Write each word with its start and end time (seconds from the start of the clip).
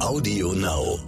Audio 0.00 0.52
Now. 0.52 0.98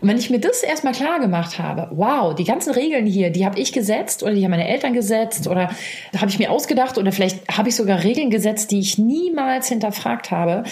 Und 0.00 0.08
wenn 0.08 0.18
ich 0.18 0.28
mir 0.28 0.38
das 0.38 0.62
erstmal 0.62 0.92
klar 0.92 1.20
gemacht 1.20 1.58
habe, 1.58 1.88
wow, 1.92 2.34
die 2.34 2.44
ganzen 2.44 2.72
Regeln 2.72 3.06
hier, 3.06 3.30
die 3.30 3.46
habe 3.46 3.58
ich 3.58 3.72
gesetzt 3.72 4.22
oder 4.22 4.34
die 4.34 4.44
haben 4.44 4.50
meine 4.50 4.68
Eltern 4.68 4.92
gesetzt 4.92 5.46
oder 5.46 5.70
habe 6.14 6.28
ich 6.28 6.38
mir 6.38 6.50
ausgedacht 6.50 6.98
oder 6.98 7.12
vielleicht 7.12 7.48
habe 7.56 7.70
ich 7.70 7.76
sogar 7.76 8.02
Regeln 8.02 8.30
gesetzt, 8.30 8.70
die 8.70 8.80
ich 8.80 8.98
niemals 8.98 9.68
hinterfragt 9.68 10.30
habe, 10.30 10.64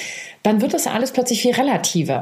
dann 0.43 0.61
wird 0.61 0.75
das 0.75 0.87
alles 0.87 1.13
plötzlich 1.13 1.43
viel 1.43 1.55
relativer. 1.55 2.21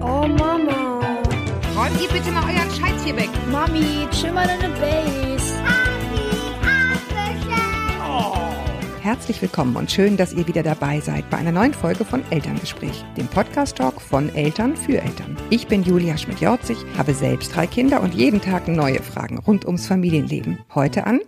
Oh 0.00 0.26
Mama. 0.26 1.00
Räumt 1.76 2.00
ihr 2.02 2.08
bitte 2.08 2.32
mal 2.32 2.42
euren 2.44 2.70
Scheiß 2.70 3.04
hier 3.04 3.16
weg. 3.16 3.30
Mami, 3.52 4.08
chill 4.10 4.32
mal 4.32 4.46
deine 4.46 4.72
Base. 4.74 5.25
Herzlich 9.06 9.40
willkommen 9.40 9.76
und 9.76 9.88
schön, 9.88 10.16
dass 10.16 10.32
ihr 10.32 10.48
wieder 10.48 10.64
dabei 10.64 10.98
seid 10.98 11.30
bei 11.30 11.36
einer 11.36 11.52
neuen 11.52 11.72
Folge 11.72 12.04
von 12.04 12.24
Elterngespräch, 12.32 13.04
dem 13.16 13.28
Podcast-Talk 13.28 14.00
von 14.00 14.34
Eltern 14.34 14.76
für 14.76 15.00
Eltern. 15.00 15.36
Ich 15.48 15.68
bin 15.68 15.84
Julia 15.84 16.18
Schmidt-Jorzig, 16.18 16.76
habe 16.98 17.14
selbst 17.14 17.54
drei 17.54 17.68
Kinder 17.68 18.00
und 18.00 18.14
jeden 18.14 18.40
Tag 18.40 18.66
neue 18.66 19.00
Fragen 19.00 19.38
rund 19.38 19.64
ums 19.64 19.86
Familienleben. 19.86 20.58
Heute 20.74 21.06
an 21.06 21.20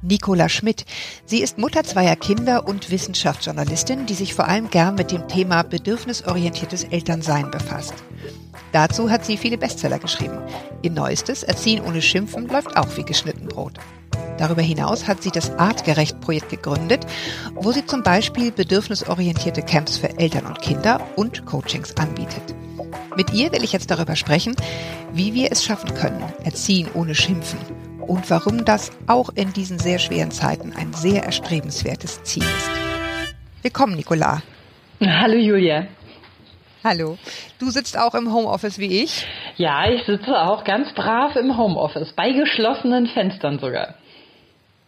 Nicola 0.00 0.48
Schmidt. 0.48 0.86
Sie 1.26 1.42
ist 1.42 1.58
Mutter 1.58 1.84
zweier 1.84 2.16
Kinder 2.16 2.66
und 2.66 2.90
Wissenschaftsjournalistin, 2.90 4.06
die 4.06 4.14
sich 4.14 4.32
vor 4.32 4.48
allem 4.48 4.70
gern 4.70 4.94
mit 4.94 5.12
dem 5.12 5.28
Thema 5.28 5.62
bedürfnisorientiertes 5.62 6.84
Elternsein 6.84 7.50
befasst. 7.50 7.92
Dazu 8.72 9.10
hat 9.10 9.26
sie 9.26 9.36
viele 9.36 9.58
Bestseller 9.58 9.98
geschrieben. 9.98 10.38
Ihr 10.80 10.92
neuestes, 10.92 11.42
Erziehen 11.42 11.82
ohne 11.84 12.00
Schimpfen, 12.00 12.48
läuft 12.48 12.74
auch 12.78 12.96
wie 12.96 13.04
geschnitten 13.04 13.48
Brot. 13.48 13.74
Darüber 14.38 14.62
hinaus 14.62 15.06
hat 15.06 15.22
sie 15.22 15.30
das 15.30 15.50
Artgerecht-Projekt 15.58 16.48
gegründet, 16.48 17.06
wo 17.54 17.72
sie 17.72 17.84
zum 17.84 18.02
Beispiel 18.02 18.52
bedürfnisorientierte 18.52 19.62
Camps 19.62 19.98
für 19.98 20.18
Eltern 20.18 20.46
und 20.46 20.62
Kinder 20.62 21.00
und 21.16 21.44
Coachings 21.46 21.96
anbietet. 21.96 22.54
Mit 23.16 23.32
ihr 23.32 23.52
will 23.52 23.64
ich 23.64 23.72
jetzt 23.72 23.90
darüber 23.90 24.16
sprechen, 24.16 24.56
wie 25.12 25.34
wir 25.34 25.52
es 25.52 25.64
schaffen 25.64 25.94
können, 25.94 26.22
Erziehen 26.44 26.88
ohne 26.94 27.14
Schimpfen 27.14 27.58
und 28.00 28.30
warum 28.30 28.64
das 28.64 28.90
auch 29.06 29.30
in 29.34 29.52
diesen 29.52 29.78
sehr 29.78 29.98
schweren 29.98 30.30
Zeiten 30.30 30.72
ein 30.76 30.92
sehr 30.92 31.24
erstrebenswertes 31.24 32.22
Ziel 32.22 32.42
ist. 32.42 32.70
Willkommen, 33.62 33.94
Nicola. 33.94 34.42
Hallo 35.00 35.36
Julia. 35.36 35.86
Hallo. 36.82 37.18
Du 37.58 37.68
sitzt 37.68 37.98
auch 37.98 38.14
im 38.14 38.32
Homeoffice 38.32 38.78
wie 38.78 39.02
ich? 39.02 39.26
Ja, 39.56 39.90
ich 39.90 40.02
sitze 40.06 40.34
auch 40.40 40.64
ganz 40.64 40.94
brav 40.94 41.36
im 41.36 41.58
Homeoffice, 41.58 42.14
bei 42.16 42.32
geschlossenen 42.32 43.06
Fenstern 43.06 43.58
sogar. 43.58 43.96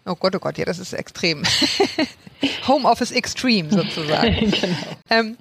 Oh 0.05 0.15
Gott, 0.17 0.35
oh 0.35 0.39
Gott, 0.39 0.59
ja, 0.59 0.65
das 0.65 0.79
ist 0.79 0.93
extrem. 0.93 1.43
Homeoffice 2.67 3.13
Extreme 3.13 3.71
sozusagen. 3.71 4.51
genau. 4.51 4.77
Ähm, 5.11 5.37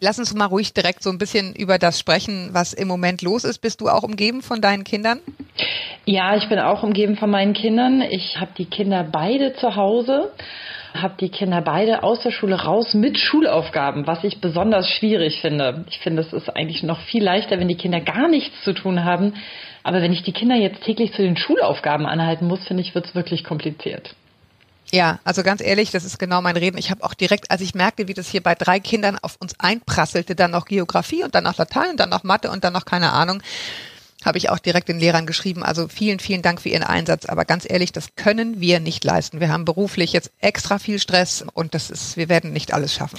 lass 0.00 0.18
uns 0.18 0.34
mal 0.34 0.46
ruhig 0.46 0.74
direkt 0.74 1.02
so 1.02 1.10
ein 1.10 1.18
bisschen 1.18 1.54
über 1.54 1.78
das 1.78 2.00
sprechen, 2.00 2.50
was 2.52 2.72
im 2.72 2.88
Moment 2.88 3.22
los 3.22 3.44
ist. 3.44 3.58
Bist 3.58 3.80
du 3.80 3.88
auch 3.88 4.02
umgeben 4.02 4.42
von 4.42 4.60
deinen 4.60 4.84
Kindern? 4.84 5.20
Ja, 6.04 6.36
ich 6.36 6.48
bin 6.48 6.58
auch 6.58 6.82
umgeben 6.82 7.16
von 7.16 7.30
meinen 7.30 7.54
Kindern. 7.54 8.02
Ich 8.02 8.36
habe 8.38 8.50
die 8.58 8.66
Kinder 8.66 9.04
beide 9.04 9.54
zu 9.54 9.76
Hause, 9.76 10.32
habe 10.94 11.14
die 11.20 11.28
Kinder 11.28 11.60
beide 11.62 12.02
aus 12.02 12.20
der 12.20 12.30
Schule 12.30 12.56
raus 12.56 12.94
mit 12.94 13.18
Schulaufgaben, 13.18 14.06
was 14.06 14.24
ich 14.24 14.40
besonders 14.40 14.88
schwierig 14.88 15.40
finde. 15.40 15.84
Ich 15.88 15.98
finde, 15.98 16.22
es 16.22 16.32
ist 16.32 16.48
eigentlich 16.48 16.82
noch 16.82 17.00
viel 17.00 17.22
leichter, 17.22 17.58
wenn 17.58 17.68
die 17.68 17.76
Kinder 17.76 18.00
gar 18.00 18.28
nichts 18.28 18.62
zu 18.64 18.72
tun 18.72 19.04
haben. 19.04 19.34
Aber 19.82 20.00
wenn 20.00 20.12
ich 20.12 20.22
die 20.22 20.32
Kinder 20.32 20.56
jetzt 20.56 20.82
täglich 20.82 21.12
zu 21.12 21.22
den 21.22 21.36
Schulaufgaben 21.36 22.06
anhalten 22.06 22.46
muss, 22.46 22.64
finde 22.66 22.82
ich, 22.82 22.94
wird 22.94 23.06
es 23.06 23.14
wirklich 23.14 23.44
kompliziert. 23.44 24.14
Ja, 24.92 25.20
also 25.24 25.42
ganz 25.42 25.62
ehrlich, 25.62 25.90
das 25.90 26.04
ist 26.04 26.18
genau 26.18 26.42
mein 26.42 26.56
Reden. 26.56 26.76
Ich 26.76 26.90
habe 26.90 27.02
auch 27.02 27.14
direkt, 27.14 27.50
als 27.50 27.62
ich 27.62 27.74
merkte, 27.74 28.08
wie 28.08 28.14
das 28.14 28.28
hier 28.28 28.42
bei 28.42 28.54
drei 28.54 28.78
Kindern 28.78 29.18
auf 29.22 29.36
uns 29.40 29.58
einprasselte, 29.58 30.34
dann 30.34 30.50
noch 30.50 30.66
Geografie 30.66 31.24
und 31.24 31.34
dann 31.34 31.44
noch 31.44 31.56
Latein 31.56 31.92
und 31.92 32.00
dann 32.00 32.10
noch 32.10 32.24
Mathe 32.24 32.50
und 32.50 32.62
dann 32.62 32.74
noch 32.74 32.84
keine 32.84 33.12
Ahnung, 33.12 33.42
habe 34.24 34.38
ich 34.38 34.50
auch 34.50 34.58
direkt 34.58 34.88
den 34.88 34.98
Lehrern 34.98 35.26
geschrieben. 35.26 35.62
Also 35.62 35.88
vielen, 35.88 36.18
vielen 36.18 36.42
Dank 36.42 36.60
für 36.60 36.68
Ihren 36.68 36.82
Einsatz. 36.82 37.26
Aber 37.26 37.44
ganz 37.44 37.68
ehrlich, 37.68 37.92
das 37.92 38.14
können 38.16 38.60
wir 38.60 38.80
nicht 38.80 39.04
leisten. 39.04 39.40
Wir 39.40 39.50
haben 39.50 39.64
beruflich 39.64 40.12
jetzt 40.12 40.30
extra 40.40 40.78
viel 40.78 40.98
Stress 40.98 41.44
und 41.54 41.74
das 41.74 41.90
ist, 41.90 42.16
wir 42.16 42.28
werden 42.28 42.52
nicht 42.52 42.72
alles 42.72 42.94
schaffen. 42.94 43.18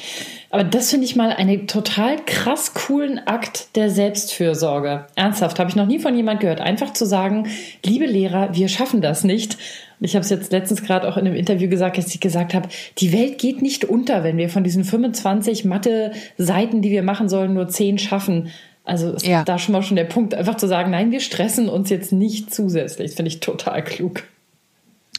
Aber 0.49 0.63
das 0.63 0.89
finde 0.91 1.05
ich 1.05 1.15
mal 1.15 1.31
einen 1.31 1.67
total 1.67 2.23
krass 2.25 2.73
coolen 2.73 3.19
Akt 3.27 3.75
der 3.75 3.89
Selbstfürsorge. 3.89 5.07
Ernsthaft, 5.15 5.59
habe 5.59 5.69
ich 5.69 5.75
noch 5.75 5.87
nie 5.87 5.99
von 5.99 6.15
jemand 6.15 6.39
gehört. 6.41 6.61
Einfach 6.61 6.93
zu 6.93 7.05
sagen, 7.05 7.47
liebe 7.83 8.05
Lehrer, 8.05 8.53
wir 8.53 8.67
schaffen 8.67 9.01
das 9.01 9.23
nicht. 9.23 9.57
Ich 9.99 10.15
habe 10.15 10.23
es 10.23 10.29
jetzt 10.29 10.51
letztens 10.51 10.83
gerade 10.83 11.07
auch 11.07 11.15
in 11.15 11.25
einem 11.25 11.35
Interview 11.35 11.69
gesagt, 11.69 11.97
dass 11.97 12.13
ich 12.13 12.19
gesagt 12.19 12.53
habe, 12.53 12.67
die 12.97 13.13
Welt 13.13 13.37
geht 13.37 13.61
nicht 13.61 13.85
unter, 13.85 14.23
wenn 14.23 14.37
wir 14.37 14.49
von 14.49 14.63
diesen 14.63 14.83
25 14.83 15.63
Mathe-Seiten, 15.63 16.81
die 16.81 16.91
wir 16.91 17.03
machen 17.03 17.29
sollen, 17.29 17.53
nur 17.53 17.69
10 17.69 17.99
schaffen. 17.99 18.51
Also 18.85 19.13
ist 19.13 19.25
Ja. 19.25 19.43
da 19.43 19.57
schon 19.57 19.73
mal 19.73 19.83
schon 19.83 19.95
der 19.95 20.03
Punkt, 20.03 20.33
einfach 20.33 20.55
zu 20.57 20.67
sagen, 20.67 20.91
nein, 20.91 21.11
wir 21.11 21.21
stressen 21.21 21.69
uns 21.69 21.89
jetzt 21.89 22.11
nicht 22.11 22.53
zusätzlich. 22.53 23.11
Das 23.11 23.15
finde 23.15 23.29
ich 23.29 23.39
total 23.39 23.83
klug. 23.83 24.23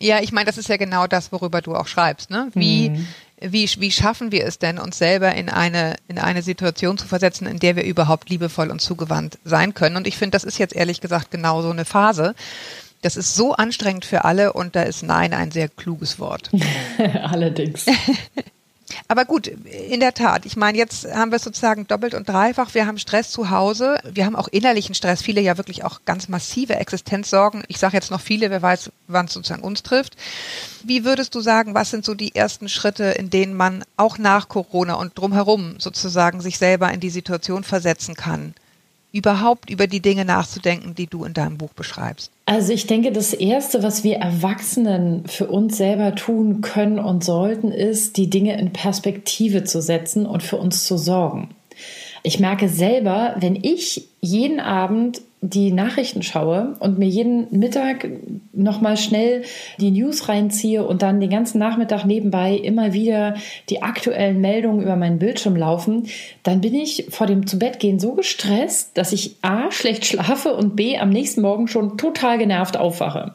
Ja, 0.00 0.20
ich 0.20 0.32
meine, 0.32 0.46
das 0.46 0.58
ist 0.58 0.68
ja 0.68 0.76
genau 0.76 1.06
das, 1.06 1.32
worüber 1.32 1.62
du 1.62 1.74
auch 1.74 1.86
schreibst. 1.86 2.28
Ne? 2.28 2.48
Wie, 2.52 2.92
wie, 3.40 3.68
wie 3.78 3.90
schaffen 3.90 4.32
wir 4.32 4.44
es 4.44 4.58
denn, 4.58 4.78
uns 4.78 4.98
selber 4.98 5.34
in 5.34 5.48
eine, 5.48 5.94
in 6.08 6.18
eine 6.18 6.42
Situation 6.42 6.98
zu 6.98 7.06
versetzen, 7.06 7.46
in 7.46 7.58
der 7.58 7.76
wir 7.76 7.84
überhaupt 7.84 8.28
liebevoll 8.28 8.70
und 8.70 8.80
zugewandt 8.80 9.38
sein 9.44 9.72
können? 9.72 9.96
Und 9.96 10.06
ich 10.06 10.18
finde, 10.18 10.32
das 10.32 10.44
ist 10.44 10.58
jetzt 10.58 10.74
ehrlich 10.76 11.00
gesagt 11.00 11.30
genau 11.30 11.62
so 11.62 11.70
eine 11.70 11.84
Phase. 11.84 12.34
Das 13.02 13.16
ist 13.16 13.34
so 13.34 13.54
anstrengend 13.54 14.04
für 14.04 14.24
alle 14.24 14.52
und 14.52 14.76
da 14.76 14.82
ist 14.82 15.02
Nein 15.02 15.32
ein 15.32 15.50
sehr 15.52 15.68
kluges 15.68 16.18
Wort. 16.18 16.50
Allerdings. 17.22 17.86
Aber 19.08 19.24
gut, 19.24 19.46
in 19.46 20.00
der 20.00 20.14
Tat. 20.14 20.46
Ich 20.46 20.56
meine, 20.56 20.78
jetzt 20.78 21.06
haben 21.12 21.30
wir 21.30 21.36
es 21.36 21.44
sozusagen 21.44 21.86
doppelt 21.86 22.14
und 22.14 22.28
dreifach. 22.28 22.74
Wir 22.74 22.86
haben 22.86 22.98
Stress 22.98 23.30
zu 23.30 23.50
Hause. 23.50 23.98
Wir 24.04 24.26
haben 24.26 24.36
auch 24.36 24.48
innerlichen 24.48 24.94
Stress. 24.94 25.22
Viele 25.22 25.40
ja 25.40 25.56
wirklich 25.56 25.84
auch 25.84 26.00
ganz 26.04 26.28
massive 26.28 26.76
Existenzsorgen. 26.76 27.64
Ich 27.68 27.78
sage 27.78 27.96
jetzt 27.96 28.10
noch 28.10 28.20
viele, 28.20 28.50
wer 28.50 28.62
weiß, 28.62 28.90
wann 29.08 29.26
es 29.26 29.32
sozusagen 29.32 29.62
uns 29.62 29.82
trifft. 29.82 30.16
Wie 30.82 31.04
würdest 31.04 31.34
du 31.34 31.40
sagen, 31.40 31.74
was 31.74 31.90
sind 31.90 32.04
so 32.04 32.14
die 32.14 32.34
ersten 32.34 32.68
Schritte, 32.68 33.04
in 33.04 33.30
denen 33.30 33.54
man 33.54 33.84
auch 33.96 34.18
nach 34.18 34.48
Corona 34.48 34.94
und 34.94 35.18
drumherum 35.18 35.76
sozusagen 35.78 36.40
sich 36.40 36.58
selber 36.58 36.92
in 36.92 37.00
die 37.00 37.10
Situation 37.10 37.64
versetzen 37.64 38.14
kann, 38.14 38.54
überhaupt 39.14 39.70
über 39.70 39.86
die 39.86 40.00
Dinge 40.00 40.24
nachzudenken, 40.24 40.94
die 40.94 41.06
du 41.06 41.24
in 41.24 41.32
deinem 41.32 41.56
Buch 41.56 41.72
beschreibst? 41.72 42.32
Also 42.46 42.72
ich 42.72 42.86
denke, 42.86 43.12
das 43.12 43.32
Erste, 43.32 43.82
was 43.82 44.02
wir 44.02 44.16
Erwachsenen 44.16 45.26
für 45.26 45.46
uns 45.46 45.76
selber 45.76 46.14
tun 46.14 46.60
können 46.60 46.98
und 46.98 47.24
sollten, 47.24 47.70
ist, 47.70 48.16
die 48.16 48.28
Dinge 48.28 48.58
in 48.58 48.72
Perspektive 48.72 49.64
zu 49.64 49.80
setzen 49.80 50.26
und 50.26 50.42
für 50.42 50.56
uns 50.56 50.84
zu 50.84 50.98
sorgen. 50.98 51.50
Ich 52.24 52.40
merke 52.40 52.68
selber, 52.68 53.36
wenn 53.38 53.54
ich 53.54 54.08
jeden 54.20 54.58
Abend 54.58 55.20
die 55.50 55.72
Nachrichten 55.72 56.22
schaue 56.22 56.74
und 56.80 56.98
mir 56.98 57.08
jeden 57.08 57.46
Mittag 57.50 58.08
nochmal 58.52 58.96
schnell 58.96 59.42
die 59.78 59.90
News 59.90 60.28
reinziehe 60.28 60.86
und 60.86 61.02
dann 61.02 61.20
den 61.20 61.28
ganzen 61.28 61.58
Nachmittag 61.58 62.06
nebenbei 62.06 62.54
immer 62.54 62.94
wieder 62.94 63.34
die 63.68 63.82
aktuellen 63.82 64.40
Meldungen 64.40 64.82
über 64.82 64.96
meinen 64.96 65.18
Bildschirm 65.18 65.56
laufen, 65.56 66.06
dann 66.44 66.62
bin 66.62 66.74
ich 66.74 67.06
vor 67.10 67.26
dem 67.26 67.46
Zubettgehen 67.46 67.98
so 67.98 68.14
gestresst, 68.14 68.96
dass 68.96 69.12
ich 69.12 69.36
A 69.42 69.70
schlecht 69.70 70.06
schlafe 70.06 70.54
und 70.54 70.76
B 70.76 70.96
am 70.96 71.10
nächsten 71.10 71.42
Morgen 71.42 71.68
schon 71.68 71.98
total 71.98 72.38
genervt 72.38 72.78
aufwache. 72.78 73.34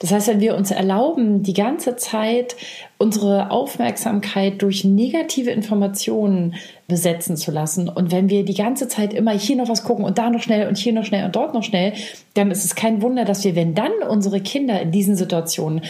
Das 0.00 0.12
heißt, 0.12 0.28
wenn 0.28 0.40
wir 0.40 0.56
uns 0.56 0.70
erlauben, 0.70 1.42
die 1.42 1.54
ganze 1.54 1.96
Zeit 1.96 2.56
unsere 2.98 3.50
Aufmerksamkeit 3.50 4.60
durch 4.60 4.84
negative 4.84 5.50
Informationen 5.50 6.56
besetzen 6.86 7.36
zu 7.36 7.50
lassen. 7.50 7.88
Und 7.88 8.12
wenn 8.12 8.28
wir 8.28 8.44
die 8.44 8.54
ganze 8.54 8.88
Zeit 8.88 9.14
immer 9.14 9.32
hier 9.32 9.56
noch 9.56 9.68
was 9.68 9.84
gucken 9.84 10.04
und 10.04 10.18
da 10.18 10.30
noch 10.30 10.42
schnell 10.42 10.68
und 10.68 10.76
hier 10.76 10.92
noch 10.92 11.04
schnell 11.04 11.24
und 11.24 11.34
dort 11.34 11.54
noch 11.54 11.62
schnell, 11.62 11.94
dann 12.34 12.50
ist 12.50 12.64
es 12.64 12.74
kein 12.74 13.00
Wunder, 13.00 13.24
dass 13.24 13.44
wir, 13.44 13.56
wenn 13.56 13.74
dann 13.74 13.92
unsere 14.08 14.40
Kinder 14.40 14.80
in 14.80 14.90
diesen 14.90 15.16
Situationen 15.16 15.82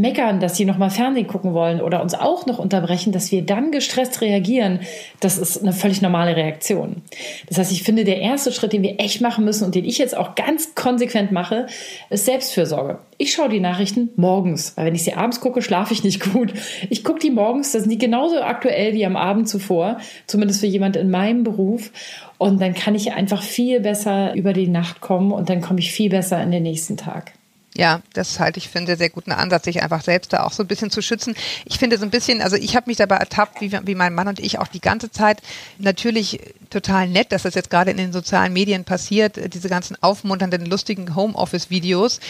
meckern, 0.00 0.40
dass 0.40 0.56
sie 0.56 0.64
noch 0.64 0.78
mal 0.78 0.90
Fernsehen 0.90 1.26
gucken 1.26 1.54
wollen 1.54 1.80
oder 1.80 2.02
uns 2.02 2.14
auch 2.14 2.46
noch 2.46 2.58
unterbrechen, 2.58 3.12
dass 3.12 3.32
wir 3.32 3.42
dann 3.42 3.70
gestresst 3.70 4.20
reagieren, 4.20 4.80
das 5.20 5.38
ist 5.38 5.62
eine 5.62 5.72
völlig 5.72 6.02
normale 6.02 6.36
Reaktion. 6.36 7.02
Das 7.48 7.58
heißt, 7.58 7.72
ich 7.72 7.82
finde, 7.82 8.04
der 8.04 8.20
erste 8.20 8.52
Schritt, 8.52 8.72
den 8.72 8.82
wir 8.82 9.00
echt 9.00 9.20
machen 9.20 9.44
müssen 9.44 9.64
und 9.64 9.74
den 9.74 9.84
ich 9.84 9.98
jetzt 9.98 10.16
auch 10.16 10.34
ganz 10.34 10.74
konsequent 10.74 11.32
mache, 11.32 11.66
ist 12.10 12.26
Selbstfürsorge. 12.26 12.98
Ich 13.18 13.32
schaue 13.32 13.48
die 13.48 13.60
Nachrichten 13.60 14.10
morgens, 14.16 14.76
weil 14.76 14.86
wenn 14.86 14.94
ich 14.94 15.04
sie 15.04 15.14
abends 15.14 15.40
gucke, 15.40 15.62
schlafe 15.62 15.94
ich 15.94 16.04
nicht 16.04 16.20
gut. 16.32 16.52
Ich 16.90 17.04
gucke 17.04 17.20
die 17.20 17.30
morgens, 17.30 17.72
das 17.72 17.82
sind 17.82 17.90
die 17.90 17.98
genauso 17.98 18.40
aktuell 18.42 18.92
wie 18.94 19.06
am 19.06 19.16
Abend 19.16 19.48
zuvor, 19.48 19.98
zumindest 20.26 20.60
für 20.60 20.66
jemand 20.66 20.96
in 20.96 21.10
meinem 21.10 21.44
Beruf. 21.44 21.90
Und 22.38 22.60
dann 22.60 22.74
kann 22.74 22.94
ich 22.94 23.12
einfach 23.12 23.42
viel 23.42 23.80
besser 23.80 24.34
über 24.34 24.52
die 24.52 24.68
Nacht 24.68 25.00
kommen 25.00 25.32
und 25.32 25.48
dann 25.48 25.62
komme 25.62 25.80
ich 25.80 25.92
viel 25.92 26.10
besser 26.10 26.42
in 26.42 26.50
den 26.50 26.62
nächsten 26.62 26.96
Tag. 26.96 27.32
Ja, 27.76 28.00
das 28.14 28.40
halte 28.40 28.58
ich 28.58 28.70
für 28.70 28.78
einen 28.78 28.86
sehr, 28.86 28.96
sehr 28.96 29.10
guten 29.10 29.32
Ansatz, 29.32 29.64
sich 29.64 29.82
einfach 29.82 30.00
selbst 30.00 30.32
da 30.32 30.44
auch 30.44 30.52
so 30.52 30.62
ein 30.62 30.66
bisschen 30.66 30.90
zu 30.90 31.02
schützen. 31.02 31.34
Ich 31.66 31.78
finde 31.78 31.98
so 31.98 32.04
ein 32.04 32.10
bisschen, 32.10 32.40
also 32.40 32.56
ich 32.56 32.74
habe 32.74 32.88
mich 32.88 32.96
dabei 32.96 33.16
ertappt, 33.16 33.60
wie, 33.60 33.70
wie 33.70 33.94
mein 33.94 34.14
Mann 34.14 34.28
und 34.28 34.40
ich 34.40 34.58
auch 34.58 34.68
die 34.68 34.80
ganze 34.80 35.10
Zeit 35.10 35.42
natürlich 35.78 36.40
total 36.70 37.06
nett, 37.06 37.32
dass 37.32 37.42
das 37.42 37.54
jetzt 37.54 37.68
gerade 37.68 37.90
in 37.90 37.98
den 37.98 38.14
sozialen 38.14 38.54
Medien 38.54 38.84
passiert, 38.84 39.52
diese 39.52 39.68
ganzen 39.68 39.94
aufmunternden, 40.02 40.64
lustigen 40.64 41.14
Homeoffice-Videos. 41.14 42.20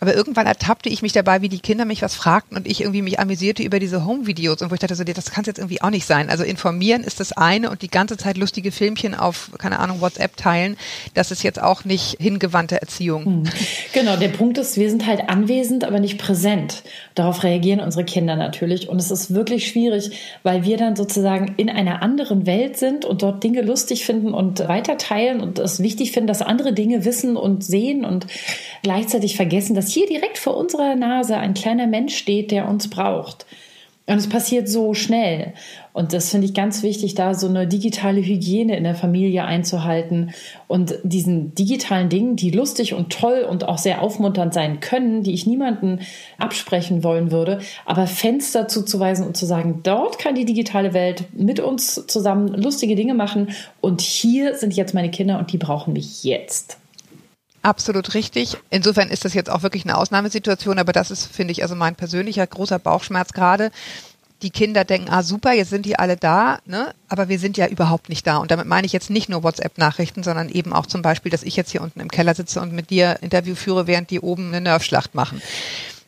Aber 0.00 0.14
irgendwann 0.14 0.46
ertappte 0.46 0.88
ich 0.88 1.00
mich 1.00 1.12
dabei, 1.12 1.40
wie 1.40 1.48
die 1.48 1.58
Kinder 1.58 1.84
mich 1.84 2.02
was 2.02 2.14
fragten 2.14 2.56
und 2.56 2.66
ich 2.66 2.80
irgendwie 2.82 3.02
mich 3.02 3.18
amüsierte 3.18 3.62
über 3.62 3.78
diese 3.78 4.04
Home-Videos 4.04 4.60
und 4.60 4.70
wo 4.70 4.74
ich 4.74 4.80
dachte, 4.80 4.94
so, 4.94 5.04
das 5.04 5.30
kann 5.30 5.42
es 5.42 5.46
jetzt 5.46 5.58
irgendwie 5.58 5.80
auch 5.80 5.90
nicht 5.90 6.06
sein. 6.06 6.28
Also 6.28 6.44
informieren 6.44 7.02
ist 7.02 7.18
das 7.18 7.32
eine 7.32 7.70
und 7.70 7.82
die 7.82 7.88
ganze 7.88 8.16
Zeit 8.16 8.36
lustige 8.36 8.72
Filmchen 8.72 9.14
auf, 9.14 9.50
keine 9.58 9.78
Ahnung, 9.78 10.00
WhatsApp 10.00 10.36
teilen, 10.36 10.76
das 11.14 11.30
ist 11.30 11.42
jetzt 11.42 11.62
auch 11.62 11.84
nicht 11.84 12.16
hingewandte 12.20 12.80
Erziehung. 12.80 13.24
Hm. 13.24 13.44
Genau, 13.92 14.16
der 14.16 14.28
Punkt 14.28 14.58
ist, 14.58 14.76
wir 14.76 14.90
sind 14.90 15.06
halt 15.06 15.30
anwesend, 15.30 15.84
aber 15.84 15.98
nicht 15.98 16.18
präsent. 16.18 16.82
Darauf 17.14 17.42
reagieren 17.42 17.80
unsere 17.80 18.04
Kinder 18.04 18.36
natürlich 18.36 18.88
und 18.88 19.00
es 19.00 19.10
ist 19.10 19.32
wirklich 19.32 19.68
schwierig, 19.68 20.10
weil 20.42 20.64
wir 20.64 20.76
dann 20.76 20.96
sozusagen 20.96 21.54
in 21.56 21.70
einer 21.70 22.02
anderen 22.02 22.44
Welt 22.44 22.76
sind 22.76 23.06
und 23.06 23.22
dort 23.22 23.42
Dinge 23.42 23.62
lustig 23.62 24.04
finden 24.04 24.34
und 24.34 24.60
weiterteilen 24.68 25.40
und 25.40 25.58
es 25.58 25.80
wichtig 25.80 26.12
finden, 26.12 26.26
dass 26.26 26.42
andere 26.42 26.74
Dinge 26.74 27.06
wissen 27.06 27.36
und 27.36 27.64
sehen 27.64 28.04
und 28.04 28.26
gleichzeitig 28.82 29.36
vergessen, 29.36 29.74
dass 29.74 29.85
hier 29.92 30.06
direkt 30.06 30.38
vor 30.38 30.56
unserer 30.56 30.94
Nase 30.96 31.36
ein 31.36 31.54
kleiner 31.54 31.86
Mensch 31.86 32.16
steht, 32.16 32.50
der 32.50 32.68
uns 32.68 32.88
braucht. 32.88 33.46
Und 34.08 34.18
es 34.18 34.28
passiert 34.28 34.68
so 34.68 34.94
schnell. 34.94 35.52
Und 35.92 36.12
das 36.12 36.30
finde 36.30 36.46
ich 36.46 36.54
ganz 36.54 36.84
wichtig, 36.84 37.16
da 37.16 37.34
so 37.34 37.48
eine 37.48 37.66
digitale 37.66 38.20
Hygiene 38.20 38.76
in 38.76 38.84
der 38.84 38.94
Familie 38.94 39.44
einzuhalten 39.44 40.30
und 40.68 40.94
diesen 41.02 41.56
digitalen 41.56 42.08
Dingen, 42.08 42.36
die 42.36 42.50
lustig 42.50 42.94
und 42.94 43.10
toll 43.12 43.44
und 43.48 43.64
auch 43.64 43.78
sehr 43.78 44.02
aufmunternd 44.02 44.54
sein 44.54 44.78
können, 44.78 45.24
die 45.24 45.32
ich 45.32 45.46
niemanden 45.46 46.00
absprechen 46.38 47.02
wollen 47.02 47.32
würde, 47.32 47.58
aber 47.84 48.06
Fenster 48.06 48.68
zuzuweisen 48.68 49.26
und 49.26 49.36
zu 49.36 49.46
sagen, 49.46 49.80
dort 49.82 50.20
kann 50.20 50.36
die 50.36 50.44
digitale 50.44 50.94
Welt 50.94 51.24
mit 51.32 51.58
uns 51.58 52.06
zusammen 52.06 52.48
lustige 52.48 52.94
Dinge 52.94 53.14
machen 53.14 53.48
und 53.80 54.02
hier 54.02 54.54
sind 54.54 54.76
jetzt 54.76 54.94
meine 54.94 55.10
Kinder 55.10 55.38
und 55.38 55.52
die 55.52 55.58
brauchen 55.58 55.94
mich 55.94 56.22
jetzt. 56.22 56.78
Absolut 57.66 58.14
richtig. 58.14 58.56
Insofern 58.70 59.08
ist 59.08 59.24
das 59.24 59.34
jetzt 59.34 59.50
auch 59.50 59.64
wirklich 59.64 59.84
eine 59.84 59.98
Ausnahmesituation, 59.98 60.78
aber 60.78 60.92
das 60.92 61.10
ist, 61.10 61.26
finde 61.26 61.50
ich, 61.50 61.64
also 61.64 61.74
mein 61.74 61.96
persönlicher 61.96 62.46
großer 62.46 62.78
Bauchschmerz 62.78 63.32
gerade. 63.32 63.72
Die 64.42 64.50
Kinder 64.50 64.84
denken, 64.84 65.08
ah 65.10 65.24
super, 65.24 65.52
jetzt 65.52 65.70
sind 65.70 65.84
die 65.84 65.98
alle 65.98 66.16
da, 66.16 66.60
ne? 66.64 66.94
aber 67.08 67.28
wir 67.28 67.40
sind 67.40 67.56
ja 67.56 67.66
überhaupt 67.66 68.08
nicht 68.08 68.24
da. 68.24 68.36
Und 68.36 68.52
damit 68.52 68.68
meine 68.68 68.86
ich 68.86 68.92
jetzt 68.92 69.10
nicht 69.10 69.28
nur 69.28 69.42
WhatsApp-Nachrichten, 69.42 70.22
sondern 70.22 70.48
eben 70.48 70.72
auch 70.72 70.86
zum 70.86 71.02
Beispiel, 71.02 71.32
dass 71.32 71.42
ich 71.42 71.56
jetzt 71.56 71.72
hier 71.72 71.82
unten 71.82 71.98
im 71.98 72.08
Keller 72.08 72.36
sitze 72.36 72.60
und 72.60 72.72
mit 72.72 72.90
dir 72.90 73.18
Interview 73.20 73.56
führe, 73.56 73.88
während 73.88 74.10
die 74.10 74.20
oben 74.20 74.46
eine 74.46 74.60
Nerfschlacht 74.60 75.16
machen. 75.16 75.42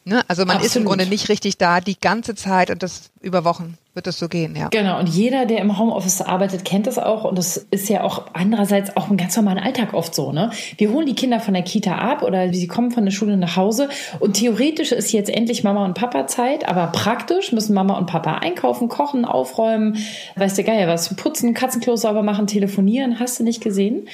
Ne? 0.05 0.23
Also 0.29 0.43
man 0.43 0.59
Absolut. 0.59 0.67
ist 0.67 0.77
im 0.77 0.85
Grunde 0.85 1.07
nicht 1.07 1.29
richtig 1.29 1.59
da 1.59 1.81
die 1.81 1.99
ganze 1.99 2.37
Zeit 2.37 2.71
und 2.71 2.85
das 2.85 3.11
über 3.21 3.43
Wochen 3.43 3.77
wird 3.99 4.07
es 4.07 4.21
so 4.21 4.29
gehen, 4.29 4.55
ja. 4.55 4.69
Genau, 4.69 5.01
und 5.01 5.09
jeder, 5.09 5.45
der 5.45 5.59
im 5.59 5.77
Homeoffice 5.77 6.23
arbeitet, 6.23 6.65
kennt 6.65 6.87
das 6.87 7.01
auch. 7.01 7.25
Und 7.25 7.37
das 7.37 7.67
ist 7.73 7.89
ja 7.89 8.05
auch 8.05 8.27
andererseits 8.33 8.97
auch 8.97 9.11
im 9.11 9.17
ganz 9.17 9.37
normalen 9.37 9.59
Alltag 9.59 9.93
oft 9.93 10.15
so. 10.15 10.31
Ne? 10.31 10.51
Wir 10.77 10.93
holen 10.93 11.05
die 11.05 11.17
Kinder 11.17 11.41
von 11.41 11.53
der 11.53 11.65
Kita 11.65 11.97
ab 11.97 12.23
oder 12.23 12.53
sie 12.55 12.69
kommen 12.69 12.93
von 12.93 13.05
der 13.05 13.11
Schule 13.11 13.37
nach 13.37 13.57
Hause. 13.57 13.89
Und 14.21 14.35
theoretisch 14.35 14.93
ist 14.93 15.11
jetzt 15.11 15.31
endlich 15.31 15.65
Mama 15.65 15.85
und 15.85 15.95
Papa 15.95 16.29
Zeit, 16.29 16.69
aber 16.69 16.87
praktisch 16.93 17.51
müssen 17.51 17.75
Mama 17.75 17.99
und 17.99 18.07
Papa 18.07 18.35
einkaufen, 18.35 18.89
kochen, 18.89 19.25
aufräumen, 19.25 19.97
weißt 20.37 20.59
du 20.59 20.63
geil, 20.63 20.87
was 20.87 21.17
putzen, 21.17 21.53
Katzenklo 21.53 21.97
sauber 21.97 22.23
machen, 22.23 22.47
telefonieren. 22.47 23.19
Hast 23.19 23.41
du 23.41 23.43
nicht 23.43 23.61
gesehen? 23.61 24.07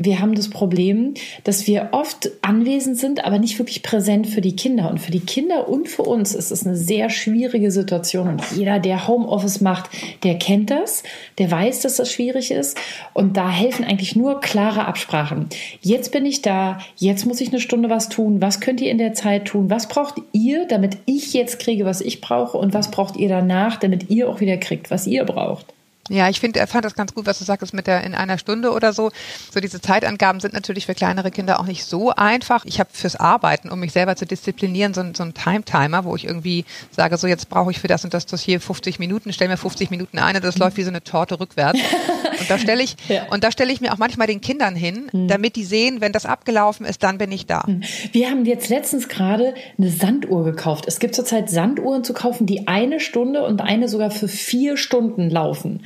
Wir 0.00 0.20
haben 0.20 0.34
das 0.34 0.48
Problem, 0.48 1.14
dass 1.42 1.66
wir 1.66 1.88
oft 1.90 2.30
anwesend 2.42 2.98
sind, 2.98 3.24
aber 3.24 3.40
nicht 3.40 3.58
wirklich 3.58 3.82
präsent 3.82 4.28
für 4.28 4.40
die 4.40 4.54
Kinder. 4.54 4.90
Und 4.90 4.98
für 4.98 5.10
die 5.10 5.20
Kinder 5.20 5.68
und 5.68 5.88
für 5.88 6.02
uns 6.02 6.34
ist 6.34 6.52
es 6.52 6.64
eine 6.64 6.76
sehr 6.76 7.10
schwierige 7.10 7.72
Situation. 7.72 8.28
Und 8.28 8.42
jeder, 8.56 8.78
der 8.78 9.08
Homeoffice 9.08 9.27
macht, 9.60 9.90
der 10.22 10.38
kennt 10.38 10.70
das, 10.70 11.02
der 11.38 11.50
weiß, 11.50 11.80
dass 11.80 11.96
das 11.96 12.12
schwierig 12.12 12.50
ist. 12.50 12.78
Und 13.14 13.36
da 13.36 13.50
helfen 13.50 13.84
eigentlich 13.84 14.16
nur 14.16 14.40
klare 14.40 14.86
Absprachen. 14.86 15.48
Jetzt 15.80 16.12
bin 16.12 16.26
ich 16.26 16.42
da, 16.42 16.78
jetzt 16.96 17.26
muss 17.26 17.40
ich 17.40 17.48
eine 17.48 17.60
Stunde 17.60 17.90
was 17.90 18.08
tun. 18.08 18.40
Was 18.40 18.60
könnt 18.60 18.80
ihr 18.80 18.90
in 18.90 18.98
der 18.98 19.14
Zeit 19.14 19.46
tun? 19.46 19.70
Was 19.70 19.88
braucht 19.88 20.20
ihr, 20.32 20.66
damit 20.66 20.98
ich 21.06 21.32
jetzt 21.34 21.58
kriege, 21.58 21.84
was 21.84 22.00
ich 22.00 22.20
brauche? 22.20 22.58
Und 22.58 22.74
was 22.74 22.90
braucht 22.90 23.16
ihr 23.16 23.28
danach, 23.28 23.76
damit 23.76 24.10
ihr 24.10 24.28
auch 24.28 24.40
wieder 24.40 24.56
kriegt, 24.56 24.90
was 24.90 25.06
ihr 25.06 25.24
braucht? 25.24 25.66
Ja, 26.08 26.28
ich 26.28 26.40
finde, 26.40 26.60
er 26.60 26.66
fand 26.66 26.84
das 26.84 26.94
ganz 26.94 27.14
gut, 27.14 27.26
was 27.26 27.38
du 27.38 27.44
sagst 27.44 27.74
mit 27.74 27.86
der 27.86 28.02
in 28.04 28.14
einer 28.14 28.38
Stunde 28.38 28.72
oder 28.72 28.92
so. 28.92 29.10
So 29.52 29.60
diese 29.60 29.80
Zeitangaben 29.80 30.40
sind 30.40 30.54
natürlich 30.54 30.86
für 30.86 30.94
kleinere 30.94 31.30
Kinder 31.30 31.60
auch 31.60 31.66
nicht 31.66 31.84
so 31.84 32.10
einfach. 32.10 32.64
Ich 32.64 32.80
habe 32.80 32.90
fürs 32.92 33.16
Arbeiten, 33.16 33.68
um 33.70 33.80
mich 33.80 33.92
selber 33.92 34.16
zu 34.16 34.26
disziplinieren, 34.26 34.94
so, 34.94 35.02
so 35.14 35.22
einen 35.22 35.34
Time-Timer, 35.34 36.04
wo 36.04 36.16
ich 36.16 36.24
irgendwie 36.24 36.64
sage, 36.90 37.16
so 37.16 37.26
jetzt 37.26 37.48
brauche 37.48 37.70
ich 37.70 37.78
für 37.78 37.88
das 37.88 38.04
und 38.04 38.14
das 38.14 38.26
Dossier 38.26 38.60
50 38.60 38.98
Minuten, 38.98 39.32
stell 39.32 39.48
mir 39.48 39.56
50 39.56 39.90
Minuten 39.90 40.18
ein 40.18 40.36
und 40.36 40.44
das 40.44 40.56
läuft 40.58 40.76
wie 40.76 40.82
so 40.82 40.90
eine 40.90 41.02
Torte 41.02 41.38
rückwärts. 41.40 41.78
Und 42.48 42.50
da 42.50 42.58
stelle 42.62 42.82
ich, 42.82 42.96
ja. 43.08 43.26
und 43.30 43.44
da 43.44 43.52
stelle 43.52 43.72
ich 43.72 43.80
mir 43.80 43.92
auch 43.92 43.98
manchmal 43.98 44.26
den 44.26 44.40
Kindern 44.40 44.74
hin, 44.74 45.10
mhm. 45.12 45.28
damit 45.28 45.56
die 45.56 45.64
sehen, 45.64 46.00
wenn 46.00 46.12
das 46.12 46.26
abgelaufen 46.26 46.86
ist, 46.86 47.02
dann 47.02 47.18
bin 47.18 47.30
ich 47.32 47.46
da. 47.46 47.64
Mhm. 47.66 47.82
Wir 48.12 48.30
haben 48.30 48.44
jetzt 48.44 48.68
letztens 48.68 49.08
gerade 49.08 49.54
eine 49.76 49.90
Sanduhr 49.90 50.44
gekauft. 50.44 50.84
Es 50.86 50.98
gibt 50.98 51.14
zurzeit 51.14 51.50
Sanduhren 51.50 52.04
zu 52.04 52.14
kaufen, 52.14 52.46
die 52.46 52.68
eine 52.68 53.00
Stunde 53.00 53.44
und 53.44 53.60
eine 53.60 53.88
sogar 53.88 54.10
für 54.10 54.28
vier 54.28 54.76
Stunden 54.76 55.30
laufen. 55.30 55.84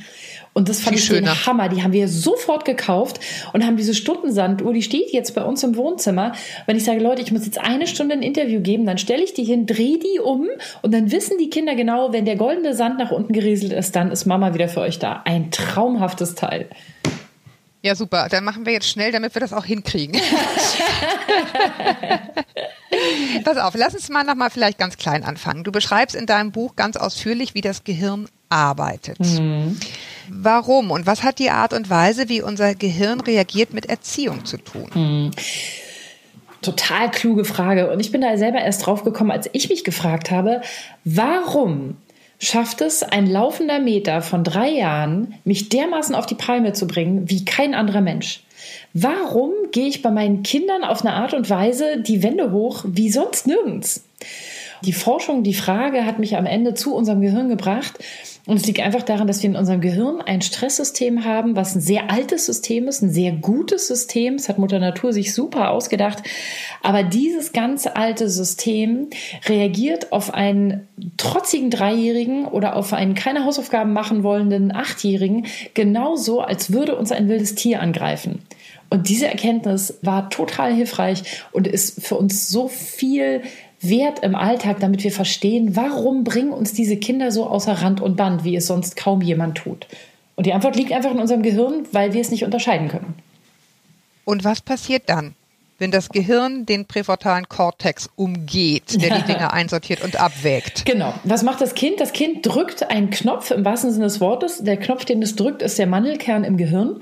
Und 0.53 0.69
das 0.69 0.81
fand 0.81 0.95
Viel 0.95 0.99
ich 0.99 1.05
schöner. 1.05 1.33
den 1.33 1.45
Hammer. 1.45 1.69
Die 1.69 1.83
haben 1.83 1.93
wir 1.93 2.07
sofort 2.07 2.63
gekauft 2.63 3.19
und 3.53 3.65
haben 3.65 3.75
diese 3.75 3.93
Stundensanduhr, 3.93 4.73
die 4.73 4.83
steht 4.83 5.11
jetzt 5.11 5.33
bei 5.33 5.43
uns 5.43 5.63
im 5.63 5.75
Wohnzimmer. 5.75 6.33
Wenn 6.67 6.77
ich 6.77 6.83
sage, 6.83 6.99
Leute, 6.99 7.21
ich 7.21 7.31
muss 7.31 7.45
jetzt 7.45 7.59
eine 7.59 7.87
Stunde 7.87 8.13
ein 8.13 8.21
Interview 8.21 8.61
geben, 8.61 8.85
dann 8.85 8.97
stelle 8.97 9.23
ich 9.23 9.33
die 9.33 9.43
hin, 9.43 9.65
drehe 9.65 9.97
die 9.97 10.19
um 10.19 10.47
und 10.81 10.93
dann 10.93 11.11
wissen 11.11 11.37
die 11.39 11.49
Kinder 11.49 11.75
genau, 11.75 12.13
wenn 12.13 12.25
der 12.25 12.35
goldene 12.35 12.75
Sand 12.75 12.99
nach 12.99 13.11
unten 13.11 13.33
gerieselt 13.33 13.73
ist, 13.73 13.95
dann 13.95 14.11
ist 14.11 14.25
Mama 14.25 14.53
wieder 14.53 14.69
für 14.69 14.81
euch 14.81 14.99
da. 14.99 15.21
Ein 15.25 15.49
traumhaftes 15.51 16.35
Teil. 16.35 16.67
Ja, 17.83 17.95
super. 17.95 18.29
Dann 18.29 18.45
machen 18.45 18.65
wir 18.65 18.71
jetzt 18.71 18.87
schnell, 18.87 19.11
damit 19.11 19.35
wir 19.35 19.41
das 19.41 19.51
auch 19.51 19.65
hinkriegen. 19.65 20.17
Pass 23.43 23.57
auf, 23.57 23.75
lass 23.75 23.93
uns 23.93 24.07
mal 24.07 24.23
nochmal 24.23 24.49
vielleicht 24.49 24.77
ganz 24.77 24.95
klein 24.95 25.25
anfangen. 25.25 25.65
Du 25.65 25.71
beschreibst 25.71 26.15
in 26.15 26.25
deinem 26.25 26.53
Buch 26.53 26.77
ganz 26.77 26.95
ausführlich, 26.95 27.55
wie 27.55 27.61
das 27.61 27.83
Gehirn 27.83 28.29
arbeitet. 28.47 29.19
Mhm. 29.19 29.77
Warum 30.29 30.91
und 30.91 31.05
was 31.05 31.23
hat 31.23 31.39
die 31.39 31.49
Art 31.49 31.73
und 31.73 31.89
Weise, 31.89 32.29
wie 32.29 32.41
unser 32.41 32.73
Gehirn 32.73 33.19
reagiert, 33.19 33.73
mit 33.73 33.87
Erziehung 33.87 34.45
zu 34.45 34.57
tun? 34.57 34.89
Mhm. 34.93 35.31
Total 36.61 37.11
kluge 37.11 37.43
Frage. 37.43 37.91
Und 37.91 37.99
ich 37.99 38.13
bin 38.13 38.21
da 38.21 38.37
selber 38.37 38.59
erst 38.59 38.85
drauf 38.85 39.03
gekommen, 39.03 39.31
als 39.31 39.49
ich 39.51 39.67
mich 39.67 39.83
gefragt 39.83 40.31
habe, 40.31 40.61
warum 41.03 41.97
schafft 42.43 42.81
es 42.81 43.03
ein 43.03 43.25
laufender 43.25 43.79
Meter 43.79 44.21
von 44.21 44.43
drei 44.43 44.69
Jahren, 44.69 45.35
mich 45.45 45.69
dermaßen 45.69 46.13
auf 46.13 46.25
die 46.25 46.35
Palme 46.35 46.73
zu 46.73 46.87
bringen, 46.87 47.29
wie 47.29 47.45
kein 47.45 47.73
anderer 47.73 48.01
Mensch? 48.01 48.43
Warum 48.93 49.51
gehe 49.71 49.87
ich 49.87 50.01
bei 50.01 50.11
meinen 50.11 50.43
Kindern 50.43 50.83
auf 50.83 51.01
eine 51.01 51.13
Art 51.13 51.33
und 51.33 51.49
Weise 51.49 52.01
die 52.01 52.21
Wände 52.21 52.51
hoch 52.51 52.83
wie 52.85 53.09
sonst 53.09 53.47
nirgends? 53.47 54.03
Die 54.83 54.93
Forschung, 54.93 55.43
die 55.43 55.53
Frage 55.53 56.05
hat 56.05 56.19
mich 56.19 56.35
am 56.35 56.45
Ende 56.45 56.73
zu 56.73 56.93
unserem 56.93 57.21
Gehirn 57.21 57.47
gebracht. 57.47 57.97
Und 58.45 58.57
es 58.57 58.67
liegt 58.67 58.81
einfach 58.81 59.03
daran, 59.03 59.27
dass 59.27 59.41
wir 59.41 59.49
in 59.49 59.55
unserem 59.55 59.79
Gehirn 59.79 60.19
ein 60.19 60.41
Stresssystem 60.41 61.23
haben, 61.23 61.55
was 61.55 61.75
ein 61.75 61.81
sehr 61.81 62.11
altes 62.11 62.45
System 62.45 62.89
ist, 62.89 63.01
ein 63.01 63.09
sehr 63.09 63.31
gutes 63.31 63.87
System. 63.87 64.35
Das 64.35 64.49
hat 64.49 64.57
Mutter 64.57 64.79
Natur 64.79 65.13
sich 65.13 65.33
super 65.33 65.71
ausgedacht. 65.71 66.23
Aber 66.81 67.03
dieses 67.03 67.53
ganz 67.53 67.87
alte 67.87 68.29
System 68.29 69.07
reagiert 69.47 70.11
auf 70.11 70.33
einen 70.33 70.87
trotzigen 71.15 71.69
Dreijährigen 71.69 72.45
oder 72.45 72.75
auf 72.75 72.91
einen 72.91 73.15
keine 73.15 73.45
Hausaufgaben 73.45 73.93
machen 73.93 74.23
wollenden 74.23 74.75
Achtjährigen 74.75 75.45
genauso, 75.73 76.41
als 76.41 76.73
würde 76.73 76.97
uns 76.97 77.13
ein 77.13 77.29
wildes 77.29 77.55
Tier 77.55 77.81
angreifen. 77.81 78.41
Und 78.89 79.07
diese 79.07 79.27
Erkenntnis 79.27 79.99
war 80.01 80.29
total 80.29 80.73
hilfreich 80.73 81.23
und 81.53 81.65
ist 81.65 82.05
für 82.05 82.15
uns 82.15 82.49
so 82.49 82.67
viel 82.67 83.41
wert 83.87 84.19
im 84.19 84.35
Alltag, 84.35 84.79
damit 84.79 85.03
wir 85.03 85.11
verstehen, 85.11 85.75
warum 85.75 86.23
bringen 86.23 86.51
uns 86.51 86.73
diese 86.73 86.97
Kinder 86.97 87.31
so 87.31 87.47
außer 87.47 87.73
Rand 87.73 88.01
und 88.01 88.15
Band, 88.15 88.43
wie 88.43 88.55
es 88.55 88.67
sonst 88.67 88.95
kaum 88.95 89.21
jemand 89.21 89.57
tut. 89.57 89.87
Und 90.35 90.45
die 90.45 90.53
Antwort 90.53 90.75
liegt 90.75 90.91
einfach 90.91 91.11
in 91.11 91.19
unserem 91.19 91.43
Gehirn, 91.43 91.85
weil 91.91 92.13
wir 92.13 92.21
es 92.21 92.31
nicht 92.31 92.43
unterscheiden 92.43 92.87
können. 92.87 93.15
Und 94.25 94.43
was 94.43 94.61
passiert 94.61 95.03
dann, 95.07 95.35
wenn 95.79 95.91
das 95.91 96.09
Gehirn 96.09 96.65
den 96.65 96.85
präfrontalen 96.85 97.49
Kortex 97.49 98.09
umgeht, 98.15 99.01
der 99.01 99.19
die 99.19 99.23
Dinge 99.33 99.51
einsortiert 99.53 100.03
und 100.03 100.19
abwägt? 100.19 100.85
Genau. 100.85 101.13
Was 101.23 101.43
macht 101.43 101.61
das 101.61 101.75
Kind? 101.75 101.99
Das 101.99 102.13
Kind 102.13 102.45
drückt 102.45 102.89
einen 102.89 103.09
Knopf 103.09 103.51
im 103.51 103.65
wahrsten 103.65 103.91
Sinne 103.91 104.05
des 104.05 104.21
Wortes. 104.21 104.63
Der 104.63 104.77
Knopf, 104.77 105.05
den 105.05 105.21
es 105.21 105.35
drückt, 105.35 105.61
ist 105.61 105.77
der 105.77 105.87
Mandelkern 105.87 106.43
im 106.43 106.57
Gehirn. 106.57 107.01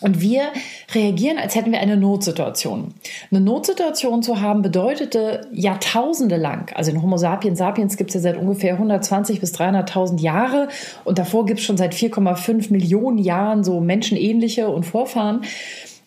Und 0.00 0.20
wir 0.20 0.52
reagieren, 0.94 1.38
als 1.38 1.54
hätten 1.54 1.72
wir 1.72 1.80
eine 1.80 1.96
Notsituation. 1.96 2.94
Eine 3.30 3.40
Notsituation 3.40 4.22
zu 4.22 4.40
haben 4.40 4.62
bedeutete 4.62 5.48
Jahrtausende 5.52 6.36
lang, 6.36 6.72
also 6.74 6.90
in 6.90 7.02
Homo 7.02 7.16
sapiens 7.16 7.58
sapiens 7.58 7.96
gibt 7.96 8.10
es 8.10 8.14
ja 8.14 8.20
seit 8.20 8.36
ungefähr 8.36 8.74
120 8.74 9.40
bis 9.40 9.54
300.000 9.54 10.20
Jahre 10.20 10.68
und 11.04 11.18
davor 11.18 11.46
gibt 11.46 11.60
es 11.60 11.66
schon 11.66 11.76
seit 11.76 11.94
4,5 11.94 12.72
Millionen 12.72 13.18
Jahren 13.18 13.64
so 13.64 13.80
menschenähnliche 13.80 14.68
und 14.68 14.84
Vorfahren. 14.84 15.42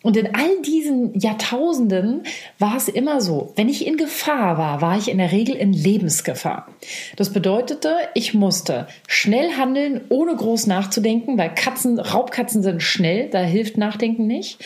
Und 0.02 0.16
in 0.16 0.34
all 0.34 0.60
diesen 0.62 1.18
Jahrtausenden 1.18 2.24
war 2.58 2.76
es 2.76 2.88
immer 2.88 3.20
so, 3.20 3.52
wenn 3.56 3.68
ich 3.68 3.86
in 3.86 3.96
Gefahr 3.96 4.58
war, 4.58 4.80
war 4.80 4.98
ich 4.98 5.08
in 5.08 5.18
der 5.18 5.32
Regel 5.32 5.54
in 5.54 5.72
Lebensgefahr. 5.72 6.68
Das 7.16 7.32
bedeutete, 7.32 7.94
ich 8.14 8.34
musste 8.34 8.88
schnell 9.06 9.52
handeln, 9.52 10.00
ohne 10.08 10.34
groß 10.34 10.66
nachzudenken, 10.66 11.38
weil 11.38 11.54
Katzen, 11.54 11.98
Raubkatzen 11.98 12.62
sind 12.62 12.82
schnell, 12.82 13.28
da 13.30 13.40
hilft 13.40 13.78
Nachdenken 13.78 14.26
nicht. 14.26 14.58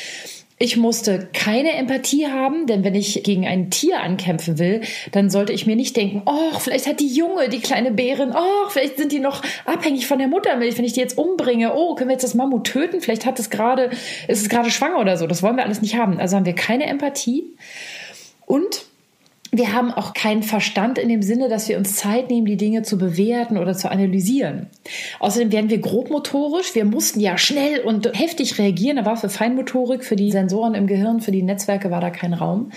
Ich 0.59 0.79
musste 0.79 1.29
keine 1.35 1.73
Empathie 1.73 2.29
haben, 2.29 2.67
denn 2.67 2.83
wenn 2.83 2.95
ich 2.95 3.23
gegen 3.23 3.47
ein 3.47 3.71
Tier 3.71 4.01
ankämpfen 4.01 4.59
will, 4.59 4.81
dann 5.13 5.29
sollte 5.29 5.53
ich 5.53 5.67
mir 5.67 5.77
nicht 5.77 5.95
denken, 5.99 6.23
oh, 6.25 6.59
vielleicht 6.59 6.87
hat 6.87 7.01
die 7.01 7.15
Junge, 7.15 7.51
die 7.51 7.61
kleine 7.61 7.91
Bärin, 7.91 8.33
oh, 8.35 8.69
vielleicht 8.71 8.97
sind 8.97 9.13
die 9.13 9.21
noch 9.21 9.43
abhängig 9.67 10.07
von 10.07 10.19
der 10.19 10.29
Muttermilch, 10.29 10.79
wenn 10.79 10.87
ich 10.87 10.95
die 10.95 11.01
jetzt 11.01 11.19
umbringe, 11.19 11.75
oh, 11.75 11.95
können 11.95 12.09
wir 12.09 12.15
jetzt 12.15 12.25
das 12.25 12.35
Mammut 12.35 12.65
töten? 12.65 13.03
Vielleicht 13.03 13.27
hat 13.27 13.39
es 13.39 13.51
gerade, 13.51 13.91
ist 14.29 14.41
es 14.41 14.49
gerade 14.49 14.71
schwanger 14.71 14.99
oder 14.99 15.19
so. 15.19 15.27
Das 15.27 15.43
wollen 15.43 15.57
wir 15.57 15.65
alles 15.65 15.83
nicht 15.83 15.97
haben. 15.97 16.19
Also 16.19 16.37
haben 16.37 16.47
wir 16.47 16.55
keine 16.55 16.87
Empathie. 16.87 17.55
Und 18.47 18.87
wir 19.57 19.73
haben 19.73 19.91
auch 19.93 20.15
keinen 20.15 20.43
Verstand 20.43 20.99
in 20.99 21.09
dem 21.09 21.23
Sinne, 21.23 21.49
dass 21.49 21.69
wir 21.69 21.79
uns 21.79 21.97
Zeit 21.97 22.31
nehmen, 22.31 22.47
die 22.47 22.57
Dinge 22.57 22.83
zu 22.83 22.99
bewerten 22.99 23.59
oder 23.59 23.75
zu 23.75 23.91
analysieren. 23.91 24.69
Außerdem 25.21 25.53
werden 25.53 25.71
wir 25.71 25.79
grobmotorisch. 25.79 26.75
Wir 26.75 26.85
mussten 26.85 27.21
ja 27.21 27.39
schnell 27.39 27.81
und 27.81 28.11
heftig 28.19 28.59
reagieren. 28.59 28.97
Da 28.97 29.05
war 29.05 29.17
für 29.17 29.29
Feinmotorik, 29.29 30.05
für 30.05 30.17
die 30.17 30.31
Sensoren 30.31 30.75
im 30.75 30.87
Gehirn, 30.87 31.21
für 31.21 31.33
die 31.33 31.43
Netzwerke 31.43 31.91
war 31.91 32.01
da 32.01 32.11
kein 32.11 32.35
Raum. 32.35 32.71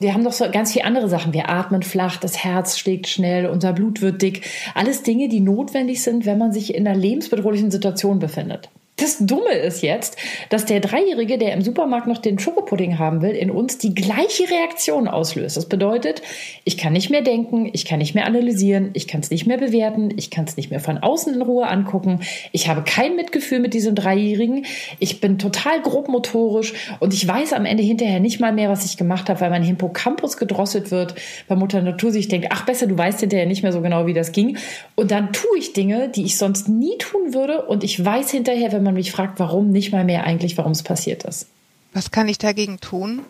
Wir 0.00 0.14
haben 0.14 0.22
noch 0.22 0.32
so 0.32 0.48
ganz 0.50 0.72
viele 0.72 0.84
andere 0.84 1.08
Sachen. 1.08 1.32
Wir 1.32 1.50
atmen 1.50 1.82
flach, 1.82 2.18
das 2.18 2.44
Herz 2.44 2.78
schlägt 2.78 3.08
schnell, 3.08 3.46
unser 3.46 3.72
Blut 3.72 4.00
wird 4.00 4.22
dick. 4.22 4.48
Alles 4.74 5.02
Dinge, 5.02 5.28
die 5.28 5.40
notwendig 5.40 6.02
sind, 6.02 6.24
wenn 6.24 6.38
man 6.38 6.52
sich 6.52 6.74
in 6.74 6.86
einer 6.86 6.96
lebensbedrohlichen 6.96 7.70
Situation 7.70 8.20
befindet. 8.20 8.70
Das 9.00 9.18
Dumme 9.20 9.52
ist 9.52 9.82
jetzt, 9.82 10.16
dass 10.48 10.64
der 10.64 10.80
Dreijährige, 10.80 11.38
der 11.38 11.52
im 11.52 11.62
Supermarkt 11.62 12.08
noch 12.08 12.18
den 12.18 12.40
Schokopudding 12.40 12.98
haben 12.98 13.22
will, 13.22 13.30
in 13.30 13.48
uns 13.48 13.78
die 13.78 13.94
gleiche 13.94 14.50
Reaktion 14.50 15.06
auslöst. 15.06 15.56
Das 15.56 15.66
bedeutet, 15.66 16.20
ich 16.64 16.76
kann 16.76 16.94
nicht 16.94 17.08
mehr 17.08 17.22
denken, 17.22 17.70
ich 17.72 17.84
kann 17.84 18.00
nicht 18.00 18.16
mehr 18.16 18.26
analysieren, 18.26 18.90
ich 18.94 19.06
kann 19.06 19.20
es 19.20 19.30
nicht 19.30 19.46
mehr 19.46 19.58
bewerten, 19.58 20.12
ich 20.16 20.32
kann 20.32 20.46
es 20.46 20.56
nicht 20.56 20.70
mehr 20.70 20.80
von 20.80 20.98
außen 20.98 21.32
in 21.32 21.42
Ruhe 21.42 21.68
angucken. 21.68 22.22
Ich 22.50 22.68
habe 22.68 22.82
kein 22.82 23.14
Mitgefühl 23.14 23.60
mit 23.60 23.72
diesem 23.72 23.94
Dreijährigen. 23.94 24.66
Ich 24.98 25.20
bin 25.20 25.38
total 25.38 25.80
grobmotorisch 25.80 26.74
und 26.98 27.14
ich 27.14 27.26
weiß 27.26 27.52
am 27.52 27.66
Ende 27.66 27.84
hinterher 27.84 28.18
nicht 28.18 28.40
mal 28.40 28.52
mehr, 28.52 28.68
was 28.68 28.84
ich 28.84 28.96
gemacht 28.96 29.28
habe, 29.28 29.40
weil 29.40 29.50
mein 29.50 29.62
Hippocampus 29.62 30.38
gedrosselt 30.38 30.90
wird, 30.90 31.14
weil 31.46 31.56
Mutter 31.56 31.82
Natur 31.82 32.10
sich 32.10 32.26
denkt, 32.26 32.48
ach 32.50 32.66
besser, 32.66 32.88
du 32.88 32.98
weißt 32.98 33.20
hinterher 33.20 33.46
nicht 33.46 33.62
mehr 33.62 33.72
so 33.72 33.80
genau, 33.80 34.06
wie 34.06 34.14
das 34.14 34.32
ging. 34.32 34.56
Und 34.96 35.12
dann 35.12 35.32
tue 35.32 35.56
ich 35.56 35.72
Dinge, 35.72 36.08
die 36.08 36.24
ich 36.24 36.36
sonst 36.36 36.68
nie 36.68 36.98
tun 36.98 37.32
würde 37.32 37.62
und 37.66 37.84
ich 37.84 38.04
weiß 38.04 38.32
hinterher, 38.32 38.72
wenn 38.72 38.82
man 38.82 38.87
man 38.88 38.94
mich 38.94 39.12
fragt, 39.12 39.38
warum, 39.38 39.70
nicht 39.70 39.92
mal 39.92 40.04
mehr 40.04 40.24
eigentlich, 40.24 40.56
warum 40.56 40.72
es 40.72 40.82
passiert 40.82 41.24
ist. 41.24 41.46
Was 41.92 42.10
kann 42.10 42.28
ich 42.28 42.38
dagegen 42.38 42.80
tun? 42.80 43.20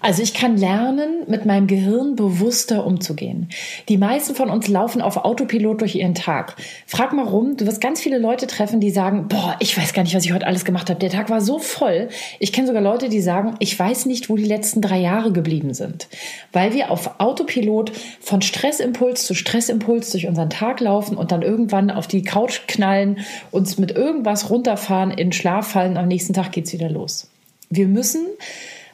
Also 0.00 0.22
ich 0.22 0.32
kann 0.32 0.56
lernen, 0.56 1.24
mit 1.26 1.44
meinem 1.44 1.66
Gehirn 1.66 2.14
bewusster 2.14 2.86
umzugehen. 2.86 3.48
Die 3.88 3.98
meisten 3.98 4.34
von 4.34 4.48
uns 4.48 4.68
laufen 4.68 5.02
auf 5.02 5.16
Autopilot 5.16 5.80
durch 5.80 5.96
ihren 5.96 6.14
Tag. 6.14 6.56
Frag 6.86 7.12
mal 7.12 7.26
rum, 7.26 7.56
du 7.56 7.66
wirst 7.66 7.80
ganz 7.80 8.00
viele 8.00 8.18
Leute 8.18 8.46
treffen, 8.46 8.80
die 8.80 8.90
sagen, 8.90 9.26
boah, 9.28 9.56
ich 9.58 9.76
weiß 9.76 9.92
gar 9.92 10.02
nicht, 10.02 10.14
was 10.14 10.24
ich 10.24 10.32
heute 10.32 10.46
alles 10.46 10.64
gemacht 10.64 10.88
habe. 10.88 11.00
Der 11.00 11.10
Tag 11.10 11.30
war 11.30 11.40
so 11.40 11.58
voll. 11.58 12.08
Ich 12.38 12.52
kenne 12.52 12.68
sogar 12.68 12.82
Leute, 12.82 13.08
die 13.08 13.20
sagen, 13.20 13.56
ich 13.58 13.76
weiß 13.76 14.06
nicht, 14.06 14.30
wo 14.30 14.36
die 14.36 14.44
letzten 14.44 14.80
drei 14.80 14.98
Jahre 14.98 15.32
geblieben 15.32 15.74
sind. 15.74 16.08
Weil 16.52 16.74
wir 16.74 16.90
auf 16.90 17.18
Autopilot 17.18 17.92
von 18.20 18.40
Stressimpuls 18.40 19.26
zu 19.26 19.34
Stressimpuls 19.34 20.10
durch 20.10 20.28
unseren 20.28 20.50
Tag 20.50 20.80
laufen 20.80 21.16
und 21.16 21.32
dann 21.32 21.42
irgendwann 21.42 21.90
auf 21.90 22.06
die 22.06 22.22
Couch 22.22 22.60
knallen, 22.68 23.18
uns 23.50 23.78
mit 23.78 23.90
irgendwas 23.90 24.48
runterfahren, 24.50 25.10
in 25.10 25.32
Schlaf 25.32 25.68
fallen, 25.68 25.96
am 25.96 26.08
nächsten 26.08 26.34
Tag 26.34 26.52
geht's 26.52 26.72
wieder 26.72 26.88
los. 26.88 27.28
Wir 27.70 27.86
müssen 27.86 28.26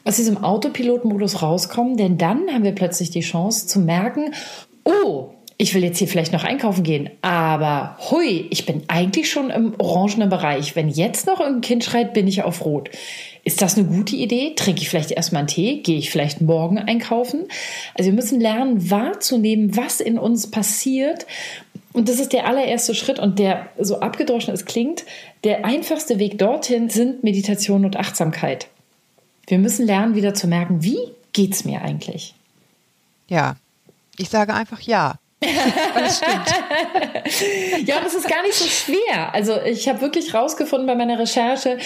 aus 0.04 0.16
diesem 0.16 0.42
Autopilot-Modus 0.42 1.42
rauskommen, 1.42 1.96
denn 1.96 2.18
dann 2.18 2.48
haben 2.52 2.64
wir 2.64 2.72
plötzlich 2.72 3.10
die 3.10 3.20
Chance 3.20 3.66
zu 3.66 3.80
merken, 3.80 4.34
oh, 4.84 5.30
ich 5.56 5.74
will 5.74 5.84
jetzt 5.84 5.98
hier 5.98 6.08
vielleicht 6.08 6.32
noch 6.32 6.44
einkaufen 6.44 6.82
gehen, 6.82 7.10
aber 7.22 7.96
hui, 8.10 8.46
ich 8.50 8.66
bin 8.66 8.82
eigentlich 8.88 9.30
schon 9.30 9.50
im 9.50 9.74
orangenen 9.78 10.28
Bereich. 10.28 10.74
Wenn 10.74 10.88
jetzt 10.88 11.26
noch 11.26 11.38
irgendein 11.38 11.60
Kind 11.60 11.84
schreit, 11.84 12.12
bin 12.12 12.26
ich 12.26 12.42
auf 12.42 12.64
Rot. 12.64 12.90
Ist 13.44 13.62
das 13.62 13.78
eine 13.78 13.86
gute 13.86 14.16
Idee? 14.16 14.54
Trinke 14.56 14.80
ich 14.80 14.88
vielleicht 14.88 15.12
erstmal 15.12 15.40
einen 15.40 15.48
Tee? 15.48 15.80
Gehe 15.82 15.98
ich 15.98 16.10
vielleicht 16.10 16.40
morgen 16.40 16.78
einkaufen? 16.78 17.46
Also 17.94 18.10
wir 18.10 18.14
müssen 18.14 18.40
lernen, 18.40 18.90
wahrzunehmen, 18.90 19.76
was 19.76 20.00
in 20.00 20.18
uns 20.18 20.50
passiert. 20.50 21.26
Und 21.92 22.08
das 22.08 22.18
ist 22.18 22.32
der 22.32 22.48
allererste 22.48 22.94
Schritt 22.94 23.20
und 23.20 23.38
der, 23.38 23.68
so 23.78 24.00
abgedroschen 24.00 24.52
es 24.52 24.64
klingt, 24.64 25.04
der 25.44 25.64
einfachste 25.64 26.18
Weg 26.18 26.38
dorthin 26.38 26.90
sind 26.90 27.22
Meditation 27.22 27.84
und 27.84 27.96
Achtsamkeit. 27.96 28.66
Wir 29.46 29.58
müssen 29.58 29.86
lernen, 29.86 30.14
wieder 30.14 30.34
zu 30.34 30.46
merken, 30.46 30.82
wie 30.82 30.98
geht's 31.32 31.64
mir 31.64 31.82
eigentlich? 31.82 32.34
Ja, 33.28 33.56
ich 34.16 34.30
sage 34.30 34.54
einfach 34.54 34.80
ja. 34.80 35.14
das 35.40 36.18
stimmt. 36.18 37.86
ja, 37.86 38.00
das 38.00 38.14
ist 38.14 38.28
gar 38.28 38.42
nicht 38.42 38.54
so 38.54 38.66
schwer. 38.66 39.34
Also 39.34 39.60
ich 39.60 39.88
habe 39.88 40.00
wirklich 40.00 40.32
rausgefunden 40.32 40.86
bei 40.86 40.94
meiner 40.94 41.18
Recherche, 41.18 41.78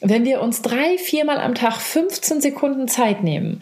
wenn 0.00 0.24
wir 0.24 0.40
uns 0.40 0.62
drei, 0.62 0.96
viermal 0.98 1.40
am 1.40 1.54
Tag 1.54 1.80
15 1.80 2.40
Sekunden 2.40 2.88
Zeit 2.88 3.22
nehmen 3.22 3.60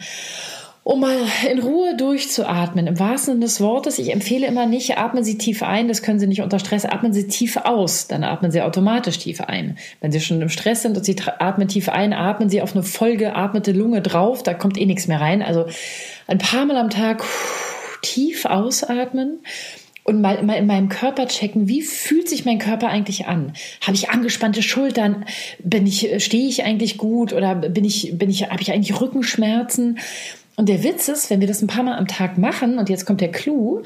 um 0.89 1.01
mal 1.01 1.17
in 1.47 1.59
Ruhe 1.59 1.95
durchzuatmen, 1.95 2.87
im 2.87 2.97
wahrsten 2.97 3.33
Sinne 3.33 3.45
des 3.45 3.61
Wortes. 3.61 3.99
Ich 3.99 4.11
empfehle 4.11 4.47
immer 4.47 4.65
nicht, 4.65 4.97
atmen 4.97 5.23
Sie 5.23 5.37
tief 5.37 5.61
ein, 5.61 5.87
das 5.87 6.01
können 6.01 6.17
Sie 6.17 6.25
nicht 6.25 6.41
unter 6.41 6.57
Stress, 6.57 6.83
atmen 6.83 7.13
Sie 7.13 7.27
tief 7.27 7.57
aus, 7.57 8.07
dann 8.07 8.23
atmen 8.23 8.49
Sie 8.49 8.63
automatisch 8.63 9.19
tief 9.19 9.39
ein. 9.39 9.77
Wenn 10.01 10.11
Sie 10.11 10.19
schon 10.19 10.41
im 10.41 10.49
Stress 10.49 10.81
sind 10.81 10.97
und 10.97 11.05
Sie 11.05 11.15
atmen 11.37 11.67
tief 11.67 11.89
ein, 11.89 12.11
atmen 12.11 12.49
Sie 12.49 12.63
auf 12.63 12.73
eine 12.73 12.81
vollgeatmete 12.81 13.71
Lunge 13.71 14.01
drauf, 14.01 14.41
da 14.41 14.55
kommt 14.55 14.79
eh 14.79 14.87
nichts 14.87 15.07
mehr 15.07 15.21
rein. 15.21 15.43
Also 15.43 15.67
ein 16.25 16.39
paar 16.39 16.65
Mal 16.65 16.77
am 16.77 16.89
Tag 16.89 17.23
tief 18.01 18.45
ausatmen 18.45 19.41
und 20.05 20.21
mal, 20.21 20.41
mal 20.41 20.55
in 20.55 20.65
meinem 20.65 20.89
Körper 20.89 21.27
checken, 21.27 21.67
wie 21.67 21.83
fühlt 21.83 22.27
sich 22.27 22.45
mein 22.45 22.57
Körper 22.57 22.87
eigentlich 22.87 23.27
an? 23.27 23.53
Habe 23.81 23.93
ich 23.93 24.09
angespannte 24.09 24.63
Schultern? 24.63 25.25
Bin 25.59 25.85
ich, 25.85 26.23
stehe 26.23 26.49
ich 26.49 26.63
eigentlich 26.63 26.97
gut 26.97 27.31
oder 27.31 27.53
bin 27.53 27.85
ich, 27.85 28.17
bin 28.17 28.31
ich, 28.31 28.49
habe 28.49 28.63
ich 28.63 28.71
eigentlich 28.71 28.99
Rückenschmerzen? 28.99 29.99
Und 30.59 30.67
der 30.67 30.83
Witz 30.83 31.07
ist, 31.07 31.29
wenn 31.29 31.39
wir 31.39 31.47
das 31.47 31.61
ein 31.61 31.67
paar 31.67 31.83
Mal 31.83 31.97
am 31.97 32.09
Tag 32.09 32.37
machen, 32.37 32.79
und 32.79 32.89
jetzt 32.89 33.05
kommt 33.05 33.21
der 33.21 33.31
Clou, 33.31 33.81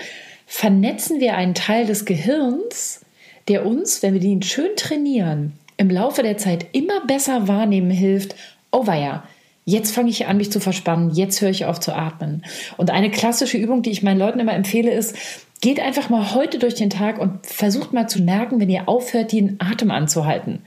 vernetzen 0.48 1.20
wir 1.20 1.36
einen 1.36 1.54
Teil 1.54 1.86
des 1.86 2.04
Gehirns, 2.04 3.02
der 3.48 3.64
uns, 3.64 4.02
wenn 4.02 4.16
wir 4.16 4.20
den 4.20 4.42
schön 4.42 4.76
trainieren, 4.76 5.54
im 5.78 5.92
Laufe 5.92 6.24
der 6.24 6.38
Zeit 6.38 6.66
immer 6.72 7.06
besser 7.06 7.48
wahrnehmen 7.48 7.92
hilft, 7.92 8.36
oh 8.72 8.88
weia, 8.88 9.24
Jetzt 9.66 9.94
fange 9.94 10.10
ich 10.10 10.26
an, 10.26 10.38
mich 10.38 10.52
zu 10.52 10.60
verspannen. 10.60 11.12
Jetzt 11.12 11.42
höre 11.42 11.52
ich 11.52 11.66
auf 11.66 11.80
zu 11.80 11.96
atmen. 11.96 12.44
Und 12.78 12.90
eine 12.90 13.12
klassische 13.12 13.58
Übung, 13.60 13.84
die 13.84 13.92
ich 13.92 14.02
meinen 14.02 14.20
Leuten 14.20 14.40
immer 14.40 14.56
empfehle, 14.56 14.92
ist, 14.92 15.16
geht 15.62 15.80
einfach 15.80 16.10
mal 16.10 16.34
heute 16.34 16.58
durch 16.58 16.74
den 16.74 16.90
Tag 16.90 17.20
und 17.20 17.46
versucht 17.46 17.94
mal 17.94 18.10
zu 18.10 18.24
merken, 18.24 18.60
wenn 18.60 18.70
ihr 18.70 18.90
aufhört, 18.90 19.32
den 19.32 19.58
Atem 19.60 19.92
anzuhalten. 19.92 20.64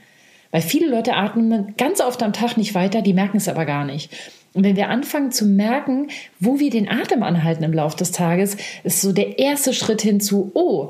Weil 0.51 0.61
viele 0.61 0.87
Leute 0.87 1.15
atmen 1.15 1.75
ganz 1.77 1.99
oft 1.99 2.23
am 2.23 2.33
Tag 2.33 2.55
nicht 2.55 2.73
weiter, 2.73 3.01
die 3.01 3.13
merken 3.13 3.37
es 3.37 3.49
aber 3.49 3.65
gar 3.65 3.83
nicht. 3.83 4.09
Und 4.57 4.63
wenn 4.63 4.75
wir 4.75 4.89
anfangen 4.89 5.31
zu 5.31 5.45
merken, 5.45 6.07
wo 6.39 6.57
wir 6.57 6.71
den 6.71 6.89
Atem 6.89 7.21
anhalten 7.21 7.63
im 7.63 7.73
Laufe 7.73 7.95
des 7.95 8.11
Tages, 8.11 8.57
ist 8.83 9.01
so 9.01 9.11
der 9.11 9.37
erste 9.37 9.71
Schritt 9.71 10.01
hin 10.01 10.19
zu, 10.19 10.49
oh, 10.55 10.89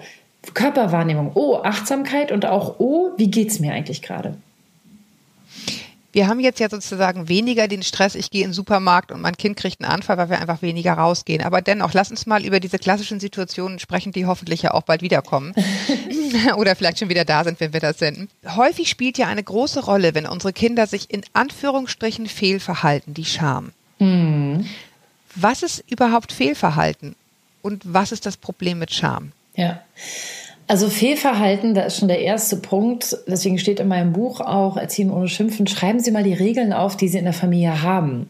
Körperwahrnehmung, 0.53 1.31
oh, 1.33 1.57
Achtsamkeit 1.61 2.31
und 2.31 2.45
auch, 2.45 2.79
oh, 2.79 3.09
wie 3.17 3.29
geht's 3.29 3.59
mir 3.59 3.73
eigentlich 3.73 4.01
gerade? 4.01 4.37
Wir 6.13 6.29
haben 6.29 6.39
jetzt 6.39 6.61
ja 6.61 6.69
sozusagen 6.69 7.27
weniger 7.27 7.67
den 7.67 7.83
Stress, 7.83 8.15
ich 8.15 8.31
gehe 8.31 8.43
in 8.43 8.51
den 8.51 8.53
Supermarkt 8.53 9.11
und 9.11 9.19
mein 9.19 9.35
Kind 9.35 9.57
kriegt 9.57 9.81
einen 9.81 9.91
Anfall, 9.91 10.17
weil 10.17 10.29
wir 10.29 10.39
einfach 10.39 10.61
weniger 10.61 10.93
rausgehen. 10.93 11.43
Aber 11.43 11.61
dennoch, 11.61 11.93
lass 11.93 12.09
uns 12.09 12.25
mal 12.25 12.45
über 12.45 12.61
diese 12.61 12.79
klassischen 12.79 13.19
Situationen 13.19 13.79
sprechen, 13.79 14.13
die 14.13 14.25
hoffentlich 14.25 14.61
ja 14.61 14.73
auch 14.73 14.83
bald 14.83 15.01
wiederkommen. 15.01 15.53
Oder 16.57 16.75
vielleicht 16.75 16.99
schon 16.99 17.09
wieder 17.09 17.25
da 17.25 17.43
sind, 17.43 17.59
wenn 17.59 17.73
wir 17.73 17.79
das 17.79 17.99
senden. 17.99 18.29
Häufig 18.55 18.89
spielt 18.89 19.17
ja 19.17 19.27
eine 19.27 19.43
große 19.43 19.85
Rolle, 19.85 20.15
wenn 20.15 20.25
unsere 20.25 20.53
Kinder 20.53 20.87
sich 20.87 21.11
in 21.11 21.23
Anführungsstrichen 21.33 22.27
fehlverhalten, 22.27 23.13
die 23.13 23.25
Scham. 23.25 23.71
Mhm. 23.99 24.65
Was 25.35 25.63
ist 25.63 25.83
überhaupt 25.89 26.31
Fehlverhalten? 26.31 27.15
Und 27.61 27.81
was 27.85 28.11
ist 28.11 28.25
das 28.25 28.37
Problem 28.37 28.79
mit 28.79 28.93
Scham? 28.93 29.31
Ja. 29.55 29.81
Also 30.67 30.89
Fehlverhalten, 30.89 31.73
da 31.73 31.83
ist 31.83 31.97
schon 31.97 32.09
der 32.09 32.19
erste 32.19 32.57
Punkt. 32.57 33.17
Deswegen 33.25 33.57
steht 33.57 33.79
in 33.79 33.87
meinem 33.87 34.13
Buch 34.13 34.41
auch 34.41 34.77
Erziehen 34.77 35.11
ohne 35.11 35.29
Schimpfen. 35.29 35.65
Schreiben 35.65 35.99
Sie 35.99 36.11
mal 36.11 36.23
die 36.23 36.33
Regeln 36.33 36.73
auf, 36.73 36.97
die 36.97 37.07
Sie 37.07 37.17
in 37.17 37.23
der 37.23 37.33
Familie 37.33 37.81
haben. 37.83 38.29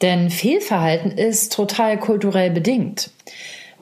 Denn 0.00 0.30
Fehlverhalten 0.30 1.10
ist 1.10 1.52
total 1.52 1.98
kulturell 1.98 2.50
bedingt. 2.50 3.10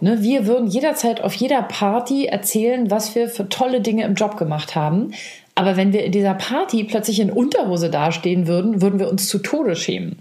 Ne, 0.00 0.22
wir 0.22 0.46
würden 0.46 0.66
jederzeit 0.66 1.22
auf 1.22 1.34
jeder 1.34 1.62
Party 1.62 2.26
erzählen, 2.26 2.90
was 2.90 3.14
wir 3.14 3.30
für 3.30 3.48
tolle 3.48 3.80
Dinge 3.80 4.04
im 4.04 4.14
Job 4.14 4.36
gemacht 4.36 4.74
haben. 4.74 5.12
Aber 5.54 5.76
wenn 5.76 5.94
wir 5.94 6.04
in 6.04 6.12
dieser 6.12 6.34
Party 6.34 6.84
plötzlich 6.84 7.18
in 7.18 7.30
Unterhose 7.30 7.88
dastehen 7.88 8.46
würden, 8.46 8.82
würden 8.82 8.98
wir 8.98 9.08
uns 9.08 9.26
zu 9.28 9.38
Tode 9.38 9.74
schämen. 9.74 10.18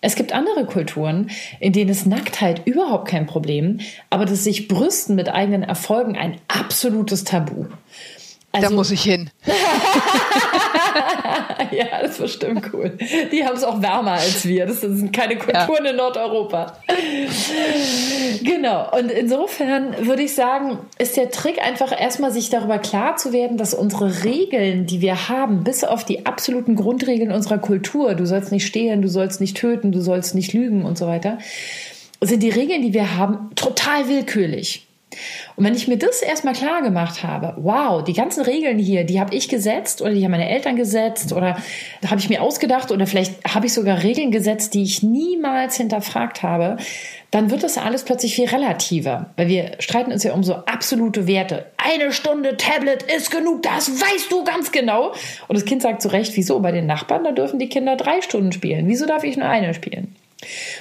Es 0.00 0.14
gibt 0.14 0.32
andere 0.32 0.64
Kulturen, 0.64 1.30
in 1.58 1.72
denen 1.72 1.90
ist 1.90 2.06
Nacktheit 2.06 2.64
überhaupt 2.64 3.08
kein 3.08 3.26
Problem, 3.26 3.80
aber 4.10 4.24
das 4.24 4.44
sich 4.44 4.68
brüsten 4.68 5.16
mit 5.16 5.28
eigenen 5.28 5.64
Erfolgen 5.64 6.16
ein 6.16 6.36
absolutes 6.46 7.24
Tabu. 7.24 7.66
Also, 8.52 8.68
da 8.68 8.74
muss 8.74 8.92
ich 8.92 9.02
hin. 9.02 9.30
ja, 11.70 12.02
das 12.02 12.12
ist 12.12 12.20
bestimmt 12.20 12.70
cool. 12.72 12.96
Die 13.32 13.44
haben 13.44 13.56
es 13.56 13.64
auch 13.64 13.80
wärmer 13.82 14.12
als 14.12 14.46
wir. 14.46 14.66
Das 14.66 14.80
sind 14.80 15.12
keine 15.12 15.36
Kulturen 15.36 15.84
ja. 15.84 15.90
in 15.90 15.96
Nordeuropa. 15.96 16.76
Genau. 18.42 18.90
Und 18.96 19.10
insofern 19.10 20.06
würde 20.06 20.22
ich 20.22 20.34
sagen, 20.34 20.78
ist 20.98 21.16
der 21.16 21.30
Trick 21.30 21.62
einfach 21.62 21.98
erstmal 21.98 22.32
sich 22.32 22.50
darüber 22.50 22.78
klar 22.78 23.16
zu 23.16 23.32
werden, 23.32 23.56
dass 23.56 23.74
unsere 23.74 24.24
Regeln, 24.24 24.86
die 24.86 25.00
wir 25.00 25.28
haben, 25.28 25.64
bis 25.64 25.84
auf 25.84 26.04
die 26.04 26.26
absoluten 26.26 26.76
Grundregeln 26.76 27.32
unserer 27.32 27.58
Kultur, 27.58 28.14
du 28.14 28.26
sollst 28.26 28.52
nicht 28.52 28.66
stehlen, 28.66 29.02
du 29.02 29.08
sollst 29.08 29.40
nicht 29.40 29.56
töten, 29.56 29.92
du 29.92 30.00
sollst 30.00 30.34
nicht 30.34 30.52
lügen 30.52 30.84
und 30.84 30.98
so 30.98 31.06
weiter, 31.06 31.38
sind 32.20 32.42
die 32.42 32.50
Regeln, 32.50 32.82
die 32.82 32.94
wir 32.94 33.16
haben, 33.16 33.50
total 33.54 34.08
willkürlich. 34.08 34.86
Und 35.58 35.64
wenn 35.64 35.74
ich 35.74 35.88
mir 35.88 35.98
das 35.98 36.22
erstmal 36.22 36.54
klar 36.54 36.82
gemacht 36.82 37.24
habe, 37.24 37.54
wow, 37.56 38.04
die 38.04 38.12
ganzen 38.12 38.44
Regeln 38.44 38.78
hier, 38.78 39.02
die 39.02 39.18
habe 39.18 39.34
ich 39.34 39.48
gesetzt 39.48 40.00
oder 40.00 40.12
die 40.12 40.22
haben 40.22 40.30
meine 40.30 40.48
Eltern 40.48 40.76
gesetzt 40.76 41.32
oder 41.32 41.56
habe 42.06 42.20
ich 42.20 42.28
mir 42.28 42.42
ausgedacht 42.42 42.92
oder 42.92 43.08
vielleicht 43.08 43.44
habe 43.44 43.66
ich 43.66 43.72
sogar 43.72 44.04
Regeln 44.04 44.30
gesetzt, 44.30 44.74
die 44.74 44.84
ich 44.84 45.02
niemals 45.02 45.76
hinterfragt 45.76 46.44
habe, 46.44 46.76
dann 47.32 47.50
wird 47.50 47.64
das 47.64 47.76
alles 47.76 48.04
plötzlich 48.04 48.36
viel 48.36 48.46
relativer. 48.46 49.30
Weil 49.34 49.48
wir 49.48 49.72
streiten 49.80 50.12
uns 50.12 50.22
ja 50.22 50.32
um 50.32 50.44
so 50.44 50.54
absolute 50.54 51.26
Werte. 51.26 51.66
Eine 51.76 52.12
Stunde 52.12 52.56
Tablet 52.56 53.02
ist 53.02 53.32
genug, 53.32 53.64
das 53.64 53.90
weißt 54.00 54.30
du 54.30 54.44
ganz 54.44 54.70
genau. 54.70 55.12
Und 55.48 55.56
das 55.58 55.64
Kind 55.64 55.82
sagt 55.82 56.02
zu 56.02 56.12
Recht, 56.12 56.36
wieso? 56.36 56.60
Bei 56.60 56.70
den 56.70 56.86
Nachbarn, 56.86 57.24
da 57.24 57.32
dürfen 57.32 57.58
die 57.58 57.68
Kinder 57.68 57.96
drei 57.96 58.22
Stunden 58.22 58.52
spielen. 58.52 58.86
Wieso 58.86 59.06
darf 59.06 59.24
ich 59.24 59.36
nur 59.36 59.48
eine 59.48 59.74
spielen? 59.74 60.14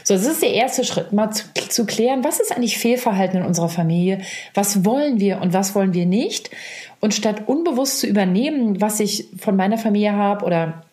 So, 0.04 0.14
das 0.14 0.26
ist 0.26 0.44
der 0.44 0.54
erste 0.54 0.84
Schritt, 0.84 1.14
mal 1.14 1.32
zu, 1.32 1.46
zu, 1.70 1.86
klären, 1.86 2.24
was 2.24 2.40
ist 2.40 2.56
eigentlich 2.56 2.78
Fehlverhalten 2.78 3.40
in 3.40 3.46
unserer 3.46 3.70
Familie, 3.70 4.22
was 4.54 4.86
wollen 4.86 5.20
wir 5.20 5.42
und 5.42 5.54
was 5.54 5.74
wollen 5.74 5.94
wir 5.94 6.06
nicht. 6.06 6.52
Und 7.00 7.14
statt 7.14 7.48
unbewusst 7.48 8.00
zu 8.00 8.08
übernehmen, 8.08 8.82
was 8.82 9.00
ich 9.00 9.28
von 9.40 9.56
meiner 9.56 9.78
Familie 9.78 10.14
habe 10.14 10.46
oder 10.46 10.84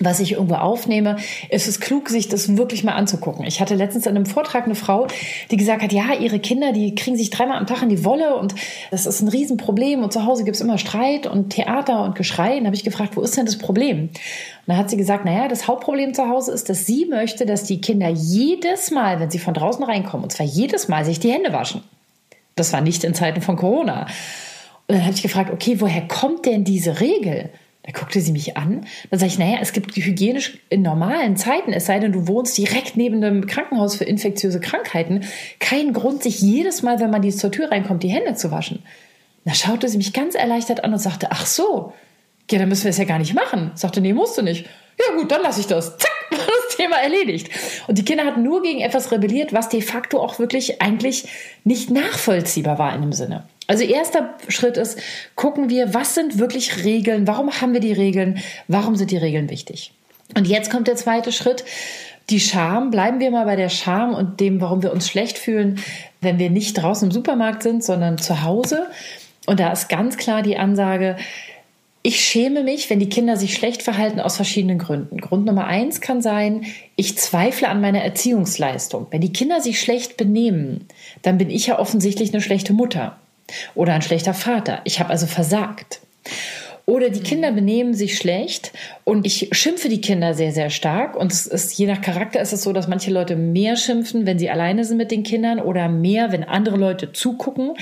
was 0.00 0.20
ich 0.20 0.32
irgendwo 0.32 0.54
aufnehme, 0.54 1.16
ist 1.50 1.66
es 1.66 1.80
klug, 1.80 2.08
sich 2.08 2.28
das 2.28 2.56
wirklich 2.56 2.84
mal 2.84 2.92
anzugucken. 2.92 3.44
Ich 3.46 3.60
hatte 3.60 3.74
letztens 3.74 4.06
in 4.06 4.16
einem 4.16 4.26
Vortrag 4.26 4.64
eine 4.64 4.74
Frau, 4.74 5.06
die 5.50 5.56
gesagt 5.56 5.82
hat, 5.82 5.92
ja, 5.92 6.14
ihre 6.14 6.38
Kinder, 6.38 6.72
die 6.72 6.94
kriegen 6.94 7.16
sich 7.16 7.30
dreimal 7.30 7.58
am 7.58 7.66
Tag 7.66 7.82
in 7.82 7.88
die 7.88 8.04
Wolle 8.04 8.36
und 8.36 8.54
das 8.90 9.06
ist 9.06 9.20
ein 9.20 9.28
Riesenproblem 9.28 10.02
und 10.02 10.12
zu 10.12 10.24
Hause 10.24 10.44
gibt's 10.44 10.60
immer 10.60 10.78
Streit 10.78 11.26
und 11.26 11.50
Theater 11.50 12.04
und 12.04 12.14
Geschrei. 12.14 12.56
Und 12.56 12.60
da 12.60 12.66
habe 12.66 12.76
ich 12.76 12.84
gefragt, 12.84 13.16
wo 13.16 13.22
ist 13.22 13.36
denn 13.36 13.46
das 13.46 13.58
Problem? 13.58 14.02
Und 14.02 14.10
dann 14.66 14.76
hat 14.76 14.90
sie 14.90 14.96
gesagt, 14.96 15.24
naja, 15.24 15.48
das 15.48 15.66
Hauptproblem 15.66 16.14
zu 16.14 16.28
Hause 16.28 16.52
ist, 16.52 16.68
dass 16.68 16.86
sie 16.86 17.06
möchte, 17.06 17.46
dass 17.46 17.64
die 17.64 17.80
Kinder 17.80 18.08
jedes 18.08 18.90
Mal, 18.90 19.20
wenn 19.20 19.30
sie 19.30 19.38
von 19.38 19.54
draußen 19.54 19.84
reinkommen, 19.84 20.24
und 20.24 20.30
zwar 20.30 20.46
jedes 20.46 20.88
Mal 20.88 21.04
sich 21.04 21.20
die 21.20 21.32
Hände 21.32 21.52
waschen. 21.52 21.82
Das 22.54 22.72
war 22.72 22.80
nicht 22.80 23.04
in 23.04 23.14
Zeiten 23.14 23.40
von 23.40 23.56
Corona. 23.56 24.06
Und 24.86 24.96
dann 24.96 25.04
habe 25.04 25.14
ich 25.14 25.22
gefragt, 25.22 25.52
okay, 25.52 25.80
woher 25.80 26.06
kommt 26.08 26.46
denn 26.46 26.64
diese 26.64 27.00
Regel? 27.00 27.50
Da 27.88 27.98
guckte 27.98 28.20
sie 28.20 28.32
mich 28.32 28.58
an. 28.58 28.84
Dann 29.10 29.18
sage 29.18 29.32
ich, 29.32 29.38
naja, 29.38 29.58
es 29.62 29.72
gibt 29.72 29.96
hygienisch 29.96 30.58
in 30.68 30.82
normalen 30.82 31.38
Zeiten, 31.38 31.72
es 31.72 31.86
sei 31.86 31.98
denn, 31.98 32.12
du 32.12 32.28
wohnst 32.28 32.58
direkt 32.58 32.98
neben 32.98 33.24
einem 33.24 33.46
Krankenhaus 33.46 33.96
für 33.96 34.04
infektiöse 34.04 34.60
Krankheiten, 34.60 35.24
keinen 35.58 35.94
Grund, 35.94 36.22
sich 36.22 36.38
jedes 36.40 36.82
Mal, 36.82 37.00
wenn 37.00 37.10
man 37.10 37.22
die 37.22 37.30
zur 37.30 37.50
Tür 37.50 37.70
reinkommt, 37.70 38.02
die 38.02 38.10
Hände 38.10 38.34
zu 38.34 38.50
waschen. 38.50 38.82
Da 39.46 39.54
schaute 39.54 39.88
sie 39.88 39.96
mich 39.96 40.12
ganz 40.12 40.34
erleichtert 40.34 40.84
an 40.84 40.92
und 40.92 40.98
sagte, 40.98 41.28
ach 41.30 41.46
so, 41.46 41.94
ja, 42.50 42.58
dann 42.58 42.68
müssen 42.68 42.84
wir 42.84 42.90
es 42.90 42.98
ja 42.98 43.04
gar 43.04 43.18
nicht 43.18 43.32
machen. 43.34 43.70
Sagte, 43.74 44.02
nee, 44.02 44.12
musst 44.12 44.36
du 44.36 44.42
nicht. 44.42 44.66
Ja 44.98 45.16
gut, 45.16 45.32
dann 45.32 45.40
lasse 45.40 45.60
ich 45.60 45.66
das. 45.66 45.96
Zack, 45.96 46.10
war 46.30 46.46
das 46.46 46.76
Thema 46.76 46.96
erledigt. 46.96 47.48
Und 47.86 47.96
die 47.96 48.04
Kinder 48.04 48.26
hatten 48.26 48.42
nur 48.42 48.62
gegen 48.62 48.80
etwas 48.80 49.12
rebelliert, 49.12 49.54
was 49.54 49.70
de 49.70 49.80
facto 49.80 50.20
auch 50.20 50.38
wirklich 50.38 50.82
eigentlich 50.82 51.26
nicht 51.64 51.90
nachvollziehbar 51.90 52.78
war 52.78 52.94
in 52.94 53.00
dem 53.00 53.12
Sinne. 53.14 53.44
Also 53.68 53.84
erster 53.84 54.34
Schritt 54.48 54.78
ist, 54.78 54.98
gucken 55.34 55.68
wir, 55.68 55.92
was 55.92 56.14
sind 56.14 56.38
wirklich 56.38 56.84
Regeln, 56.84 57.26
warum 57.26 57.60
haben 57.60 57.74
wir 57.74 57.80
die 57.80 57.92
Regeln, 57.92 58.38
warum 58.66 58.96
sind 58.96 59.10
die 59.10 59.18
Regeln 59.18 59.50
wichtig. 59.50 59.92
Und 60.36 60.46
jetzt 60.46 60.70
kommt 60.70 60.88
der 60.88 60.96
zweite 60.96 61.32
Schritt, 61.32 61.64
die 62.30 62.40
Scham. 62.40 62.90
Bleiben 62.90 63.20
wir 63.20 63.30
mal 63.30 63.44
bei 63.44 63.56
der 63.56 63.68
Scham 63.68 64.14
und 64.14 64.40
dem, 64.40 64.62
warum 64.62 64.82
wir 64.82 64.92
uns 64.92 65.08
schlecht 65.08 65.38
fühlen, 65.38 65.80
wenn 66.22 66.38
wir 66.38 66.48
nicht 66.50 66.74
draußen 66.74 67.08
im 67.08 67.12
Supermarkt 67.12 67.62
sind, 67.62 67.84
sondern 67.84 68.16
zu 68.16 68.42
Hause. 68.42 68.86
Und 69.46 69.60
da 69.60 69.70
ist 69.70 69.88
ganz 69.88 70.16
klar 70.16 70.42
die 70.42 70.56
Ansage, 70.56 71.16
ich 72.02 72.20
schäme 72.20 72.62
mich, 72.62 72.88
wenn 72.88 73.00
die 73.00 73.10
Kinder 73.10 73.36
sich 73.36 73.52
schlecht 73.54 73.82
verhalten 73.82 74.20
aus 74.20 74.36
verschiedenen 74.36 74.78
Gründen. 74.78 75.18
Grund 75.18 75.44
Nummer 75.44 75.66
eins 75.66 76.00
kann 76.00 76.22
sein, 76.22 76.64
ich 76.96 77.18
zweifle 77.18 77.68
an 77.68 77.82
meiner 77.82 78.02
Erziehungsleistung. 78.02 79.08
Wenn 79.10 79.20
die 79.20 79.32
Kinder 79.32 79.60
sich 79.60 79.78
schlecht 79.78 80.16
benehmen, 80.16 80.86
dann 81.20 81.36
bin 81.36 81.50
ich 81.50 81.66
ja 81.66 81.78
offensichtlich 81.78 82.32
eine 82.32 82.40
schlechte 82.40 82.72
Mutter 82.72 83.18
oder 83.74 83.94
ein 83.94 84.02
schlechter 84.02 84.34
Vater. 84.34 84.80
Ich 84.84 85.00
habe 85.00 85.10
also 85.10 85.26
versagt. 85.26 86.00
Oder 86.88 87.10
die 87.10 87.20
Kinder 87.20 87.52
benehmen 87.52 87.92
sich 87.92 88.16
schlecht 88.16 88.72
und 89.04 89.26
ich 89.26 89.50
schimpfe 89.52 89.90
die 89.90 90.00
Kinder 90.00 90.32
sehr, 90.32 90.52
sehr 90.52 90.70
stark. 90.70 91.16
Und 91.16 91.30
es 91.30 91.46
ist, 91.46 91.76
je 91.78 91.86
nach 91.86 92.00
Charakter 92.00 92.40
ist 92.40 92.54
es 92.54 92.62
so, 92.62 92.72
dass 92.72 92.88
manche 92.88 93.10
Leute 93.10 93.36
mehr 93.36 93.76
schimpfen, 93.76 94.24
wenn 94.24 94.38
sie 94.38 94.48
alleine 94.48 94.84
sind 94.84 94.96
mit 94.96 95.10
den 95.10 95.22
Kindern 95.22 95.60
oder 95.60 95.90
mehr, 95.90 96.32
wenn 96.32 96.44
andere 96.44 96.78
Leute 96.78 97.12
zugucken. 97.12 97.74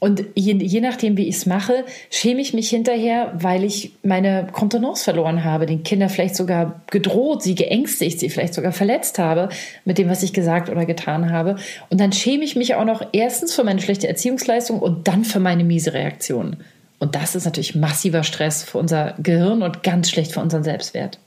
Und 0.00 0.24
je, 0.34 0.54
je 0.54 0.80
nachdem, 0.80 1.18
wie 1.18 1.28
ich 1.28 1.36
es 1.36 1.46
mache, 1.46 1.84
schäme 2.08 2.40
ich 2.40 2.54
mich 2.54 2.70
hinterher, 2.70 3.34
weil 3.34 3.64
ich 3.64 3.92
meine 4.02 4.48
Kontenance 4.50 5.04
verloren 5.04 5.44
habe, 5.44 5.66
den 5.66 5.82
Kindern 5.82 6.08
vielleicht 6.08 6.36
sogar 6.36 6.80
gedroht, 6.90 7.42
sie 7.42 7.54
geängstigt, 7.54 8.18
sie 8.18 8.30
vielleicht 8.30 8.54
sogar 8.54 8.72
verletzt 8.72 9.18
habe 9.18 9.50
mit 9.84 9.98
dem, 9.98 10.08
was 10.08 10.22
ich 10.22 10.32
gesagt 10.32 10.70
oder 10.70 10.86
getan 10.86 11.30
habe. 11.30 11.56
Und 11.90 12.00
dann 12.00 12.12
schäme 12.12 12.44
ich 12.44 12.56
mich 12.56 12.74
auch 12.74 12.86
noch 12.86 13.08
erstens 13.12 13.54
für 13.54 13.62
meine 13.62 13.82
schlechte 13.82 14.08
Erziehungsleistung 14.08 14.78
und 14.78 15.06
dann 15.06 15.22
für 15.24 15.38
meine 15.38 15.64
miese 15.64 15.92
Reaktion. 15.92 16.56
Und 16.98 17.14
das 17.14 17.34
ist 17.34 17.44
natürlich 17.44 17.74
massiver 17.74 18.22
Stress 18.24 18.62
für 18.62 18.78
unser 18.78 19.14
Gehirn 19.18 19.62
und 19.62 19.82
ganz 19.82 20.08
schlecht 20.08 20.32
für 20.32 20.40
unseren 20.40 20.64
Selbstwert. 20.64 21.18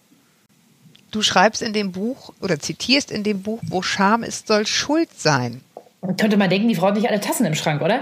Du 1.12 1.22
schreibst 1.22 1.62
in 1.62 1.74
dem 1.74 1.92
Buch 1.92 2.34
oder 2.42 2.60
zitierst 2.60 3.12
in 3.12 3.24
dem 3.24 3.44
Buch, 3.44 3.60
wo 3.68 3.84
Scham 3.84 4.24
ist, 4.24 4.48
soll 4.48 4.66
Schuld 4.66 5.10
sein. 5.16 5.62
Könnte 6.18 6.36
man 6.36 6.50
denken, 6.50 6.68
die 6.68 6.76
Frau 6.76 6.88
hat 6.88 6.96
nicht 6.96 7.10
alle 7.10 7.22
Tassen 7.22 7.46
im 7.46 7.56
Schrank, 7.56 7.82
oder? 7.82 8.02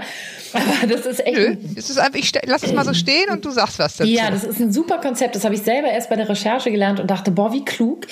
Aber 0.52 0.86
das 0.88 1.06
ist 1.06 1.24
echt. 1.24 1.36
Nö, 1.36 1.56
es 1.76 1.88
ist 1.88 1.98
einfach, 1.98 2.18
ich 2.18 2.32
lass 2.46 2.64
es 2.64 2.72
mal 2.72 2.84
so 2.84 2.94
stehen 2.94 3.30
und 3.30 3.44
du 3.44 3.50
sagst 3.50 3.78
was 3.78 3.96
dazu. 3.96 4.10
Ja, 4.10 4.30
das 4.30 4.42
ist 4.42 4.60
ein 4.60 4.72
super 4.72 4.98
Konzept. 4.98 5.36
Das 5.36 5.44
habe 5.44 5.54
ich 5.54 5.62
selber 5.62 5.88
erst 5.88 6.10
bei 6.10 6.16
der 6.16 6.28
Recherche 6.28 6.72
gelernt 6.72 6.98
und 6.98 7.10
dachte, 7.10 7.30
boah, 7.30 7.52
wie 7.52 7.64
klug. 7.64 8.08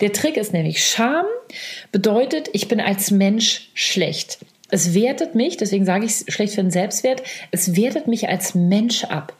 Der 0.00 0.12
Trick 0.12 0.38
ist 0.38 0.54
nämlich, 0.54 0.84
Scham 0.84 1.26
bedeutet, 1.92 2.48
ich 2.52 2.68
bin 2.68 2.80
als 2.80 3.10
Mensch 3.10 3.68
schlecht. 3.74 4.38
Es 4.70 4.94
wertet 4.94 5.34
mich, 5.34 5.58
deswegen 5.58 5.84
sage 5.84 6.06
ich 6.06 6.24
schlecht 6.32 6.54
für 6.54 6.62
den 6.62 6.70
Selbstwert, 6.70 7.22
es 7.50 7.76
wertet 7.76 8.08
mich 8.08 8.28
als 8.28 8.54
Mensch 8.54 9.04
ab. 9.04 9.34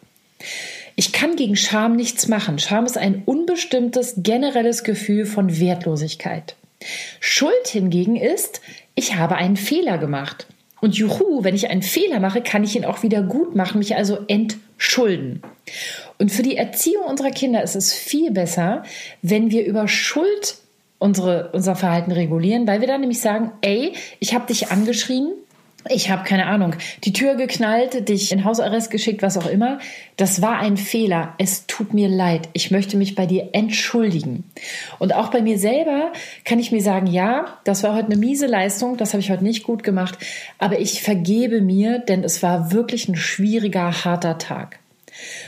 Ich 0.97 1.13
kann 1.13 1.35
gegen 1.37 1.57
Scham 1.57 1.97
nichts 1.97 2.29
machen. 2.29 2.59
Scham 2.59 2.85
ist 2.85 2.99
ein 2.99 3.23
unbestimmtes, 3.25 4.15
generelles 4.19 4.85
Gefühl 4.85 5.25
von 5.27 5.59
Wertlosigkeit. 5.59 6.57
Schuld 7.21 7.67
hingegen 7.69 8.17
ist, 8.17 8.61
ich 8.95 9.17
habe 9.17 9.37
einen 9.37 9.57
Fehler 9.57 9.99
gemacht. 9.99 10.47
Und 10.81 10.97
juhu, 10.97 11.43
wenn 11.43 11.55
ich 11.55 11.71
einen 11.71 11.83
Fehler 11.83 12.21
mache, 12.21 12.43
kann 12.43 12.63
ich 12.63 12.77
ihn 12.77 12.85
auch 12.85 13.03
wieder 13.03 13.23
gut 13.23 13.57
machen, 13.57 13.79
mich 13.79 13.97
also 13.97 14.19
entschulden. 14.29 15.43
Und 16.19 16.31
für 16.31 16.43
die 16.43 16.57
Erziehung 16.57 17.05
unserer 17.07 17.31
Kinder 17.31 17.63
ist 17.63 17.75
es 17.75 17.93
viel 17.93 18.31
besser, 18.31 18.83
wenn 19.23 19.51
wir 19.51 19.65
über 19.65 19.89
Schuld 19.89 20.57
unsere, 20.99 21.51
unser 21.53 21.75
Verhalten 21.75 22.13
regulieren, 22.13 22.67
weil 22.67 22.81
wir 22.81 22.89
dann 22.89 23.01
nämlich 23.01 23.21
sagen, 23.21 23.53
ey, 23.63 23.95
ich 24.21 24.35
habe 24.35 24.47
dich 24.47 24.71
angeschrien, 24.71 25.33
ich 25.91 26.11
habe 26.11 26.25
keine 26.25 26.47
Ahnung, 26.47 26.75
die 27.05 27.13
Tür 27.13 27.35
geknallt, 27.35 28.09
dich 28.09 28.33
in 28.33 28.45
Hausarrest 28.45 28.91
geschickt, 28.91 29.23
was 29.23 29.37
auch 29.37 29.47
immer. 29.47 29.79
Das 30.17 30.41
war 30.41 30.59
ein 30.59 30.77
Fehler. 30.77 31.35
Es 31.39 31.67
tut 31.67 31.93
mir 31.93 32.09
leid. 32.09 32.49
Ich 32.53 32.71
möchte 32.71 32.97
mich 32.97 33.15
bei 33.15 33.27
dir 33.27 33.51
entschuldigen. 33.53 34.45
Und 34.99 35.15
auch 35.15 35.31
bei 35.31 35.43
mir 35.43 35.59
selber 35.59 36.13
kann 36.45 36.59
ich 36.59 36.73
mir 36.73 36.83
sagen, 36.83 37.07
ja, 37.07 37.59
das 37.65 37.83
war 37.83 37.95
heute 37.95 38.07
eine 38.07 38.17
miese 38.17 38.47
Leistung, 38.47 38.97
das 38.97 39.13
habe 39.13 39.21
ich 39.21 39.31
heute 39.31 39.45
nicht 39.45 39.65
gut 39.65 39.83
gemacht, 39.83 40.19
aber 40.59 40.79
ich 40.79 41.03
vergebe 41.03 41.61
mir, 41.61 41.99
denn 41.99 42.25
es 42.25 42.43
war 42.43 42.73
wirklich 42.73 43.09
ein 43.09 43.17
schwieriger, 43.17 44.05
harter 44.05 44.39
Tag. 44.39 44.79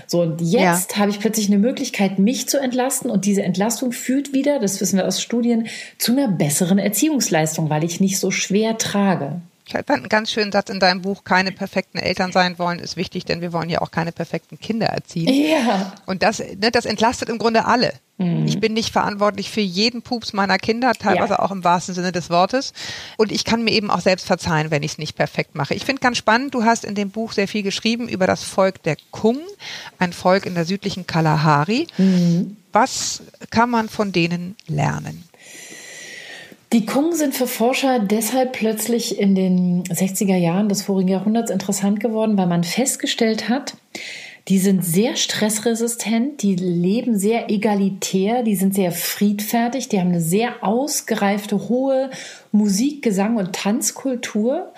So, 0.07 0.23
und 0.23 0.41
jetzt 0.41 0.93
ja. 0.93 0.99
habe 0.99 1.11
ich 1.11 1.19
plötzlich 1.19 1.49
eine 1.49 1.59
Möglichkeit, 1.59 2.19
mich 2.19 2.49
zu 2.49 2.59
entlasten. 2.59 3.11
Und 3.11 3.25
diese 3.25 3.43
Entlastung 3.43 3.93
führt 3.93 4.33
wieder, 4.33 4.61
das 4.61 4.81
wissen 4.81 4.99
wir 4.99 5.07
aus 5.07 5.21
Studien, 5.21 5.67
zu 5.99 6.13
einer 6.13 6.29
besseren 6.29 6.79
Erziehungsleistung, 6.79 7.71
weil 7.71 7.85
ich 7.85 8.01
nicht 8.01 8.19
so 8.19 8.31
schwer 8.31 8.79
trage. 8.79 9.41
Ich 9.67 9.73
fand 9.73 9.91
einen 9.91 10.09
ganz 10.09 10.31
schönen 10.31 10.53
Satz 10.53 10.71
in 10.71 10.79
deinem 10.79 11.03
Buch, 11.03 11.25
keine 11.25 11.51
perfekten 11.51 11.99
Eltern 11.99 12.31
sein 12.31 12.57
wollen, 12.59 12.79
ist 12.79 12.97
wichtig, 12.97 13.25
denn 13.25 13.41
wir 13.41 13.53
wollen 13.53 13.69
ja 13.69 13.81
auch 13.81 13.91
keine 13.91 14.13
perfekten 14.13 14.61
Kinder 14.61 14.87
erziehen. 14.87 15.29
Ja. 15.29 15.93
Und 16.07 16.23
das, 16.23 16.39
ne, 16.39 16.71
das 16.71 16.85
entlastet 16.85 17.29
im 17.29 17.39
Grunde 17.39 17.65
alle. 17.65 17.93
Mhm. 18.19 18.47
Ich 18.47 18.61
bin 18.61 18.75
nicht 18.75 18.93
verantwortlich 18.93 19.51
für 19.51 19.61
jeden 19.61 20.03
Pups 20.03 20.33
meiner 20.33 20.59
Kinder, 20.59 20.93
teilweise 20.93 21.35
ja. 21.35 21.39
auch 21.41 21.51
im 21.51 21.65
wahrsten 21.65 21.97
Sinne 21.97 22.13
des 22.13 22.31
Wortes. 22.31 22.73
Und 23.17 23.33
ich 23.33 23.45
kann 23.45 23.65
mir 23.65 23.73
eben 23.73 23.91
auch 23.91 24.01
selbst 24.01 24.27
verzeihen, 24.27 24.71
wenn 24.71 24.85
ich 24.85 24.93
es 24.93 24.99
nicht 24.99 25.17
perfekt 25.17 25.57
mache. 25.57 25.75
Ich 25.75 25.85
finde 25.85 26.01
ganz 26.01 26.17
spannend, 26.17 26.55
du 26.55 26.63
hast 26.63 26.85
in 26.85 26.95
dem 26.95 27.11
Buch 27.11 27.33
sehr 27.33 27.49
viel 27.49 27.65
geschrieben 27.65 28.09
über 28.09 28.29
das 28.29 28.45
Volk 28.45 28.85
der 28.85 28.97
Kung, 29.11 29.41
ein 29.99 30.13
Volk 30.13 30.47
in 30.47 30.55
der 30.55 30.65
südlichen 30.65 31.09
Kalahari. 31.09 31.89
Mhm. 31.99 32.57
Was 32.73 33.23
kann 33.51 33.69
man 33.69 33.89
von 33.89 34.13
denen 34.13 34.55
lernen? 34.69 35.25
Die 36.73 36.85
Kung 36.85 37.15
sind 37.15 37.35
für 37.35 37.47
Forscher 37.47 38.01
deshalb 38.01 38.53
plötzlich 38.53 39.19
in 39.19 39.35
den 39.35 39.85
60er 39.85 40.37
Jahren 40.37 40.69
des 40.69 40.83
vorigen 40.83 41.09
Jahrhunderts 41.09 41.51
interessant 41.51 42.01
geworden, 42.01 42.37
weil 42.37 42.49
man 42.49 42.65
festgestellt 42.65 43.49
hat, 43.49 43.75
Die 44.49 44.59
sind 44.59 44.85
sehr 44.85 45.17
stressresistent, 45.17 46.41
die 46.43 46.55
leben 46.55 47.19
sehr 47.19 47.51
egalitär, 47.51 48.45
die 48.45 48.55
sind 48.55 48.77
sehr 48.77 48.93
friedfertig, 48.93 49.89
die 49.89 49.99
haben 49.99 50.11
eine 50.11 50.21
sehr 50.21 50.63
ausgereifte, 50.63 51.69
hohe 51.69 52.11
Musik, 52.53 53.03
Gesang 53.03 53.39
und 53.39 53.55
Tanzkultur. 53.55 54.73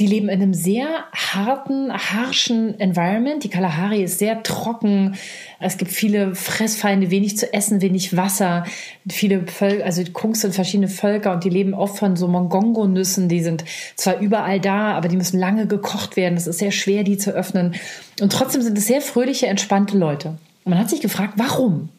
Die 0.00 0.06
leben 0.06 0.30
in 0.30 0.40
einem 0.40 0.54
sehr 0.54 1.04
harten, 1.14 1.92
harschen 1.92 2.80
Environment. 2.80 3.44
Die 3.44 3.50
Kalahari 3.50 4.02
ist 4.02 4.18
sehr 4.18 4.42
trocken. 4.42 5.16
Es 5.58 5.76
gibt 5.76 5.92
viele 5.92 6.34
Fressfeinde, 6.34 7.10
wenig 7.10 7.36
zu 7.36 7.52
essen, 7.52 7.82
wenig 7.82 8.16
Wasser. 8.16 8.64
Viele 9.06 9.46
Völker, 9.46 9.84
also 9.84 10.02
Kungs 10.10 10.40
sind 10.40 10.54
verschiedene 10.54 10.88
Völker 10.88 11.32
und 11.32 11.44
die 11.44 11.50
leben 11.50 11.74
oft 11.74 11.98
von 11.98 12.16
so 12.16 12.28
Mongongo-Nüssen. 12.28 13.28
Die 13.28 13.42
sind 13.42 13.64
zwar 13.94 14.20
überall 14.20 14.58
da, 14.58 14.94
aber 14.94 15.08
die 15.08 15.18
müssen 15.18 15.38
lange 15.38 15.66
gekocht 15.66 16.16
werden. 16.16 16.38
Es 16.38 16.46
ist 16.46 16.60
sehr 16.60 16.72
schwer, 16.72 17.04
die 17.04 17.18
zu 17.18 17.32
öffnen. 17.32 17.74
Und 18.22 18.32
trotzdem 18.32 18.62
sind 18.62 18.78
es 18.78 18.86
sehr 18.86 19.02
fröhliche, 19.02 19.48
entspannte 19.48 19.98
Leute. 19.98 20.38
Und 20.64 20.70
man 20.70 20.78
hat 20.78 20.88
sich 20.88 21.02
gefragt, 21.02 21.34
warum? 21.36 21.90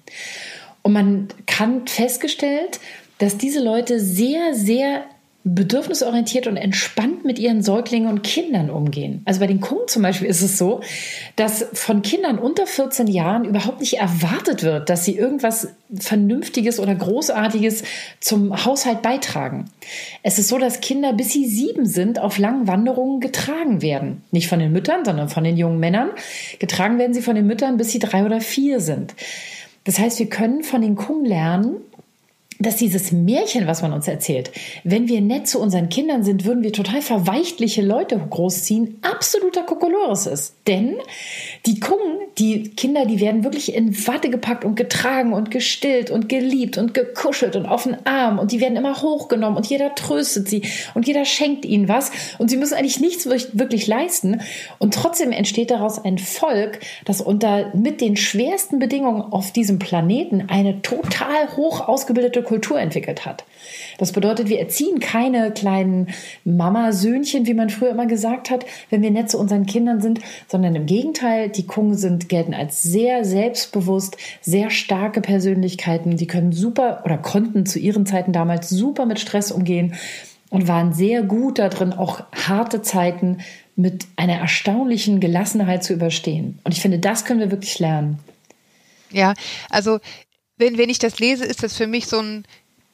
Und 0.81 0.93
man 0.93 1.27
kann 1.45 1.85
festgestellt, 1.85 2.79
dass 3.19 3.37
diese 3.37 3.63
Leute 3.63 3.99
sehr, 3.99 4.55
sehr 4.55 5.03
bedürfnisorientiert 5.43 6.45
und 6.45 6.56
entspannt 6.56 7.25
mit 7.25 7.39
ihren 7.39 7.63
Säuglingen 7.63 8.08
und 8.10 8.21
Kindern 8.21 8.69
umgehen. 8.69 9.21
Also 9.25 9.39
bei 9.39 9.47
den 9.47 9.60
Kungen 9.60 9.88
zum 9.88 10.04
Beispiel 10.04 10.27
ist 10.27 10.41
es 10.41 10.58
so, 10.58 10.82
dass 11.36 11.65
von 11.73 12.04
Kindern 12.04 12.38
unter 12.38 12.67
14 12.67 13.08
Jahren 13.08 13.45
überhaupt 13.45 13.80
nicht 13.80 13.97
erwartet 13.97 14.62
wird, 14.62 14.89
dass 14.89 15.04
sie 15.04 15.15
irgendwas 15.15 15.69
Vernünftiges 15.99 16.80
oder 16.80 16.93
Großartiges 16.93 17.84
zum 18.19 18.65
Haushalt 18.65 19.01
beitragen. 19.01 19.65
Es 20.21 20.38
ist 20.38 20.47
so, 20.47 20.60
dass 20.60 20.80
Kinder, 20.80 21.13
bis 21.13 21.32
sie 21.32 21.47
sieben 21.47 21.86
sind, 21.86 22.19
auf 22.19 22.38
langen 22.38 22.67
Wanderungen 22.67 23.19
getragen 23.19 23.82
werden. 23.82 24.23
Nicht 24.32 24.47
von 24.47 24.60
den 24.60 24.71
Müttern, 24.71 25.06
sondern 25.06 25.30
von 25.30 25.43
den 25.43 25.58
jungen 25.58 25.80
Männern. 25.80 26.12
Getragen 26.60 26.99
werden 26.99 27.15
sie 27.15 27.21
von 27.21 27.36
den 27.36 27.47
Müttern, 27.47 27.77
bis 27.77 27.91
sie 27.91 27.99
drei 27.99 28.25
oder 28.25 28.41
vier 28.41 28.80
sind. 28.80 29.15
Das 29.84 29.97
heißt, 29.97 30.19
wir 30.19 30.30
können 30.30 30.62
von 30.63 30.82
den 30.82 30.95
Kungen 30.95 31.25
lernen, 31.25 31.77
dass 32.63 32.76
dieses 32.76 33.12
Märchen, 33.12 33.67
was 33.67 33.82
man 33.82 33.93
uns 33.93 34.08
erzählt, 34.08 34.52
wenn 34.84 35.08
wir 35.08 35.21
nett 35.21 35.47
zu 35.47 35.60
unseren 35.60 35.89
Kindern 35.89 36.24
sind, 36.24 36.45
würden 36.45 36.63
wir 36.63 36.74
total 36.74 37.02
verweichtliche 37.02 37.82
Leute 37.82 38.19
großziehen, 38.30 39.00
absoluter 39.02 39.63
Kokolores 39.63 40.28
ist. 40.28 40.56
Denn 40.67 40.95
die 41.65 41.80
Kungen, 41.80 42.17
die 42.38 42.69
Kinder, 42.69 43.06
die 43.06 43.19
werden 43.19 43.43
wirklich 43.43 43.74
in 43.74 44.08
Watte 44.08 44.30
gepackt 44.30 44.63
und 44.65 44.76
getragen 44.76 45.34
und 45.34 45.52
gestillt 45.52 46.12
und 46.12 46.30
geliebt 46.30 46.78
und 46.78 46.93
gekuschelt 46.93 47.56
und 47.56 47.65
auf 47.65 47.84
den 47.84 48.06
Arm. 48.06 48.39
Und 48.39 48.52
die 48.52 48.62
werden 48.62 48.78
immer 48.78 49.02
hochgenommen 49.02 49.58
und 49.58 49.67
jeder 49.67 49.95
tröstet 49.95 50.47
sie 50.47 50.63
und 50.93 51.08
jeder 51.08 51.26
schenkt 51.26 51.65
ihnen 51.65 51.88
was. 51.88 52.12
Und 52.38 52.50
sie 52.50 52.58
müssen 52.58 52.76
eigentlich 52.76 53.00
nichts 53.00 53.28
wirklich 53.28 53.88
leisten. 53.88 54.41
Und 54.78 54.93
trotzdem 54.93 55.32
entsteht 55.32 55.71
daraus 55.71 56.04
ein 56.04 56.17
Volk, 56.17 56.80
das 57.06 57.21
unter 57.21 57.76
mit 57.76 58.02
den 58.02 58.17
schwersten 58.17 58.80
Bedingungen 58.80 59.21
auf 59.21 59.52
diesem 59.52 59.80
Planeten 59.80 60.50
eine 60.50 60.82
total 60.82 61.56
hoch 61.56 61.88
ausgebildete 61.88 62.43
Kultur 62.51 62.81
entwickelt 62.81 63.25
hat. 63.25 63.45
Das 63.97 64.11
bedeutet, 64.11 64.49
wir 64.49 64.59
erziehen 64.59 64.99
keine 64.99 65.51
kleinen 65.51 66.07
Mamasöhnchen, 66.43 67.47
wie 67.47 67.53
man 67.53 67.69
früher 67.69 67.91
immer 67.91 68.07
gesagt 68.07 68.49
hat, 68.49 68.65
wenn 68.89 69.01
wir 69.01 69.09
nett 69.09 69.31
zu 69.31 69.39
unseren 69.39 69.65
Kindern 69.65 70.01
sind, 70.01 70.19
sondern 70.49 70.75
im 70.75 70.85
Gegenteil, 70.85 71.47
die 71.47 71.65
Kungen 71.65 71.95
sind, 71.95 72.27
gelten 72.27 72.53
als 72.53 72.83
sehr 72.83 73.23
selbstbewusst, 73.23 74.17
sehr 74.41 74.69
starke 74.69 75.21
Persönlichkeiten. 75.21 76.17
Die 76.17 76.27
können 76.27 76.51
super 76.51 77.03
oder 77.05 77.17
konnten 77.17 77.65
zu 77.65 77.79
ihren 77.79 78.05
Zeiten 78.05 78.33
damals 78.33 78.67
super 78.67 79.05
mit 79.05 79.21
Stress 79.21 79.53
umgehen 79.53 79.93
und 80.49 80.67
waren 80.67 80.91
sehr 80.91 81.23
gut 81.23 81.57
darin, 81.57 81.93
auch 81.93 82.21
harte 82.33 82.81
Zeiten 82.81 83.37
mit 83.77 84.07
einer 84.17 84.39
erstaunlichen 84.39 85.21
Gelassenheit 85.21 85.85
zu 85.85 85.93
überstehen. 85.93 86.59
Und 86.65 86.73
ich 86.73 86.81
finde, 86.81 86.99
das 86.99 87.23
können 87.23 87.39
wir 87.39 87.49
wirklich 87.49 87.79
lernen. 87.79 88.19
Ja, 89.09 89.35
also 89.69 89.99
wenn, 90.62 90.78
wenn 90.78 90.89
ich 90.89 91.00
das 91.00 91.19
lese, 91.19 91.43
ist 91.43 91.63
das 91.63 91.76
für 91.76 91.88
mich 91.88 92.08
so 92.08 92.19
ein 92.19 92.45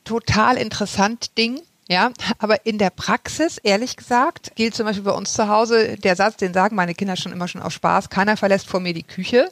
total 0.03 0.57
interessant 0.57 1.37
Ding. 1.37 1.59
Ja, 1.89 2.11
aber 2.39 2.65
in 2.65 2.79
der 2.79 2.89
Praxis, 2.89 3.59
ehrlich 3.59 3.95
gesagt, 3.95 4.51
gilt 4.55 4.75
zum 4.75 4.85
Beispiel 4.85 5.05
bei 5.05 5.11
uns 5.11 5.31
zu 5.31 5.47
Hause 5.47 5.95
der 5.95 6.17
Satz, 6.17 6.35
den 6.35 6.53
sagen 6.53 6.75
meine 6.75 6.93
Kinder 6.93 7.15
schon 7.15 7.31
immer 7.31 7.47
schon 7.47 7.61
auf 7.61 7.71
Spaß, 7.71 8.09
keiner 8.09 8.35
verlässt 8.35 8.67
vor 8.67 8.81
mir 8.81 8.93
die 8.93 9.03
Küche, 9.03 9.49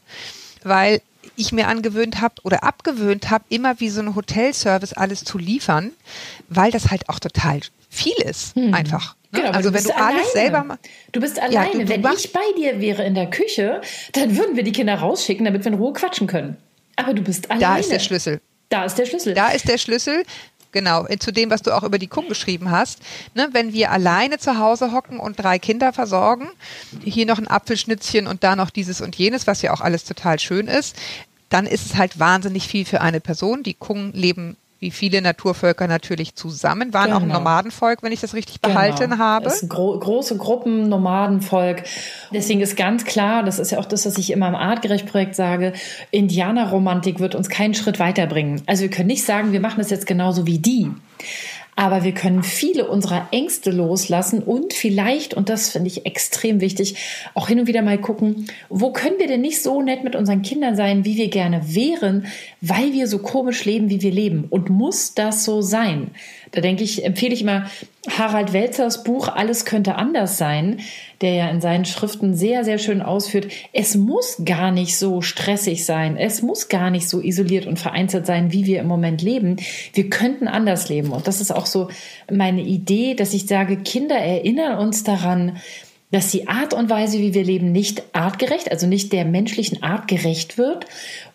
weil 0.63 1.01
ich 1.37 1.53
mir 1.53 1.69
angewöhnt 1.69 2.19
habe 2.19 2.35
oder 2.43 2.65
abgewöhnt 2.65 3.29
habe, 3.29 3.45
immer 3.47 3.79
wie 3.79 3.87
so 3.87 4.01
ein 4.01 4.15
Hotelservice 4.15 4.91
alles 4.91 5.23
zu 5.23 5.37
liefern, 5.37 5.91
weil 6.49 6.71
das 6.71 6.91
halt 6.91 7.07
auch 7.07 7.19
total 7.19 7.61
viel 7.89 8.17
ist, 8.25 8.53
hm. 8.55 8.73
einfach. 8.73 9.15
Ne? 9.31 9.39
Genau, 9.39 9.51
also 9.53 9.73
wenn 9.73 9.83
du 9.85 9.95
alleine. 9.95 10.19
alles 10.19 10.33
selber 10.33 10.79
Du 11.13 11.21
bist 11.21 11.39
alleine. 11.39 11.53
Ja, 11.53 11.71
du, 11.71 11.85
du 11.85 12.03
wenn 12.03 12.13
ich 12.17 12.33
bei 12.33 12.51
dir 12.57 12.81
wäre 12.81 13.05
in 13.05 13.15
der 13.15 13.29
Küche, 13.29 13.79
dann 14.11 14.35
würden 14.37 14.57
wir 14.57 14.63
die 14.63 14.73
Kinder 14.73 14.95
rausschicken, 14.95 15.45
damit 15.45 15.63
wir 15.63 15.71
in 15.71 15.77
Ruhe 15.77 15.93
quatschen 15.93 16.27
können. 16.27 16.57
Aber 16.95 17.13
du 17.13 17.21
bist 17.21 17.49
alleine. 17.49 17.61
Da 17.61 17.77
ist 17.77 17.91
der 17.91 17.99
Schlüssel. 17.99 18.41
Da 18.69 18.85
ist 18.85 18.95
der 18.95 19.05
Schlüssel. 19.05 19.33
Da 19.33 19.49
ist 19.49 19.67
der 19.67 19.77
Schlüssel. 19.77 20.23
Genau, 20.71 21.05
zu 21.19 21.31
dem, 21.31 21.49
was 21.49 21.61
du 21.61 21.71
auch 21.71 21.83
über 21.83 21.97
die 21.97 22.07
Kuh 22.07 22.27
geschrieben 22.27 22.69
hast. 22.69 22.99
Ne, 23.33 23.47
wenn 23.53 23.71
wir 23.71 23.91
alleine 23.91 24.39
zu 24.39 24.59
Hause 24.59 24.91
hocken 24.91 25.21
und 25.21 25.39
drei 25.39 25.57
Kinder 25.57 25.93
versorgen, 25.93 26.49
hier 27.01 27.25
noch 27.25 27.37
ein 27.37 27.47
Apfelschnitzchen 27.47 28.27
und 28.27 28.43
da 28.43 28.57
noch 28.57 28.69
dieses 28.69 28.99
und 28.99 29.15
jenes, 29.15 29.47
was 29.47 29.61
ja 29.61 29.73
auch 29.73 29.79
alles 29.79 30.03
total 30.03 30.37
schön 30.37 30.67
ist, 30.67 30.97
dann 31.47 31.65
ist 31.65 31.85
es 31.85 31.95
halt 31.95 32.19
wahnsinnig 32.19 32.67
viel 32.67 32.83
für 32.83 32.99
eine 32.99 33.21
Person. 33.21 33.63
Die 33.63 33.73
Kungen 33.73 34.11
leben 34.11 34.57
wie 34.79 34.91
viele 34.91 35.21
Naturvölker 35.21 35.87
natürlich 35.87 36.35
zusammen, 36.35 36.93
waren 36.93 37.05
genau. 37.05 37.17
auch 37.17 37.21
ein 37.21 37.27
genau. 37.27 37.39
Nomadenvolk, 37.39 38.03
wenn 38.03 38.11
ich 38.11 38.21
das 38.21 38.33
richtig 38.33 38.61
genau. 38.61 38.73
behalten 38.73 39.17
habe. 39.17 39.45
Das 39.45 39.63
ist 39.63 39.69
gro 39.69 39.97
große 39.97 40.37
Gruppen, 40.37 40.89
Nomadenvolk. 40.89 41.83
Deswegen 42.31 42.61
ist 42.61 42.75
ganz 42.75 43.05
klar, 43.05 43.43
das 43.43 43.59
ist 43.59 43.71
ja 43.71 43.79
auch 43.79 43.85
das, 43.85 44.05
was 44.05 44.17
ich 44.17 44.31
immer 44.31 44.47
im 44.47 44.55
Artgerecht-Projekt 44.55 45.35
sage, 45.35 45.73
Indianerromantik 46.11 47.19
wird 47.19 47.35
uns 47.35 47.49
keinen 47.49 47.73
Schritt 47.73 47.99
weiterbringen. 47.99 48.61
Also 48.65 48.83
wir 48.83 48.89
können 48.89 49.07
nicht 49.07 49.25
sagen, 49.25 49.51
wir 49.51 49.61
machen 49.61 49.79
das 49.79 49.89
jetzt 49.89 50.07
genauso 50.07 50.45
wie 50.45 50.59
die. 50.59 50.91
Aber 51.77 52.05
wir 52.05 52.13
können 52.13 52.41
viele 52.41 52.87
unserer 52.87 53.27
Ängste 53.31 53.69
loslassen 53.69 54.41
und 54.41 54.73
vielleicht, 54.73 55.33
und 55.33 55.49
das 55.49 55.69
finde 55.69 55.87
ich 55.89 56.05
extrem 56.05 56.61
wichtig, 56.61 56.95
auch 57.33 57.49
hin 57.49 57.59
und 57.59 57.67
wieder 57.67 57.81
mal 57.81 57.97
gucken, 57.97 58.47
wo 58.69 58.93
können 58.93 59.19
wir 59.19 59.27
denn 59.27 59.41
nicht 59.41 59.61
so 59.61 59.81
nett 59.81 60.03
mit 60.03 60.15
unseren 60.15 60.41
Kindern 60.41 60.77
sein, 60.77 61.03
wie 61.03 61.17
wir 61.17 61.29
gerne 61.29 61.75
wären, 61.75 62.27
weil 62.61 62.93
wir 62.93 63.07
so 63.07 63.19
komisch 63.19 63.65
leben, 63.65 63.89
wie 63.89 64.01
wir 64.01 64.11
leben. 64.11 64.45
Und 64.49 64.69
muss 64.69 65.15
das 65.15 65.43
so 65.43 65.61
sein? 65.61 66.11
Da 66.55 66.61
denke 66.61 66.83
ich, 66.83 67.03
empfehle 67.03 67.33
ich 67.33 67.41
immer 67.41 67.69
Harald 68.09 68.53
Welzers 68.53 69.03
Buch 69.03 69.27
Alles 69.27 69.65
könnte 69.65 69.95
anders 69.95 70.37
sein, 70.37 70.79
der 71.21 71.33
ja 71.33 71.49
in 71.49 71.59
seinen 71.59 71.83
Schriften 71.83 72.33
sehr, 72.33 72.63
sehr 72.63 72.77
schön 72.77 73.01
ausführt, 73.01 73.47
es 73.73 73.95
muss 73.95 74.41
gar 74.45 74.71
nicht 74.71 74.97
so 74.97 75.21
stressig 75.21 75.85
sein, 75.85 76.15
es 76.17 76.41
muss 76.41 76.69
gar 76.69 76.89
nicht 76.91 77.09
so 77.09 77.21
isoliert 77.21 77.67
und 77.67 77.77
vereinzelt 77.77 78.25
sein, 78.25 78.53
wie 78.53 78.65
wir 78.65 78.79
im 78.79 78.87
Moment 78.87 79.21
leben. 79.21 79.57
Wir 79.93 80.09
könnten 80.09 80.47
anders 80.47 80.87
leben. 80.87 81.11
Und 81.11 81.27
das 81.27 81.41
ist 81.41 81.51
auch 81.51 81.65
so 81.65 81.89
meine 82.31 82.61
Idee, 82.61 83.15
dass 83.15 83.33
ich 83.33 83.47
sage, 83.47 83.77
Kinder 83.77 84.15
erinnern 84.15 84.77
uns 84.77 85.03
daran, 85.03 85.57
dass 86.11 86.31
die 86.31 86.47
Art 86.47 86.73
und 86.73 86.89
Weise, 86.89 87.17
wie 87.19 87.33
wir 87.33 87.43
leben, 87.43 87.71
nicht 87.71 88.03
artgerecht, 88.13 88.71
also 88.71 88.87
nicht 88.87 89.11
der 89.11 89.25
menschlichen 89.25 89.83
Art 89.83 90.07
gerecht 90.07 90.57
wird. 90.57 90.85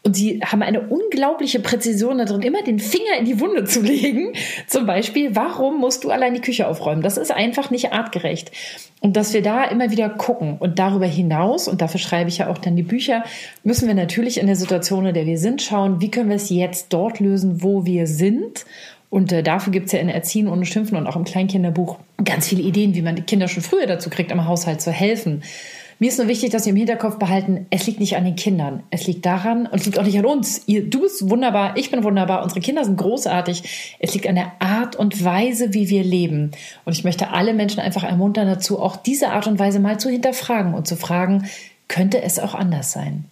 Und 0.03 0.15
sie 0.15 0.41
haben 0.41 0.63
eine 0.63 0.81
unglaubliche 0.81 1.61
Präzision 1.61 2.19
darin, 2.19 2.41
immer 2.43 2.63
den 2.63 2.79
Finger 2.79 3.19
in 3.19 3.25
die 3.25 3.41
Wunde 3.41 3.65
zu 3.65 3.83
legen. 3.83 4.33
Zum 4.69 4.87
Beispiel, 4.87 5.35
warum 5.35 5.81
musst 5.81 6.05
du 6.05 6.11
allein 6.11 6.35
die 6.35 6.41
Küche 6.41 6.69
aufräumen? 6.69 7.03
Das 7.03 7.19
ist 7.19 7.33
einfach 7.33 7.71
nicht 7.71 7.93
artgerecht. 7.93 8.53
Und 9.01 9.17
dass 9.17 9.35
wir 9.35 9.43
da 9.43 9.65
immer 9.65 9.91
wieder 9.91 10.09
gucken 10.09 10.57
und 10.59 10.79
darüber 10.79 11.07
hinaus, 11.07 11.69
und 11.69 11.83
dafür 11.83 12.01
schreibe 12.01 12.31
ich 12.31 12.39
ja 12.39 12.49
auch 12.49 12.59
dann 12.59 12.77
die 12.77 12.83
Bücher, 12.83 13.25
müssen 13.65 13.89
wir 13.89 13.95
natürlich 13.95 14.39
in 14.39 14.47
der 14.47 14.57
Situation, 14.57 15.07
in 15.07 15.15
der 15.15 15.27
wir 15.27 15.39
sind, 15.39 15.63
schauen, 15.63 16.01
wie 16.01 16.11
können 16.11 16.29
wir 16.29 16.37
es 16.37 16.49
jetzt 16.49 16.93
dort 16.93 17.19
lösen, 17.19 17.63
wo 17.63 17.85
wir 17.85 18.07
sind 18.07 18.65
und 19.11 19.33
äh, 19.33 19.43
dafür 19.43 19.73
gibt's 19.73 19.93
ja 19.93 19.99
in 19.99 20.09
Erziehen 20.09 20.49
ohne 20.49 20.65
Schimpfen 20.65 20.97
und 20.97 21.07
auch 21.07 21.17
im 21.17 21.25
Kleinkinderbuch 21.25 21.99
ganz 22.25 22.49
viele 22.49 22.63
Ideen, 22.63 22.95
wie 22.95 23.03
man 23.03 23.17
die 23.17 23.23
Kinder 23.23 23.49
schon 23.49 23.63
früher 23.63 23.87
dazu 23.87 24.09
kriegt, 24.09 24.31
im 24.31 24.47
Haushalt 24.47 24.81
zu 24.81 24.93
helfen. 24.93 25.43
Mir 25.99 26.09
ist 26.09 26.19
nur 26.19 26.29
wichtig, 26.29 26.49
dass 26.49 26.65
wir 26.65 26.71
im 26.71 26.77
Hinterkopf 26.77 27.19
behalten, 27.19 27.67
es 27.69 27.87
liegt 27.87 28.01
nicht 28.01 28.17
an 28.17 28.25
den 28.25 28.37
Kindern. 28.37 28.85
Es 28.89 29.07
liegt 29.07 29.27
daran 29.27 29.67
und 29.67 29.81
es 29.81 29.85
liegt 29.85 29.99
auch 29.99 30.05
nicht 30.05 30.19
an 30.19 30.25
uns. 30.25 30.63
Ihr, 30.67 30.89
du 30.89 31.03
bist 31.03 31.29
wunderbar, 31.29 31.77
ich 31.77 31.91
bin 31.91 32.03
wunderbar, 32.03 32.43
unsere 32.43 32.61
Kinder 32.61 32.87
sind 32.87 32.97
großartig. 32.97 33.97
Es 33.99 34.15
liegt 34.15 34.27
an 34.27 34.37
der 34.37 34.53
Art 34.61 34.97
und 34.97 35.23
Weise, 35.23 35.75
wie 35.75 35.91
wir 35.91 36.03
leben. 36.03 36.53
Und 36.87 36.95
ich 36.95 37.05
möchte 37.05 37.33
alle 37.33 37.53
Menschen 37.53 37.81
einfach 37.81 38.03
ermuntern 38.03 38.47
dazu, 38.47 38.81
auch 38.81 38.97
diese 38.97 39.29
Art 39.29 39.47
und 39.47 39.59
Weise 39.59 39.79
mal 39.79 40.01
zu 40.01 40.09
hinterfragen 40.09 40.73
und 40.73 40.87
zu 40.87 40.97
fragen, 40.97 41.45
könnte 41.87 42.23
es 42.23 42.39
auch 42.39 42.55
anders 42.55 42.93
sein? 42.93 43.27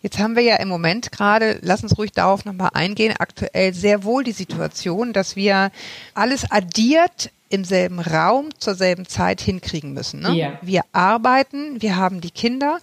Jetzt 0.00 0.18
haben 0.18 0.36
wir 0.36 0.42
ja 0.42 0.56
im 0.56 0.68
Moment 0.68 1.12
gerade, 1.12 1.58
lass 1.62 1.82
uns 1.82 1.96
ruhig 1.98 2.12
darauf 2.12 2.44
nochmal 2.44 2.70
eingehen, 2.74 3.14
aktuell 3.18 3.74
sehr 3.74 4.04
wohl 4.04 4.24
die 4.24 4.32
Situation, 4.32 5.12
dass 5.12 5.36
wir 5.36 5.70
alles 6.14 6.50
addiert 6.50 7.30
im 7.48 7.64
selben 7.64 8.00
Raum 8.00 8.48
zur 8.58 8.74
selben 8.74 9.06
Zeit 9.06 9.40
hinkriegen 9.40 9.92
müssen. 9.92 10.20
Ne? 10.20 10.34
Ja. 10.34 10.58
Wir 10.62 10.82
arbeiten, 10.92 11.82
wir 11.82 11.96
haben 11.96 12.20
die 12.20 12.30
Kinder. 12.30 12.78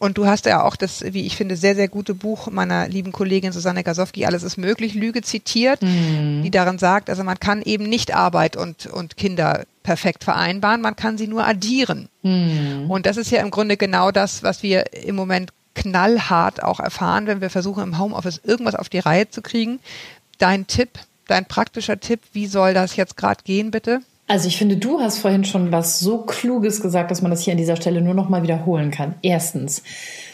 Und 0.00 0.16
du 0.16 0.26
hast 0.26 0.46
ja 0.46 0.64
auch 0.64 0.76
das, 0.76 1.04
wie 1.12 1.26
ich 1.26 1.36
finde, 1.36 1.56
sehr, 1.56 1.74
sehr 1.74 1.86
gute 1.86 2.14
Buch 2.14 2.50
meiner 2.50 2.88
lieben 2.88 3.12
Kollegin 3.12 3.52
Susanne 3.52 3.84
Gasowski, 3.84 4.24
Alles 4.24 4.42
ist 4.42 4.56
möglich, 4.56 4.94
Lüge 4.94 5.20
zitiert, 5.20 5.82
mhm. 5.82 6.40
die 6.42 6.50
darin 6.50 6.78
sagt, 6.78 7.10
also 7.10 7.22
man 7.22 7.38
kann 7.38 7.60
eben 7.60 7.84
nicht 7.84 8.14
Arbeit 8.14 8.56
und, 8.56 8.86
und 8.86 9.18
Kinder 9.18 9.66
perfekt 9.82 10.24
vereinbaren, 10.24 10.80
man 10.80 10.96
kann 10.96 11.18
sie 11.18 11.26
nur 11.26 11.46
addieren. 11.46 12.08
Mhm. 12.22 12.90
Und 12.90 13.04
das 13.04 13.18
ist 13.18 13.30
ja 13.30 13.42
im 13.42 13.50
Grunde 13.50 13.76
genau 13.76 14.10
das, 14.10 14.42
was 14.42 14.62
wir 14.62 14.90
im 14.94 15.16
Moment 15.16 15.52
knallhart 15.74 16.62
auch 16.62 16.80
erfahren, 16.80 17.26
wenn 17.26 17.40
wir 17.40 17.50
versuchen, 17.50 17.82
im 17.82 17.98
Homeoffice 17.98 18.40
irgendwas 18.44 18.74
auf 18.74 18.88
die 18.88 18.98
Reihe 18.98 19.28
zu 19.28 19.42
kriegen. 19.42 19.80
Dein 20.38 20.66
Tipp, 20.66 20.90
dein 21.26 21.46
praktischer 21.46 22.00
Tipp, 22.00 22.20
wie 22.32 22.46
soll 22.46 22.74
das 22.74 22.96
jetzt 22.96 23.16
gerade 23.16 23.42
gehen, 23.44 23.70
bitte? 23.70 24.00
Also 24.30 24.46
ich 24.46 24.58
finde, 24.58 24.76
du 24.76 25.00
hast 25.00 25.18
vorhin 25.18 25.44
schon 25.44 25.72
was 25.72 25.98
so 25.98 26.18
Kluges 26.18 26.80
gesagt, 26.80 27.10
dass 27.10 27.20
man 27.20 27.32
das 27.32 27.42
hier 27.42 27.50
an 27.50 27.58
dieser 27.58 27.74
Stelle 27.74 28.00
nur 28.00 28.14
noch 28.14 28.28
mal 28.28 28.44
wiederholen 28.44 28.92
kann. 28.92 29.16
Erstens, 29.22 29.82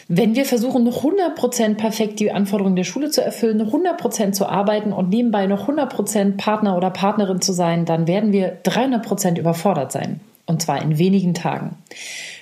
wenn 0.07 0.35
wir 0.35 0.45
versuchen, 0.45 0.83
noch 0.83 1.03
100% 1.03 1.77
perfekt 1.77 2.19
die 2.19 2.31
Anforderungen 2.31 2.75
der 2.75 2.83
Schule 2.83 3.09
zu 3.09 3.23
erfüllen, 3.23 3.59
100% 3.59 4.33
zu 4.33 4.45
arbeiten 4.45 4.93
und 4.93 5.09
nebenbei 5.09 5.47
noch 5.47 5.67
100% 5.67 6.37
Partner 6.37 6.77
oder 6.77 6.91
Partnerin 6.91 7.41
zu 7.41 7.53
sein, 7.53 7.85
dann 7.85 8.05
werden 8.05 8.31
wir 8.31 8.61
300% 8.63 9.39
überfordert 9.39 9.91
sein. 9.91 10.19
Und 10.45 10.61
zwar 10.61 10.79
in 10.79 10.99
wenigen 10.99 11.33
Tagen. 11.33 11.75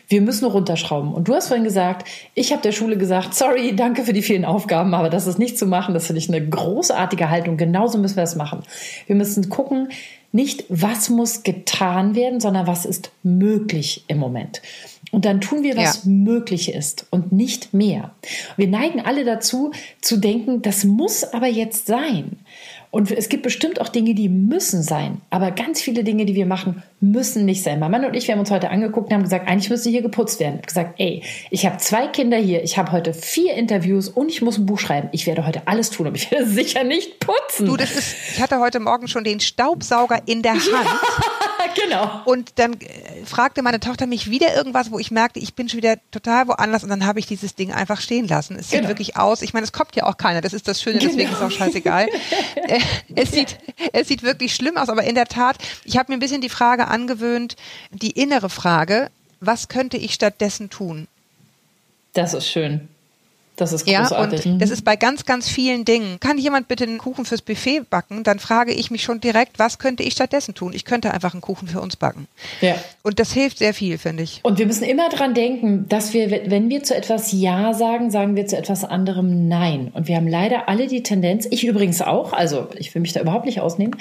Wir 0.08 0.22
müssen 0.22 0.46
runterschrauben. 0.46 1.13
Und 1.13 1.28
du 1.28 1.34
hast 1.34 1.48
vorhin 1.48 1.63
gesagt, 1.63 2.08
ich 2.34 2.52
habe 2.52 2.62
der 2.62 2.72
Schule 2.72 2.98
gesagt, 2.98 3.34
sorry, 3.34 3.76
danke 3.76 4.04
für 4.04 4.13
die 4.13 4.22
vielen 4.22 4.46
Aufgaben, 4.46 4.94
aber 4.94 5.10
das 5.10 5.28
ist 5.28 5.39
nicht 5.39 5.58
zu 5.58 5.65
machen. 5.65 5.94
Das 5.94 6.08
finde 6.08 6.20
ich 6.20 6.30
eine 6.30 6.48
großartige 6.48 7.30
Haltung. 7.30 7.58
Genauso 7.58 7.98
müssen 7.98 8.18
wir 8.18 8.24
es 8.24 8.36
machen. 8.36 8.63
Wir 9.08 9.15
müssen 9.15 9.50
gucken, 9.50 9.89
nicht 10.32 10.65
was 10.68 11.10
muss 11.10 11.44
getan 11.44 12.13
werden, 12.13 12.41
sondern 12.41 12.68
was 12.68 12.86
ist 12.86 13.12
möglich 13.24 14.04
im 14.08 14.18
Moment. 14.18 14.62
Und 15.12 15.24
dann 15.24 15.39
tun 15.39 15.63
wir, 15.63 15.78
was 15.78 16.04
ja. 16.04 16.12
möglich 16.12 16.74
ist 16.74 17.08
und 17.10 17.32
nicht 17.32 17.74
mehr. 17.74 18.13
Wir 18.58 18.68
neigen 18.68 19.00
alle 19.00 19.24
dazu, 19.24 19.72
zu 20.02 20.18
denken, 20.18 20.62
das 20.62 20.84
muss 20.84 21.24
aber 21.24 21.48
jetzt 21.48 21.88
sein. 21.88 22.39
Und 22.96 23.12
es 23.12 23.28
gibt 23.28 23.44
bestimmt 23.44 23.82
auch 23.82 23.90
Dinge, 23.90 24.16
die 24.16 24.30
müssen 24.30 24.82
sein. 24.82 25.20
Aber 25.30 25.52
ganz 25.52 25.82
viele 25.82 26.06
Dinge, 26.06 26.24
die 26.24 26.34
wir 26.34 26.46
machen, 26.46 26.82
müssen 27.02 27.44
nicht 27.44 27.62
sein. 27.62 27.78
Mein 27.78 27.92
Mann 27.92 28.06
und 28.06 28.14
ich, 28.14 28.26
wir 28.26 28.32
haben 28.32 28.40
uns 28.40 28.52
heute 28.52 28.70
angeguckt 28.70 29.08
und 29.08 29.14
haben 29.14 29.24
gesagt, 29.24 29.50
eigentlich 29.50 29.70
müsste 29.70 29.90
hier 29.90 30.02
geputzt 30.02 30.40
werden. 30.40 30.54
Ich 30.54 30.60
habe 30.60 30.68
gesagt, 30.68 30.94
ey, 31.00 31.22
ich 31.50 31.66
habe 31.66 31.76
zwei 31.76 32.08
Kinder 32.08 32.38
hier, 32.38 32.64
ich 32.64 32.78
habe 32.78 32.94
heute 32.94 33.14
vier 33.14 33.56
Interviews 33.56 34.08
und 34.08 34.30
ich 34.30 34.42
muss 34.42 34.58
ein 34.58 34.66
Buch 34.66 34.80
schreiben. 34.80 35.10
Ich 35.12 35.28
werde 35.28 35.46
heute 35.46 35.64
alles 35.66 35.90
tun, 35.90 36.08
aber 36.08 36.16
ich 36.16 36.32
werde 36.32 36.48
sicher 36.48 36.86
nicht 36.86 37.20
putzen. 37.20 37.66
Du, 37.66 37.76
das 37.76 37.98
ist, 37.98 38.16
ich 38.34 38.42
hatte 38.42 38.62
heute 38.62 38.80
Morgen 38.80 39.10
schon 39.10 39.26
den 39.26 39.42
Staubsauger 39.42 40.22
in 40.26 40.42
der 40.42 40.54
Hand. 40.54 40.64
Ja, 40.72 41.00
genau. 41.86 42.21
Und 42.26 42.60
dann 42.60 42.74
äh, 42.74 43.26
fragte 43.26 43.62
meine 43.62 43.80
Tochter 43.80 44.08
mich 44.08 44.30
wieder 44.30 44.56
irgendwas, 44.56 44.91
wo 44.91 45.00
ich 45.00 45.12
merkte, 45.12 45.39
ich 45.39 45.54
bin 45.54 45.69
schon 45.69 45.78
wieder 45.78 45.98
total 46.12 46.48
woanders 46.48 46.84
und 46.84 46.89
dann 46.89 47.06
habe 47.06 47.19
ich 47.19 47.26
dieses 47.26 47.56
Ding 47.56 47.71
einfach 47.71 48.02
stehen 48.02 48.28
lassen. 48.28 48.56
Es 48.58 48.69
sieht 48.69 48.80
genau. 48.80 48.89
wirklich 48.89 49.17
aus. 49.17 49.41
Ich 49.41 49.54
meine, 49.54 49.63
es 49.63 49.71
kommt 49.71 49.95
ja 49.95 50.04
auch 50.04 50.17
keiner. 50.17 50.41
Das 50.41 50.54
ist 50.54 50.67
das 50.67 50.82
Schöne, 50.82 51.00
deswegen 51.00 51.30
genau. 51.30 51.34
ist 51.34 51.41
auch 51.43 51.52
scheißegal. 51.52 52.08
Äh, 52.67 52.80
es, 53.15 53.32
sieht, 53.32 53.58
es 53.93 54.08
sieht 54.08 54.24
wirklich 54.24 54.56
schlimm 54.56 54.78
aus, 54.78 54.89
aber 54.89 55.04
in 55.04 55.13
der 55.13 55.26
Tat, 55.26 55.58
ich 55.84 55.98
habe 55.98 56.12
mir 56.12 56.17
ein 56.17 56.19
bisschen 56.19 56.41
die 56.41 56.50
Frage 56.50 56.88
angewöhnt, 56.88 57.56
die 57.91 58.12
innere 58.12 58.50
Frage, 58.50 59.12
was 59.39 59.67
könnte 59.67 59.98
ich 59.98 60.13
stattdessen 60.13 60.69
tun? 60.69 61.08
Das 62.13 62.34
ist 62.34 62.48
schön. 62.48 62.88
Das 63.56 63.72
ist 63.72 63.86
großartig. 63.86 64.46
Ja, 64.46 64.52
und 64.52 64.62
das 64.62 64.70
ist 64.70 64.84
bei 64.84 64.96
ganz, 64.96 65.26
ganz 65.26 65.48
vielen 65.50 65.86
Dingen. 65.86 66.20
Kann 66.20 66.38
jemand 66.38 66.68
bitte 66.68 66.84
einen 66.84 66.98
Kuchen 66.98 67.26
fürs 67.26 67.41
Buffet 67.41 67.82
backen? 67.89 68.24
Dann 68.24 68.39
frage 68.39 68.74
ich 68.74 68.91
mich 68.91 69.04
schon 69.04 69.22
direkt, 69.22 69.60
was 69.60 69.80
könnte 69.80 70.04
ich 70.04 70.13
stattdessen 70.13 70.56
tun? 70.56 70.74
Ich 70.74 70.84
könnte 70.84 71.13
einfach 71.13 71.34
einen 71.34 71.41
Kuchen 71.41 71.68
für 71.68 71.80
uns 71.80 71.96
backen. 71.96 72.28
Ja. 72.62 72.76
Und 73.04 73.20
das 73.20 73.32
hilft 73.32 73.60
sehr 73.60 73.74
viel, 73.74 73.98
finde 73.98 74.24
ich. 74.24 74.41
Und 74.44 74.60
wir 74.60 74.65
müssen 74.65 74.84
immer 74.84 75.10
dran 75.10 75.34
denken, 75.34 75.88
dass 75.88 76.13
wir, 76.13 76.30
wenn 76.50 76.70
wir 76.70 76.84
zu 76.84 76.96
etwas 76.96 77.32
Ja 77.32 77.74
sagen, 77.74 78.12
sagen 78.12 78.36
wir 78.36 78.46
zu 78.46 78.58
etwas 78.58 78.84
anderem 78.84 79.48
Nein. 79.48 79.91
Und 79.94 80.08
wir 80.08 80.18
haben 80.18 80.28
leider 80.28 80.68
alle 80.68 80.88
die 80.88 81.04
Tendenz, 81.04 81.48
ich 81.50 81.65
übrigens 81.65 82.02
auch, 82.02 82.34
also 82.34 82.68
ich 82.76 82.94
will 82.94 83.02
mich 83.02 83.13
da 83.13 83.22
überhaupt 83.22 83.46
nicht 83.46 83.62
ausnehmen, 83.62 83.96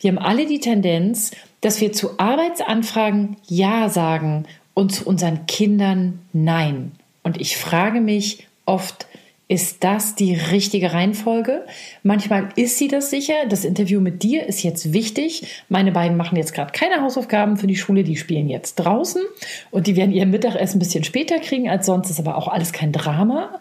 wir 0.00 0.10
haben 0.10 0.18
alle 0.18 0.46
die 0.46 0.60
Tendenz, 0.60 1.30
dass 1.60 1.80
wir 1.80 1.92
zu 1.92 2.18
Arbeitsanfragen 2.18 3.36
Ja 3.46 3.88
sagen 3.88 4.46
und 4.74 4.92
zu 4.92 5.06
unseren 5.06 5.46
Kindern 5.46 6.20
Nein. 6.32 6.92
Und 7.22 7.40
ich 7.40 7.56
frage 7.56 8.00
mich, 8.00 8.46
oft 8.66 9.06
ist 9.48 9.84
das 9.84 10.16
die 10.16 10.34
richtige 10.34 10.92
Reihenfolge? 10.92 11.64
Manchmal 12.02 12.48
ist 12.56 12.78
sie 12.78 12.88
das 12.88 13.10
sicher. 13.10 13.34
Das 13.48 13.64
Interview 13.64 14.00
mit 14.00 14.24
dir 14.24 14.44
ist 14.46 14.64
jetzt 14.64 14.92
wichtig. 14.92 15.62
Meine 15.68 15.92
beiden 15.92 16.16
machen 16.16 16.36
jetzt 16.36 16.52
gerade 16.52 16.72
keine 16.72 17.00
Hausaufgaben 17.00 17.56
für 17.56 17.68
die 17.68 17.76
Schule, 17.76 18.02
die 18.02 18.16
spielen 18.16 18.48
jetzt 18.48 18.74
draußen 18.76 19.22
und 19.70 19.86
die 19.86 19.94
werden 19.94 20.12
ihr 20.12 20.26
Mittagessen 20.26 20.78
ein 20.78 20.80
bisschen 20.80 21.04
später 21.04 21.38
kriegen 21.38 21.70
als 21.70 21.86
sonst, 21.86 22.10
ist 22.10 22.18
aber 22.18 22.36
auch 22.36 22.48
alles 22.48 22.72
kein 22.72 22.90
Drama. 22.90 23.60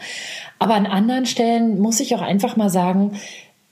Aber 0.58 0.74
an 0.74 0.88
anderen 0.88 1.28
Stellen 1.28 1.80
muss 1.80 2.00
ich 2.00 2.16
auch 2.16 2.22
einfach 2.22 2.56
mal 2.56 2.72
sagen, 2.72 3.20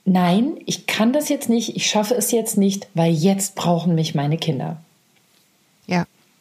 nein, 0.04 0.52
ich 0.66 0.86
kann 0.86 1.12
das 1.12 1.28
jetzt 1.28 1.48
nicht, 1.48 1.74
ich 1.74 1.86
schaffe 1.86 2.14
es 2.14 2.30
jetzt 2.30 2.56
nicht, 2.56 2.86
weil 2.94 3.12
jetzt 3.12 3.56
brauchen 3.56 3.96
mich 3.96 4.14
meine 4.14 4.36
Kinder. 4.36 4.83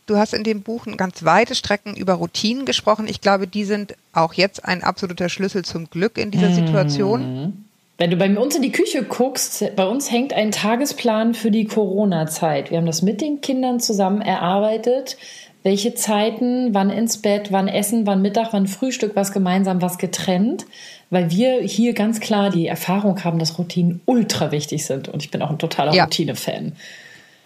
Du 0.05 0.17
hast 0.17 0.33
in 0.33 0.43
dem 0.43 0.61
Buch 0.61 0.85
ganz 0.97 1.23
weite 1.23 1.55
Strecken 1.55 1.95
über 1.95 2.13
Routinen 2.13 2.65
gesprochen. 2.65 3.07
Ich 3.07 3.21
glaube, 3.21 3.47
die 3.47 3.63
sind 3.63 3.95
auch 4.11 4.33
jetzt 4.33 4.65
ein 4.65 4.83
absoluter 4.83 5.29
Schlüssel 5.29 5.63
zum 5.63 5.89
Glück 5.89 6.17
in 6.17 6.31
dieser 6.31 6.51
Situation. 6.51 7.21
Mhm. 7.21 7.65
Wenn 7.97 8.09
du 8.09 8.17
bei 8.17 8.35
uns 8.35 8.55
in 8.55 8.61
die 8.61 8.71
Küche 8.71 9.03
guckst, 9.03 9.63
bei 9.75 9.85
uns 9.85 10.11
hängt 10.11 10.33
ein 10.33 10.51
Tagesplan 10.51 11.33
für 11.33 11.51
die 11.51 11.65
Corona-Zeit. 11.65 12.71
Wir 12.71 12.79
haben 12.79 12.85
das 12.85 13.01
mit 13.01 13.21
den 13.21 13.39
Kindern 13.39 13.79
zusammen 13.79 14.21
erarbeitet. 14.21 15.15
Welche 15.61 15.93
Zeiten, 15.95 16.73
wann 16.73 16.89
ins 16.89 17.19
Bett, 17.19 17.51
wann 17.51 17.69
Essen, 17.69 18.05
wann 18.05 18.21
Mittag, 18.21 18.51
wann 18.51 18.67
Frühstück, 18.67 19.15
was 19.15 19.31
gemeinsam, 19.31 19.81
was 19.81 19.97
getrennt. 19.97 20.65
Weil 21.11 21.29
wir 21.29 21.61
hier 21.61 21.93
ganz 21.93 22.19
klar 22.19 22.49
die 22.49 22.67
Erfahrung 22.67 23.23
haben, 23.23 23.39
dass 23.39 23.57
Routinen 23.57 24.01
ultra 24.05 24.51
wichtig 24.51 24.85
sind. 24.85 25.07
Und 25.07 25.23
ich 25.23 25.31
bin 25.31 25.41
auch 25.41 25.51
ein 25.51 25.59
totaler 25.59 25.93
ja. 25.93 26.03
Routine-Fan. 26.03 26.73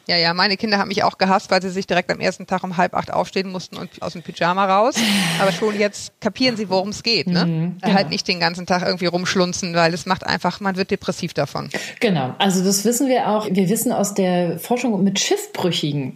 Ja, 0.08 0.16
ja, 0.16 0.34
meine 0.34 0.56
Kinder 0.56 0.78
haben 0.78 0.88
mich 0.88 1.04
auch 1.04 1.18
gehasst, 1.18 1.52
weil 1.52 1.62
sie 1.62 1.70
sich 1.70 1.86
direkt 1.86 2.10
am 2.10 2.22
ersten 2.22 2.48
Tag 2.48 2.64
um 2.64 2.78
halb 2.78 2.94
acht 2.94 3.12
aufstehen 3.12 3.52
mussten 3.52 3.76
und 3.76 4.02
aus 4.02 4.14
dem 4.14 4.22
Pyjama 4.22 4.64
raus. 4.64 4.96
Aber 5.40 5.52
schon 5.52 5.78
jetzt 5.78 6.14
kapieren 6.22 6.56
sie, 6.56 6.70
worum 6.70 6.90
es 6.90 7.04
geht. 7.04 7.28
Ne? 7.28 7.46
Mhm, 7.46 7.78
genau. 7.82 7.94
Halt 7.94 8.10
nicht 8.10 8.26
den 8.28 8.40
ganzen 8.40 8.66
Tag 8.66 8.84
irgendwie 8.86 9.08
rumschlunzen, 9.08 9.76
weil 9.76 9.94
es 9.94 10.06
macht 10.06 10.26
einfach, 10.26 10.62
man 10.62 10.78
wird 10.78 10.92
depressiv 10.92 11.34
davon. 11.34 11.70
Genau, 12.00 12.34
also 12.40 12.64
das 12.64 12.86
wissen 12.86 13.10
wir 13.10 13.28
auch. 13.28 13.48
Wir 13.52 13.68
wissen 13.68 13.92
aus 13.92 14.14
der 14.14 14.60
Forschung 14.60 15.04
mit 15.04 15.20
Schiffbrüchigen, 15.20 16.16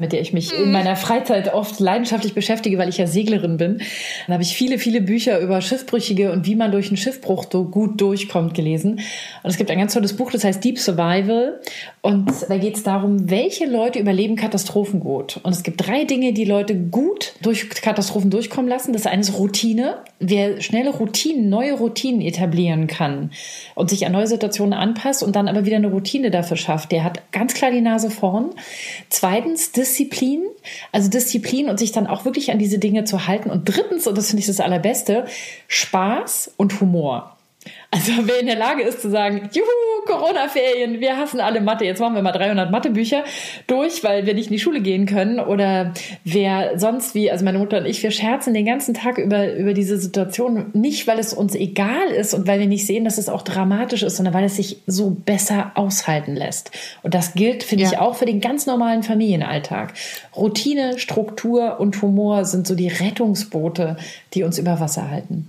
mit 0.00 0.12
der 0.12 0.20
ich 0.20 0.32
mich 0.32 0.52
in 0.52 0.66
mhm. 0.66 0.72
meiner 0.72 0.96
Freizeit 0.96 1.52
oft 1.52 1.78
leidenschaftlich 1.78 2.34
beschäftige, 2.34 2.78
weil 2.78 2.88
ich 2.88 2.98
ja 2.98 3.06
Seglerin 3.06 3.56
bin. 3.56 3.78
Dann 4.26 4.34
habe 4.34 4.42
ich 4.42 4.54
viele, 4.56 4.78
viele 4.78 5.00
Bücher 5.00 5.38
über 5.40 5.60
Schiffbrüchige 5.60 6.32
und 6.32 6.46
wie 6.46 6.56
man 6.56 6.72
durch 6.72 6.88
einen 6.88 6.96
Schiffbruch 6.96 7.48
gut 7.50 8.00
durchkommt 8.00 8.54
gelesen. 8.54 9.00
Und 9.42 9.50
es 9.50 9.56
gibt 9.56 9.70
ein 9.70 9.78
ganz 9.78 9.94
tolles 9.94 10.14
Buch, 10.14 10.30
das 10.32 10.44
heißt 10.44 10.64
Deep 10.64 10.78
Survival. 10.78 11.60
Und 12.02 12.30
da 12.48 12.56
geht 12.56 12.76
es 12.76 12.82
darum, 12.82 13.30
welche 13.30 13.66
Leute 13.66 13.98
überleben 13.98 14.36
Katastrophen 14.36 15.00
gut. 15.00 15.38
Und 15.42 15.52
es 15.52 15.62
gibt 15.62 15.86
drei 15.86 16.04
Dinge, 16.04 16.32
die 16.32 16.44
Leute 16.44 16.74
gut 16.74 17.34
durch 17.42 17.68
Katastrophen 17.68 18.30
durchkommen 18.30 18.68
lassen. 18.68 18.92
Das 18.92 19.06
eine 19.06 19.20
ist 19.20 19.38
Routine. 19.38 19.98
Wer 20.18 20.60
schnelle 20.62 20.90
Routinen, 20.90 21.50
neue 21.50 21.74
Routinen 21.74 22.22
etablieren 22.22 22.86
kann 22.86 23.30
und 23.74 23.90
sich 23.90 24.06
an 24.06 24.12
neue 24.12 24.26
Situationen 24.26 24.72
anpasst 24.72 25.22
und 25.22 25.36
dann 25.36 25.48
aber 25.48 25.66
wieder 25.66 25.76
eine 25.76 25.88
Routine 25.88 26.30
dafür 26.30 26.56
schafft, 26.56 26.92
der 26.92 27.04
hat 27.04 27.32
ganz 27.32 27.54
klar 27.54 27.70
die 27.70 27.80
Nase 27.80 28.10
vorn. 28.10 28.50
Zweitens, 29.08 29.72
Disziplin. 29.90 30.42
Also 30.92 31.10
Disziplin 31.10 31.68
und 31.68 31.78
sich 31.78 31.92
dann 31.92 32.06
auch 32.06 32.24
wirklich 32.24 32.50
an 32.50 32.58
diese 32.58 32.78
Dinge 32.78 33.04
zu 33.04 33.26
halten. 33.26 33.50
Und 33.50 33.64
drittens, 33.64 34.06
und 34.06 34.16
das 34.16 34.28
finde 34.28 34.40
ich 34.40 34.46
das 34.46 34.60
Allerbeste, 34.60 35.26
Spaß 35.68 36.52
und 36.56 36.80
Humor. 36.80 37.36
Also 37.90 38.12
wer 38.22 38.40
in 38.40 38.46
der 38.46 38.56
Lage 38.56 38.82
ist 38.82 39.02
zu 39.02 39.10
sagen, 39.10 39.50
juhu, 39.52 39.66
Corona-Ferien, 40.06 41.00
wir 41.00 41.18
hassen 41.18 41.40
alle 41.40 41.60
Mathe, 41.60 41.84
jetzt 41.84 42.00
machen 42.00 42.14
wir 42.14 42.22
mal 42.22 42.32
300 42.32 42.70
Mathebücher 42.70 43.24
durch, 43.66 44.02
weil 44.02 44.24
wir 44.24 44.32
nicht 44.32 44.46
in 44.46 44.52
die 44.52 44.60
Schule 44.60 44.80
gehen 44.80 45.04
können. 45.04 45.40
Oder 45.40 45.92
wer 46.24 46.78
sonst 46.78 47.14
wie, 47.14 47.30
also 47.30 47.44
meine 47.44 47.58
Mutter 47.58 47.78
und 47.78 47.86
ich, 47.86 48.02
wir 48.02 48.12
scherzen 48.12 48.54
den 48.54 48.64
ganzen 48.64 48.94
Tag 48.94 49.18
über, 49.18 49.54
über 49.54 49.74
diese 49.74 49.98
Situation. 49.98 50.70
Nicht, 50.72 51.06
weil 51.06 51.18
es 51.18 51.34
uns 51.34 51.54
egal 51.54 52.08
ist 52.08 52.32
und 52.32 52.46
weil 52.46 52.60
wir 52.60 52.66
nicht 52.66 52.86
sehen, 52.86 53.04
dass 53.04 53.18
es 53.18 53.28
auch 53.28 53.42
dramatisch 53.42 54.04
ist, 54.04 54.16
sondern 54.16 54.32
weil 54.32 54.44
es 54.44 54.56
sich 54.56 54.78
so 54.86 55.10
besser 55.10 55.72
aushalten 55.74 56.36
lässt. 56.36 56.70
Und 57.02 57.12
das 57.12 57.34
gilt, 57.34 57.62
finde 57.62 57.84
ja. 57.84 57.90
ich, 57.90 57.98
auch 57.98 58.14
für 58.14 58.26
den 58.26 58.40
ganz 58.40 58.66
normalen 58.66 59.02
Familienalltag. 59.02 59.92
Routine, 60.34 60.98
Struktur 60.98 61.78
und 61.78 62.00
Humor 62.00 62.46
sind 62.46 62.66
so 62.66 62.74
die 62.74 62.88
Rettungsboote, 62.88 63.96
die 64.32 64.44
uns 64.44 64.58
über 64.58 64.80
Wasser 64.80 65.10
halten. 65.10 65.48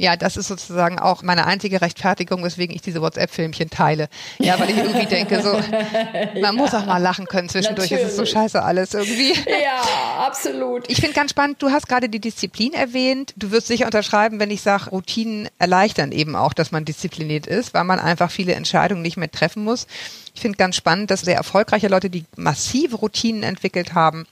Ja, 0.00 0.16
das 0.16 0.38
ist 0.38 0.48
sozusagen 0.48 0.98
auch 0.98 1.22
meine 1.22 1.46
einzige 1.46 1.82
Rechtfertigung, 1.82 2.42
weswegen 2.42 2.74
ich 2.74 2.80
diese 2.80 3.02
WhatsApp-Filmchen 3.02 3.68
teile. 3.68 4.08
Ja, 4.38 4.58
weil 4.58 4.70
ich 4.70 4.78
irgendwie 4.78 5.04
denke, 5.04 5.42
so, 5.42 5.52
man 6.40 6.42
ja, 6.42 6.52
muss 6.52 6.72
auch 6.72 6.86
mal 6.86 6.96
lachen 6.96 7.26
können 7.26 7.50
zwischendurch. 7.50 7.90
Natürlich. 7.90 8.06
Es 8.06 8.12
ist 8.12 8.16
so 8.16 8.24
scheiße 8.24 8.62
alles 8.62 8.94
irgendwie. 8.94 9.34
Ja, 9.34 10.26
absolut. 10.26 10.88
Ich 10.88 11.02
finde 11.02 11.12
ganz 11.12 11.32
spannend, 11.32 11.60
du 11.62 11.70
hast 11.70 11.86
gerade 11.86 12.08
die 12.08 12.18
Disziplin 12.18 12.72
erwähnt. 12.72 13.34
Du 13.36 13.50
wirst 13.50 13.66
sicher 13.66 13.84
unterschreiben, 13.84 14.40
wenn 14.40 14.50
ich 14.50 14.62
sage, 14.62 14.88
Routinen 14.88 15.50
erleichtern 15.58 16.12
eben 16.12 16.34
auch, 16.34 16.54
dass 16.54 16.72
man 16.72 16.86
diszipliniert 16.86 17.46
ist, 17.46 17.74
weil 17.74 17.84
man 17.84 18.00
einfach 18.00 18.30
viele 18.30 18.54
Entscheidungen 18.54 19.02
nicht 19.02 19.18
mehr 19.18 19.30
treffen 19.30 19.64
muss. 19.64 19.86
Ich 20.34 20.40
finde 20.40 20.56
ganz 20.56 20.76
spannend, 20.76 21.10
dass 21.10 21.20
sehr 21.20 21.36
erfolgreiche 21.36 21.88
Leute, 21.88 22.08
die 22.08 22.24
massive 22.36 22.96
Routinen 22.96 23.42
entwickelt 23.42 23.92
haben, 23.92 24.26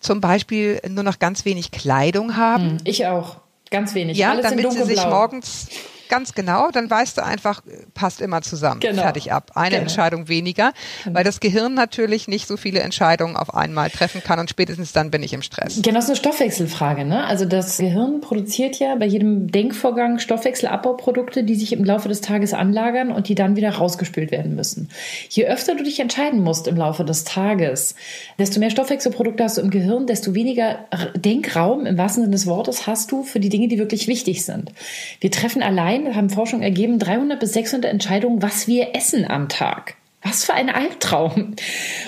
zum 0.00 0.20
Beispiel 0.20 0.80
nur 0.88 1.04
noch 1.04 1.20
ganz 1.20 1.44
wenig 1.44 1.70
Kleidung 1.70 2.36
haben. 2.36 2.70
Hm, 2.70 2.78
ich 2.82 3.06
auch. 3.06 3.41
Ganz 3.72 3.94
wenig. 3.94 4.18
Ja, 4.18 4.30
Alles 4.30 4.42
damit 4.44 4.70
sie 4.70 4.84
sich 4.84 5.04
morgens 5.04 5.66
ganz 6.12 6.34
genau, 6.34 6.70
dann 6.70 6.90
weißt 6.90 7.16
du 7.16 7.24
einfach, 7.24 7.62
passt 7.94 8.20
immer 8.20 8.42
zusammen. 8.42 8.80
Genau. 8.80 9.00
Fertig 9.00 9.32
ab. 9.32 9.52
Eine 9.54 9.70
Genau. 9.70 9.82
Entscheidung 9.84 10.28
weniger, 10.28 10.74
weil 11.10 11.24
das 11.24 11.40
Gehirn 11.40 11.72
natürlich 11.72 12.28
nicht 12.28 12.46
so 12.46 12.58
viele 12.58 12.80
Entscheidungen 12.80 13.34
auf 13.34 13.54
einmal 13.54 13.88
treffen 13.88 14.22
kann 14.22 14.38
und 14.38 14.50
spätestens 14.50 14.92
dann 14.92 15.10
bin 15.10 15.22
ich 15.22 15.32
im 15.32 15.40
Stress. 15.40 15.80
Genau, 15.80 15.94
das 15.94 16.04
ist 16.04 16.10
eine 16.10 16.16
Stoffwechselfrage. 16.18 17.06
Ne? 17.06 17.24
Also 17.24 17.46
das 17.46 17.78
Gehirn 17.78 18.20
produziert 18.20 18.78
ja 18.78 18.94
bei 18.96 19.06
jedem 19.06 19.50
Denkvorgang 19.50 20.18
Stoffwechselabbauprodukte, 20.18 21.44
die 21.44 21.54
sich 21.54 21.72
im 21.72 21.82
Laufe 21.82 22.10
des 22.10 22.20
Tages 22.20 22.52
anlagern 22.52 23.10
und 23.10 23.28
die 23.28 23.34
dann 23.34 23.56
wieder 23.56 23.70
rausgespült 23.70 24.30
werden 24.30 24.54
müssen. 24.54 24.90
Je 25.30 25.46
öfter 25.46 25.74
du 25.74 25.82
dich 25.82 25.98
entscheiden 25.98 26.42
musst 26.42 26.68
im 26.68 26.76
Laufe 26.76 27.06
des 27.06 27.24
Tages, 27.24 27.94
desto 28.38 28.60
mehr 28.60 28.70
Stoffwechselprodukte 28.70 29.44
hast 29.44 29.56
du 29.56 29.62
im 29.62 29.70
Gehirn, 29.70 30.06
desto 30.06 30.34
weniger 30.34 30.80
Denkraum 31.14 31.86
im 31.86 31.96
wahrsten 31.96 32.24
Sinne 32.24 32.32
des 32.32 32.46
Wortes 32.46 32.86
hast 32.86 33.10
du 33.12 33.22
für 33.22 33.40
die 33.40 33.48
Dinge, 33.48 33.68
die 33.68 33.78
wirklich 33.78 34.08
wichtig 34.08 34.44
sind. 34.44 34.72
Wir 35.20 35.30
treffen 35.30 35.62
allein, 35.62 36.01
haben 36.14 36.30
Forschung 36.30 36.62
ergeben, 36.62 36.98
300 36.98 37.38
bis 37.38 37.52
600 37.52 37.90
Entscheidungen, 37.90 38.42
was 38.42 38.66
wir 38.66 38.94
essen 38.94 39.28
am 39.28 39.48
Tag. 39.48 39.96
Was 40.24 40.44
für 40.44 40.54
ein 40.54 40.70
Albtraum. 40.70 41.56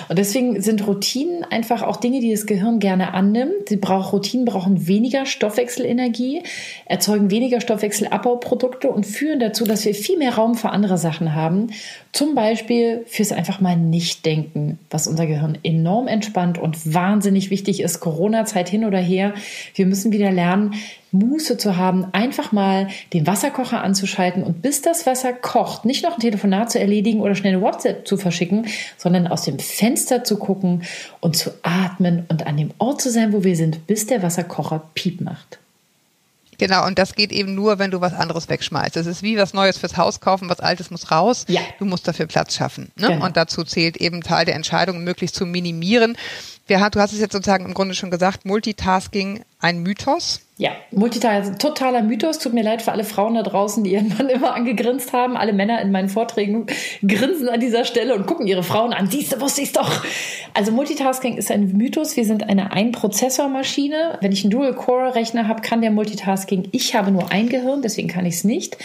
Und 0.07 0.17
deswegen 0.17 0.61
sind 0.61 0.87
Routinen 0.87 1.43
einfach 1.43 1.81
auch 1.81 1.97
Dinge, 1.97 2.21
die 2.21 2.31
das 2.31 2.45
Gehirn 2.45 2.79
gerne 2.79 3.13
annimmt. 3.13 3.67
Sie 3.67 3.75
brauchen, 3.75 4.09
Routinen 4.09 4.45
brauchen 4.45 4.87
weniger 4.87 5.25
Stoffwechselenergie, 5.25 6.43
erzeugen 6.85 7.29
weniger 7.29 7.59
Stoffwechselabbauprodukte 7.59 8.89
und 8.89 9.05
führen 9.05 9.41
dazu, 9.41 9.65
dass 9.65 9.83
wir 9.83 9.93
viel 9.93 10.17
mehr 10.17 10.35
Raum 10.35 10.55
für 10.55 10.69
andere 10.69 10.97
Sachen 10.97 11.35
haben. 11.35 11.71
Zum 12.13 12.35
Beispiel 12.35 13.03
fürs 13.05 13.33
einfach 13.33 13.59
mal 13.59 13.75
Nicht-Denken, 13.75 14.79
was 14.89 15.07
unser 15.07 15.25
Gehirn 15.25 15.57
enorm 15.63 16.07
entspannt 16.07 16.57
und 16.57 16.93
wahnsinnig 16.93 17.49
wichtig 17.49 17.81
ist. 17.81 17.99
Corona-Zeit 17.99 18.69
hin 18.69 18.85
oder 18.85 18.99
her. 18.99 19.33
Wir 19.73 19.85
müssen 19.85 20.13
wieder 20.13 20.31
lernen, 20.31 20.75
Muße 21.19 21.57
zu 21.57 21.77
haben, 21.77 22.05
einfach 22.11 22.51
mal 22.51 22.87
den 23.13 23.27
Wasserkocher 23.27 23.83
anzuschalten 23.83 24.43
und 24.43 24.61
bis 24.61 24.81
das 24.81 25.05
Wasser 25.05 25.33
kocht, 25.33 25.85
nicht 25.85 26.03
noch 26.03 26.15
ein 26.15 26.19
Telefonat 26.19 26.71
zu 26.71 26.79
erledigen 26.79 27.21
oder 27.21 27.35
schnell 27.35 27.53
eine 27.53 27.61
WhatsApp 27.61 28.07
zu 28.07 28.17
verschicken, 28.17 28.67
sondern 28.97 29.27
aus 29.27 29.43
dem 29.43 29.59
Fenster 29.59 30.23
zu 30.23 30.37
gucken 30.37 30.83
und 31.19 31.35
zu 31.35 31.51
atmen 31.63 32.25
und 32.29 32.47
an 32.47 32.57
dem 32.57 32.71
Ort 32.77 33.01
zu 33.01 33.09
sein, 33.09 33.33
wo 33.33 33.43
wir 33.43 33.55
sind, 33.55 33.87
bis 33.87 34.05
der 34.05 34.23
Wasserkocher 34.23 34.83
Piep 34.93 35.21
macht. 35.21 35.59
Genau, 36.57 36.85
und 36.85 36.97
das 36.99 37.15
geht 37.15 37.31
eben 37.31 37.55
nur, 37.55 37.79
wenn 37.79 37.91
du 37.91 38.01
was 38.01 38.13
anderes 38.13 38.49
wegschmeißt. 38.49 38.95
Das 38.95 39.05
ist 39.05 39.23
wie 39.23 39.37
was 39.37 39.53
Neues 39.53 39.77
fürs 39.77 39.97
Haus 39.97 40.19
kaufen, 40.19 40.49
was 40.49 40.59
Altes 40.59 40.91
muss 40.91 41.11
raus. 41.11 41.45
Ja. 41.47 41.61
Du 41.79 41.85
musst 41.85 42.07
dafür 42.07 42.27
Platz 42.27 42.55
schaffen. 42.55 42.91
Ne? 42.95 43.07
Genau. 43.07 43.25
Und 43.25 43.37
dazu 43.37 43.63
zählt 43.63 43.97
eben 43.97 44.21
Teil 44.21 44.45
der 44.45 44.55
Entscheidung, 44.55 45.03
möglichst 45.03 45.35
zu 45.35 45.45
minimieren. 45.45 46.17
Wir, 46.67 46.89
du 46.89 46.99
hast 46.99 47.13
es 47.13 47.19
jetzt 47.19 47.33
sozusagen 47.33 47.65
im 47.65 47.73
Grunde 47.73 47.93
schon 47.93 48.11
gesagt, 48.11 48.45
Multitasking 48.45 49.43
ein 49.59 49.79
Mythos. 49.79 50.41
Ja, 50.57 50.71
Multitasking, 50.91 51.57
totaler 51.57 52.01
Mythos. 52.01 52.39
Tut 52.39 52.53
mir 52.53 52.63
leid 52.63 52.81
für 52.81 52.93
alle 52.93 53.03
Frauen 53.03 53.35
da 53.35 53.43
draußen, 53.43 53.83
die 53.83 53.91
ihren 53.93 54.07
Mann 54.07 54.29
immer 54.29 54.55
angegrinst 54.55 55.11
haben. 55.11 55.35
Alle 55.35 55.51
Männer 55.51 55.81
in 55.81 55.91
meinen 55.91 56.07
Vorträgen 56.07 56.67
grinsen 57.05 57.49
an 57.49 57.59
dieser 57.59 57.83
Stelle 57.83 58.15
und 58.15 58.25
gucken 58.25 58.47
ihre 58.47 58.63
Frauen 58.63 58.93
an. 58.93 59.09
Siehst 59.09 59.33
du, 59.33 59.41
wusste 59.41 59.61
ich's 59.61 59.73
doch. 59.73 60.05
Also 60.53 60.71
Multitasking 60.71 61.35
ist 61.35 61.51
ein 61.51 61.73
Mythos. 61.75 62.15
Wir 62.15 62.23
sind 62.23 62.47
eine 62.47 62.71
Ein-Prozessor-Maschine. 62.71 64.19
Wenn 64.21 64.31
ich 64.31 64.45
einen 64.45 64.51
Dual-Core-Rechner 64.51 65.49
habe, 65.49 65.61
kann 65.61 65.81
der 65.81 65.91
Multitasking. 65.91 66.69
Ich 66.71 66.95
habe 66.95 67.11
nur 67.11 67.33
ein 67.33 67.49
Gehirn, 67.49 67.81
deswegen 67.81 68.07
kann 68.07 68.25
ich 68.25 68.35
es 68.35 68.43
nicht. 68.45 68.77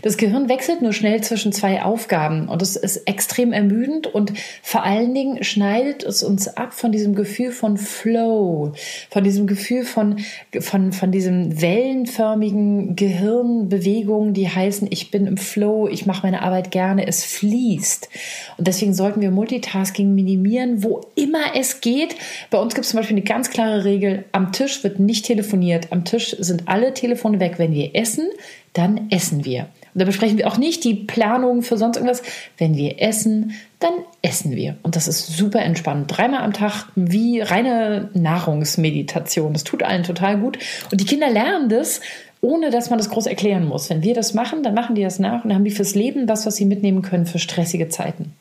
Das 0.00 0.16
Gehirn 0.16 0.48
wechselt 0.48 0.80
nur 0.80 0.94
schnell 0.94 1.22
zwischen 1.22 1.52
zwei 1.52 1.82
Aufgaben 1.82 2.48
und 2.48 2.62
es 2.62 2.76
ist 2.76 3.06
extrem 3.06 3.52
ermüdend 3.52 4.06
und 4.06 4.32
vor 4.62 4.82
allen 4.82 5.12
Dingen 5.12 5.44
schneidet 5.44 6.04
es 6.04 6.22
uns 6.22 6.48
ab 6.48 6.72
von 6.72 6.90
diesem 6.90 7.14
Gefühl 7.14 7.52
von 7.52 7.76
Flow, 7.76 8.72
von 9.10 9.24
diesem 9.24 9.46
Gefühl 9.46 9.84
von, 9.84 10.20
von, 10.60 10.92
von 10.92 11.12
diesem 11.18 11.60
wellenförmigen 11.60 12.94
Gehirnbewegungen, 12.94 14.34
die 14.34 14.48
heißen, 14.48 14.86
ich 14.88 15.10
bin 15.10 15.26
im 15.26 15.36
Flow, 15.36 15.88
ich 15.88 16.06
mache 16.06 16.22
meine 16.22 16.42
Arbeit 16.42 16.70
gerne, 16.70 17.08
es 17.08 17.24
fließt. 17.24 18.08
Und 18.56 18.68
deswegen 18.68 18.94
sollten 18.94 19.20
wir 19.20 19.32
Multitasking 19.32 20.14
minimieren, 20.14 20.84
wo 20.84 21.00
immer 21.16 21.56
es 21.56 21.80
geht. 21.80 22.14
Bei 22.50 22.58
uns 22.58 22.74
gibt 22.74 22.84
es 22.84 22.92
zum 22.92 23.00
Beispiel 23.00 23.16
eine 23.16 23.24
ganz 23.24 23.50
klare 23.50 23.84
Regel, 23.84 24.26
am 24.30 24.52
Tisch 24.52 24.84
wird 24.84 25.00
nicht 25.00 25.26
telefoniert. 25.26 25.88
Am 25.90 26.04
Tisch 26.04 26.36
sind 26.38 26.68
alle 26.68 26.94
Telefone 26.94 27.40
weg. 27.40 27.54
Wenn 27.56 27.72
wir 27.72 27.96
essen, 27.96 28.28
dann 28.74 29.10
essen 29.10 29.44
wir. 29.44 29.66
Und 29.94 30.00
da 30.00 30.04
besprechen 30.04 30.38
wir 30.38 30.48
auch 30.48 30.58
nicht 30.58 30.84
die 30.84 30.94
Planung 30.94 31.62
für 31.62 31.76
sonst 31.76 31.96
irgendwas. 31.96 32.22
Wenn 32.56 32.76
wir 32.76 33.00
essen, 33.00 33.54
dann 33.80 33.92
essen 34.22 34.56
wir. 34.56 34.76
Und 34.82 34.96
das 34.96 35.08
ist 35.08 35.36
super 35.36 35.60
entspannend. 35.60 36.16
Dreimal 36.16 36.42
am 36.42 36.52
Tag 36.52 36.86
wie 36.94 37.40
reine 37.40 38.10
Nahrungsmeditation. 38.14 39.52
Das 39.52 39.64
tut 39.64 39.82
allen 39.82 40.02
total 40.02 40.38
gut. 40.38 40.58
Und 40.90 41.00
die 41.00 41.06
Kinder 41.06 41.30
lernen 41.30 41.68
das, 41.68 42.00
ohne 42.40 42.70
dass 42.70 42.90
man 42.90 42.98
das 42.98 43.10
groß 43.10 43.26
erklären 43.26 43.66
muss. 43.66 43.90
Wenn 43.90 44.02
wir 44.02 44.14
das 44.14 44.34
machen, 44.34 44.62
dann 44.62 44.74
machen 44.74 44.94
die 44.94 45.02
das 45.02 45.18
nach 45.18 45.44
und 45.44 45.50
dann 45.50 45.54
haben 45.54 45.64
die 45.64 45.70
fürs 45.70 45.94
Leben 45.94 46.28
was, 46.28 46.46
was 46.46 46.56
sie 46.56 46.64
mitnehmen 46.64 47.02
können 47.02 47.26
für 47.26 47.38
stressige 47.38 47.88
Zeiten. 47.88 48.32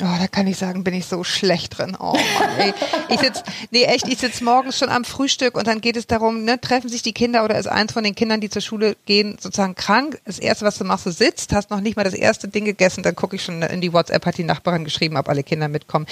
Oh, 0.00 0.16
da 0.18 0.28
kann 0.28 0.46
ich 0.46 0.56
sagen, 0.56 0.84
bin 0.84 0.94
ich 0.94 1.06
so 1.06 1.24
schlecht 1.24 1.78
drin. 1.78 1.96
Oh 1.98 2.12
Mann, 2.12 2.58
ey. 2.58 2.74
Ich 3.08 3.18
sitz, 3.20 3.42
nee, 3.70 3.82
echt, 3.82 4.06
ich 4.06 4.18
sitz 4.18 4.40
morgens 4.40 4.78
schon 4.78 4.90
am 4.90 5.04
Frühstück 5.04 5.56
und 5.56 5.66
dann 5.66 5.80
geht 5.80 5.96
es 5.96 6.06
darum, 6.06 6.44
ne, 6.44 6.60
treffen 6.60 6.88
sich 6.88 7.02
die 7.02 7.12
Kinder 7.12 7.44
oder 7.44 7.58
ist 7.58 7.66
eins 7.66 7.92
von 7.92 8.04
den 8.04 8.14
Kindern, 8.14 8.40
die 8.40 8.48
zur 8.48 8.62
Schule 8.62 8.96
gehen, 9.06 9.38
sozusagen 9.40 9.74
krank. 9.74 10.20
Das 10.24 10.38
erste, 10.38 10.64
was 10.64 10.78
du 10.78 10.84
machst, 10.84 11.06
du 11.06 11.10
sitzt, 11.10 11.52
hast 11.52 11.70
noch 11.70 11.80
nicht 11.80 11.96
mal 11.96 12.04
das 12.04 12.14
erste 12.14 12.46
Ding 12.46 12.64
gegessen, 12.64 13.02
dann 13.02 13.16
gucke 13.16 13.34
ich 13.34 13.42
schon 13.42 13.60
in 13.62 13.80
die 13.80 13.92
WhatsApp, 13.92 14.24
hat 14.24 14.38
die 14.38 14.44
Nachbarin 14.44 14.84
geschrieben, 14.84 15.16
ob 15.16 15.28
alle 15.28 15.42
Kinder 15.42 15.66
mitkommen. 15.68 16.06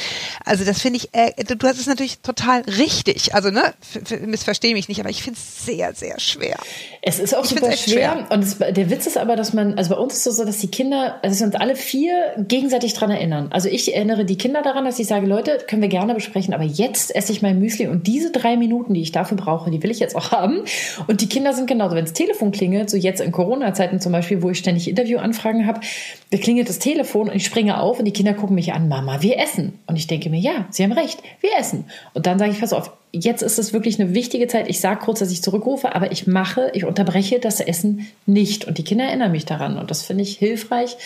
Also 0.44 0.64
das 0.64 0.80
finde 0.80 0.98
ich, 0.98 1.10
äh, 1.12 1.32
du, 1.44 1.56
du 1.56 1.68
hast 1.68 1.78
es 1.78 1.86
natürlich 1.86 2.18
total 2.18 2.62
richtig. 2.62 3.34
Also, 3.34 3.50
ne, 3.50 3.74
missverstehe 4.26 4.74
mich 4.74 4.88
nicht, 4.88 5.00
aber 5.00 5.10
ich 5.10 5.22
finde 5.22 5.38
es 5.38 5.64
sehr, 5.64 5.94
sehr 5.94 6.18
schwer. 6.18 6.58
Es 7.08 7.20
ist 7.20 7.36
auch 7.36 7.44
Ich 7.44 7.50
super 7.50 7.70
schwer. 7.70 8.26
schwer. 8.26 8.26
Und 8.30 8.42
es, 8.42 8.58
der 8.58 8.90
Witz 8.90 9.06
ist 9.06 9.16
aber, 9.16 9.36
dass 9.36 9.52
man, 9.52 9.78
also 9.78 9.94
bei 9.94 10.00
uns 10.00 10.14
ist 10.14 10.26
es 10.26 10.36
so, 10.38 10.44
dass 10.44 10.58
die 10.58 10.66
Kinder, 10.66 11.20
also 11.22 11.28
dass 11.34 11.38
wir 11.38 11.46
uns 11.46 11.54
alle 11.54 11.76
vier 11.76 12.34
gegenseitig 12.36 12.94
dran 12.94 13.12
erinnern. 13.12 13.46
Also 13.50 13.68
ich 13.68 13.94
erinnere 13.94 14.24
die 14.24 14.36
Kinder 14.36 14.60
daran, 14.60 14.84
dass 14.84 14.98
ich 14.98 15.06
sage, 15.06 15.24
Leute, 15.24 15.58
können 15.68 15.82
wir 15.82 15.88
gerne 15.88 16.14
besprechen, 16.14 16.52
aber 16.52 16.64
jetzt 16.64 17.14
esse 17.14 17.30
ich 17.30 17.42
mein 17.42 17.60
Müsli 17.60 17.86
und 17.86 18.08
diese 18.08 18.32
drei 18.32 18.56
Minuten, 18.56 18.92
die 18.92 19.02
ich 19.02 19.12
dafür 19.12 19.36
brauche, 19.36 19.70
die 19.70 19.80
will 19.84 19.92
ich 19.92 20.00
jetzt 20.00 20.16
auch 20.16 20.32
haben. 20.32 20.62
Und 21.06 21.20
die 21.20 21.28
Kinder 21.28 21.52
sind 21.52 21.68
genauso, 21.68 21.94
wenn 21.94 22.06
das 22.06 22.12
Telefon 22.12 22.50
klingelt, 22.50 22.90
so 22.90 22.96
jetzt 22.96 23.20
in 23.20 23.30
Corona-Zeiten 23.30 24.00
zum 24.00 24.10
Beispiel, 24.10 24.42
wo 24.42 24.50
ich 24.50 24.58
ständig 24.58 24.88
Interviewanfragen 24.88 25.64
habe, 25.68 25.78
da 26.32 26.38
klingelt 26.38 26.68
das 26.68 26.80
Telefon 26.80 27.28
und 27.28 27.36
ich 27.36 27.44
springe 27.44 27.80
auf 27.80 28.00
und 28.00 28.04
die 28.04 28.12
Kinder 28.12 28.34
gucken 28.34 28.56
mich 28.56 28.72
an, 28.72 28.88
Mama, 28.88 29.22
wir 29.22 29.38
essen. 29.38 29.78
Und 29.86 29.94
ich 29.94 30.08
denke 30.08 30.28
mir, 30.28 30.40
ja, 30.40 30.66
sie 30.70 30.82
haben 30.82 30.90
recht, 30.90 31.22
wir 31.40 31.50
essen. 31.56 31.84
Und 32.14 32.26
dann 32.26 32.40
sage 32.40 32.50
ich, 32.50 32.58
pass 32.58 32.72
auf, 32.72 32.90
jetzt 33.18 33.42
ist 33.42 33.58
es 33.58 33.72
wirklich 33.72 34.00
eine 34.00 34.14
wichtige 34.14 34.46
Zeit. 34.48 34.68
Ich 34.68 34.80
sage 34.80 35.00
kurz, 35.00 35.20
dass 35.20 35.30
ich 35.30 35.42
zurückrufe, 35.42 35.94
aber 35.94 36.12
ich 36.12 36.26
mache, 36.26 36.70
ich 36.74 36.84
unterbreche 36.84 37.38
das 37.38 37.60
Essen 37.60 38.06
nicht. 38.26 38.64
Und 38.64 38.78
die 38.78 38.84
Kinder 38.84 39.04
erinnern 39.04 39.32
mich 39.32 39.44
daran. 39.44 39.78
Und 39.78 39.90
das 39.90 40.02
finde 40.02 40.22
ich 40.22 40.36
hilfreich. 40.36 40.96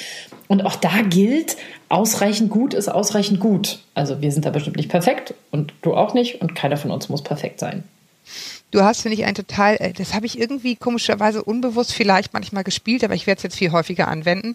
Und 0.48 0.64
auch 0.64 0.76
da 0.76 1.02
gilt, 1.02 1.56
ausreichend 1.88 2.50
gut 2.50 2.74
ist 2.74 2.88
ausreichend 2.88 3.40
gut. 3.40 3.80
Also 3.94 4.20
wir 4.20 4.32
sind 4.32 4.44
da 4.44 4.50
bestimmt 4.50 4.76
nicht 4.76 4.88
perfekt 4.88 5.34
und 5.50 5.72
du 5.82 5.94
auch 5.94 6.14
nicht. 6.14 6.40
Und 6.40 6.54
keiner 6.54 6.76
von 6.76 6.90
uns 6.90 7.08
muss 7.08 7.22
perfekt 7.22 7.60
sein. 7.60 7.84
Du 8.70 8.82
hast, 8.82 9.02
finde 9.02 9.16
ich, 9.16 9.24
ein 9.24 9.34
total, 9.34 9.76
äh, 9.76 9.92
das 9.92 10.14
habe 10.14 10.26
ich 10.26 10.38
irgendwie 10.38 10.76
komischerweise 10.76 11.42
unbewusst 11.42 11.92
vielleicht 11.92 12.32
manchmal 12.32 12.64
gespielt, 12.64 13.02
aber 13.02 13.14
ich 13.14 13.26
werde 13.26 13.38
es 13.38 13.42
jetzt 13.42 13.56
viel 13.56 13.72
häufiger 13.72 14.08
anwenden. 14.08 14.52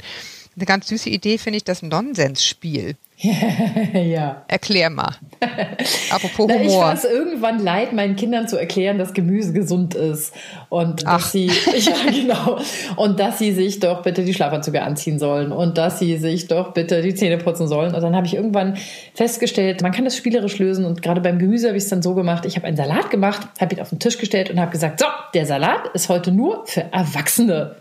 Eine 0.56 0.66
ganz 0.66 0.88
süße 0.88 1.10
Idee 1.10 1.38
finde 1.38 1.58
ich 1.58 1.64
das 1.64 1.82
Nonsensspiel. 1.82 2.96
ja. 3.94 4.44
Erklär 4.48 4.90
mal. 4.90 5.16
Apropos 6.10 6.48
Na, 6.50 6.62
ich 6.62 6.68
Humor. 6.68 6.84
fand 6.84 7.00
es 7.00 7.06
irgendwann 7.06 7.60
leid, 7.60 7.94
meinen 7.94 8.16
Kindern 8.18 8.48
zu 8.48 8.58
erklären, 8.58 8.98
dass 8.98 9.14
Gemüse 9.14 9.54
gesund 9.54 9.96
ist 9.96 10.34
und 10.70 11.04
dass 11.04 11.08
Ach. 11.08 11.26
sie, 11.26 11.48
ja 11.78 12.12
genau, 12.12 12.60
und 12.98 13.20
dass 13.20 13.40
sie 13.40 13.54
sich 13.54 13.80
doch 13.80 14.02
bitte 14.02 14.26
die 14.26 14.34
Schlafanzüge 14.34 14.82
anziehen 14.82 15.18
sollen 15.18 15.54
und 15.54 15.78
dass 15.78 16.00
sie 16.00 16.18
sich 16.18 16.48
doch 16.48 16.74
bitte 16.74 17.02
die 17.02 17.16
Zähne 17.16 17.38
putzen 17.38 17.68
sollen. 17.68 17.96
Und 17.96 18.02
dann 18.02 18.16
habe 18.16 18.28
ich 18.28 18.36
irgendwann 18.36 18.78
festgestellt, 19.14 19.82
man 19.82 19.94
kann 19.94 20.04
das 20.04 20.18
spielerisch 20.18 20.58
lösen 20.60 20.84
und 20.86 21.02
gerade 21.02 21.22
beim 21.22 21.40
Gemüse 21.40 21.68
habe 21.68 21.78
ich 21.78 21.84
es 21.84 21.90
dann 21.90 22.02
so 22.02 22.16
gemacht. 22.16 22.46
Ich 22.46 22.58
habe 22.58 22.68
einen 22.68 22.78
Salat 22.78 23.12
gemacht, 23.12 23.48
habe 23.60 23.76
ihn 23.76 23.82
auf 23.82 23.90
den 23.90 24.00
Tisch 24.00 24.18
gestellt 24.18 24.50
und 24.50 24.60
habe 24.60 24.72
gesagt, 24.72 25.00
so, 25.00 25.06
der 25.34 25.46
Salat 25.46 25.88
ist 25.94 26.10
heute 26.10 26.32
nur 26.32 26.66
für 26.66 26.82
Erwachsene. 26.92 27.76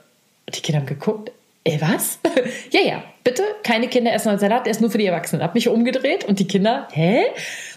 Und 0.47 0.57
die 0.57 0.61
Kinder 0.61 0.81
haben 0.81 0.87
geguckt, 0.87 1.33
Ey, 1.67 1.81
was? 1.81 2.19
ja, 2.71 2.81
ja, 2.83 3.05
bitte, 3.25 3.43
keine 3.63 3.89
Kinder 3.89 4.13
essen 4.13 4.31
heute 4.31 4.41
Salat, 4.41 4.67
der 4.67 4.73
ist 4.73 4.83
nur 4.83 4.91
für 4.91 4.99
die 4.99 5.07
Erwachsenen. 5.07 5.43
Hab 5.43 5.55
mich 5.55 5.69
umgedreht 5.69 6.25
und 6.25 6.39
die 6.39 6.47
Kinder, 6.47 6.89
hä? 6.93 7.25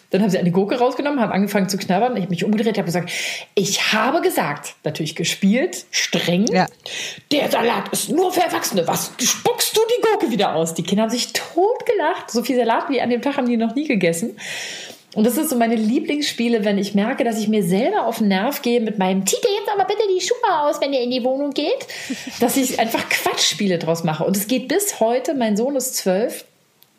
Dann 0.09 0.21
haben 0.21 0.29
sie 0.29 0.37
eine 0.37 0.51
Gurke 0.51 0.77
rausgenommen, 0.77 1.19
haben 1.19 1.31
angefangen 1.31 1.67
zu 1.67 1.77
knabbern. 1.77 2.15
Ich 2.15 2.23
habe 2.23 2.29
mich 2.29 2.43
umgedreht, 2.43 2.77
habe 2.77 2.85
gesagt, 2.85 3.11
ich 3.55 3.93
habe 3.93 4.21
gesagt, 4.21 4.75
natürlich 4.83 5.15
gespielt, 5.15 5.85
streng. 5.91 6.47
Ja. 6.47 6.65
Der 7.31 7.49
Salat 7.49 7.89
ist 7.91 8.09
nur 8.09 8.31
für 8.31 8.41
Erwachsene. 8.41 8.87
Was 8.87 9.11
spuckst 9.21 9.75
du 9.75 9.81
die 9.89 10.01
Gurke 10.01 10.31
wieder 10.31 10.55
aus? 10.55 10.73
Die 10.73 10.83
Kinder 10.83 11.03
haben 11.03 11.09
sich 11.09 11.33
totgelacht. 11.33 12.31
So 12.31 12.43
viel 12.43 12.55
Salat 12.55 12.89
wie 12.89 13.01
an 13.01 13.09
dem 13.09 13.21
Tag 13.21 13.35
haben 13.35 13.49
die 13.49 13.57
noch 13.57 13.75
nie 13.75 13.87
gegessen. 13.87 14.37
Und 15.17 15.25
das 15.25 15.35
ist 15.35 15.49
so 15.49 15.55
meine 15.55 15.73
Lieblingsspiele, 15.73 16.63
wenn 16.63 16.77
ich 16.77 16.93
merke, 16.93 17.23
dass 17.23 17.39
ich 17.39 17.47
mir 17.47 17.63
selber 17.63 18.05
auf 18.05 18.19
den 18.19 18.27
Nerv 18.27 18.61
gehe 18.61 18.79
mit 18.81 18.99
meinem 18.99 19.25
dir 19.25 19.33
jetzt 19.33 19.73
aber 19.73 19.85
bitte 19.85 20.03
die 20.15 20.21
Schuhe 20.21 20.59
aus, 20.61 20.79
wenn 20.79 20.93
ihr 20.93 21.01
in 21.01 21.09
die 21.09 21.23
Wohnung 21.23 21.55
geht, 21.55 21.87
dass 22.39 22.55
ich 22.55 22.79
einfach 22.79 23.09
Quatschspiele 23.09 23.79
draus 23.79 24.03
mache. 24.03 24.23
Und 24.23 24.37
es 24.37 24.45
geht 24.45 24.67
bis 24.67 24.99
heute, 24.99 25.33
mein 25.33 25.57
Sohn 25.57 25.75
ist 25.75 25.95
zwölf, 25.95 26.45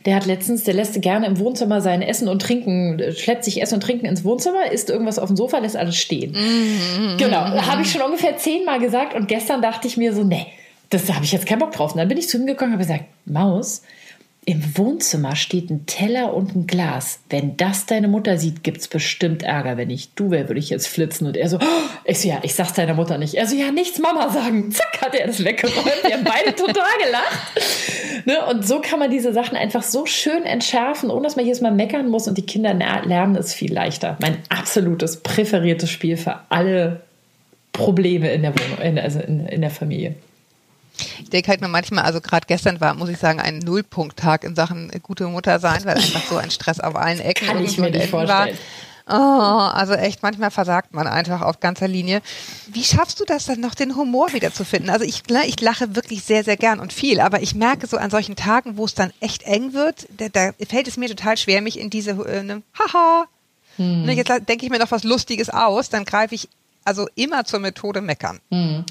der 0.04 0.16
hat 0.16 0.26
letztens, 0.26 0.64
der 0.64 0.74
lässt 0.74 1.00
gerne 1.00 1.26
im 1.26 1.38
Wohnzimmer 1.38 1.80
sein 1.80 2.02
Essen 2.02 2.26
und 2.26 2.42
Trinken, 2.42 2.98
äh, 2.98 3.12
schleppt 3.12 3.44
sich 3.44 3.62
Essen 3.62 3.74
und 3.74 3.82
Trinken 3.82 4.06
ins 4.06 4.24
Wohnzimmer, 4.24 4.68
isst 4.72 4.90
irgendwas 4.90 5.20
auf 5.20 5.28
dem 5.28 5.36
Sofa, 5.36 5.58
lässt 5.58 5.76
alles 5.76 5.96
stehen. 5.96 6.34
Genau, 7.18 7.38
habe 7.38 7.82
ich 7.82 7.92
schon 7.92 8.02
ungefähr 8.02 8.36
zehnmal 8.36 8.80
gesagt 8.80 9.14
und 9.14 9.28
gestern 9.28 9.62
dachte 9.62 9.86
ich 9.86 9.96
mir 9.96 10.12
so, 10.12 10.24
nee, 10.24 10.48
das 10.90 11.08
habe 11.12 11.24
ich 11.24 11.30
jetzt 11.30 11.46
keinen 11.46 11.60
Bock 11.60 11.70
drauf. 11.70 11.92
Und 11.92 11.98
dann 11.98 12.08
bin 12.08 12.18
ich 12.18 12.28
zu 12.28 12.36
ihm 12.36 12.46
gekommen 12.46 12.72
und 12.72 12.80
habe 12.80 12.84
gesagt, 12.84 13.04
Maus, 13.26 13.82
im 14.48 14.78
Wohnzimmer 14.78 15.36
steht 15.36 15.68
ein 15.68 15.84
Teller 15.84 16.32
und 16.32 16.56
ein 16.56 16.66
Glas. 16.66 17.20
Wenn 17.28 17.58
das 17.58 17.84
deine 17.84 18.08
Mutter 18.08 18.38
sieht, 18.38 18.64
gibt 18.64 18.78
es 18.78 18.88
bestimmt 18.88 19.42
Ärger. 19.42 19.76
Wenn 19.76 19.90
ich 19.90 20.14
du 20.14 20.30
wäre, 20.30 20.48
würde 20.48 20.58
ich 20.58 20.70
jetzt 20.70 20.88
flitzen. 20.88 21.26
Und 21.26 21.36
er 21.36 21.50
so, 21.50 21.58
oh, 21.58 21.90
ich 22.06 22.18
so, 22.20 22.28
ja, 22.28 22.38
ich 22.40 22.54
sag's 22.54 22.72
deiner 22.72 22.94
Mutter 22.94 23.18
nicht. 23.18 23.34
Er 23.34 23.46
so, 23.46 23.54
ja, 23.54 23.70
nichts 23.70 23.98
Mama 23.98 24.30
sagen. 24.30 24.72
Zack, 24.72 25.02
hat 25.02 25.14
er 25.14 25.26
das 25.26 25.44
weggeräumt. 25.44 26.02
Wir 26.02 26.14
haben 26.14 26.24
beide 26.24 26.56
total 26.56 26.74
gelacht. 27.04 28.24
Ne? 28.24 28.46
Und 28.46 28.66
so 28.66 28.80
kann 28.80 28.98
man 28.98 29.10
diese 29.10 29.34
Sachen 29.34 29.54
einfach 29.54 29.82
so 29.82 30.06
schön 30.06 30.44
entschärfen, 30.44 31.10
ohne 31.10 31.24
dass 31.24 31.36
man 31.36 31.44
jedes 31.44 31.60
Mal 31.60 31.72
meckern 31.72 32.08
muss. 32.08 32.26
Und 32.26 32.38
die 32.38 32.46
Kinder 32.46 32.72
lernen 32.72 33.36
es 33.36 33.52
viel 33.52 33.74
leichter. 33.74 34.16
Mein 34.22 34.38
absolutes 34.48 35.18
präferiertes 35.18 35.90
Spiel 35.90 36.16
für 36.16 36.40
alle 36.48 37.02
Probleme 37.74 38.32
in 38.32 38.40
der 38.40 38.54
Wohnung, 38.54 38.98
also 38.98 39.20
in, 39.20 39.46
in 39.46 39.60
der 39.60 39.70
Familie. 39.70 40.14
Ich 41.22 41.30
denke 41.30 41.48
halt 41.48 41.60
nur 41.60 41.70
manchmal, 41.70 42.04
also 42.04 42.20
gerade 42.20 42.46
gestern 42.46 42.80
war, 42.80 42.94
muss 42.94 43.08
ich 43.08 43.18
sagen, 43.18 43.40
ein 43.40 43.58
Nullpunkttag 43.58 44.44
in 44.44 44.54
Sachen 44.54 44.90
gute 45.02 45.26
Mutter 45.26 45.58
sein, 45.60 45.84
weil 45.84 45.96
einfach 45.96 46.24
so 46.28 46.36
ein 46.36 46.50
Stress 46.50 46.80
auf 46.80 46.96
allen 46.96 47.20
Ecken 47.20 47.46
Kann 47.46 47.64
ich 47.64 47.78
mir 47.78 47.90
nicht 47.90 48.08
vorstellen. 48.08 48.28
war. 48.28 48.58
Oh, 49.10 49.70
also 49.72 49.94
echt, 49.94 50.22
manchmal 50.22 50.50
versagt 50.50 50.92
man 50.92 51.06
einfach 51.06 51.40
auf 51.40 51.60
ganzer 51.60 51.88
Linie. 51.88 52.20
Wie 52.66 52.84
schaffst 52.84 53.18
du 53.18 53.24
das 53.24 53.46
dann 53.46 53.60
noch, 53.60 53.74
den 53.74 53.96
Humor 53.96 54.34
wiederzufinden? 54.34 54.90
Also 54.90 55.06
ich, 55.06 55.22
ich 55.46 55.60
lache 55.60 55.96
wirklich 55.96 56.24
sehr, 56.24 56.44
sehr 56.44 56.58
gern 56.58 56.78
und 56.78 56.92
viel, 56.92 57.20
aber 57.20 57.40
ich 57.40 57.54
merke 57.54 57.86
so 57.86 57.96
an 57.96 58.10
solchen 58.10 58.36
Tagen, 58.36 58.76
wo 58.76 58.84
es 58.84 58.94
dann 58.94 59.10
echt 59.20 59.44
eng 59.44 59.72
wird, 59.72 60.06
da, 60.18 60.28
da 60.28 60.50
fällt 60.68 60.88
es 60.88 60.98
mir 60.98 61.08
total 61.08 61.38
schwer, 61.38 61.62
mich 61.62 61.78
in 61.78 61.88
diese, 61.88 62.10
äh, 62.10 62.42
ne, 62.42 62.62
haha, 62.78 63.24
hm. 63.76 64.04
ne, 64.04 64.12
jetzt 64.12 64.30
denke 64.46 64.66
ich 64.66 64.70
mir 64.70 64.78
noch 64.78 64.90
was 64.90 65.04
Lustiges 65.04 65.48
aus, 65.48 65.88
dann 65.88 66.04
greife 66.04 66.34
ich 66.34 66.50
also 66.84 67.06
immer 67.14 67.44
zur 67.44 67.60
Methode 67.60 68.02
meckern. 68.02 68.40
Hm. 68.50 68.84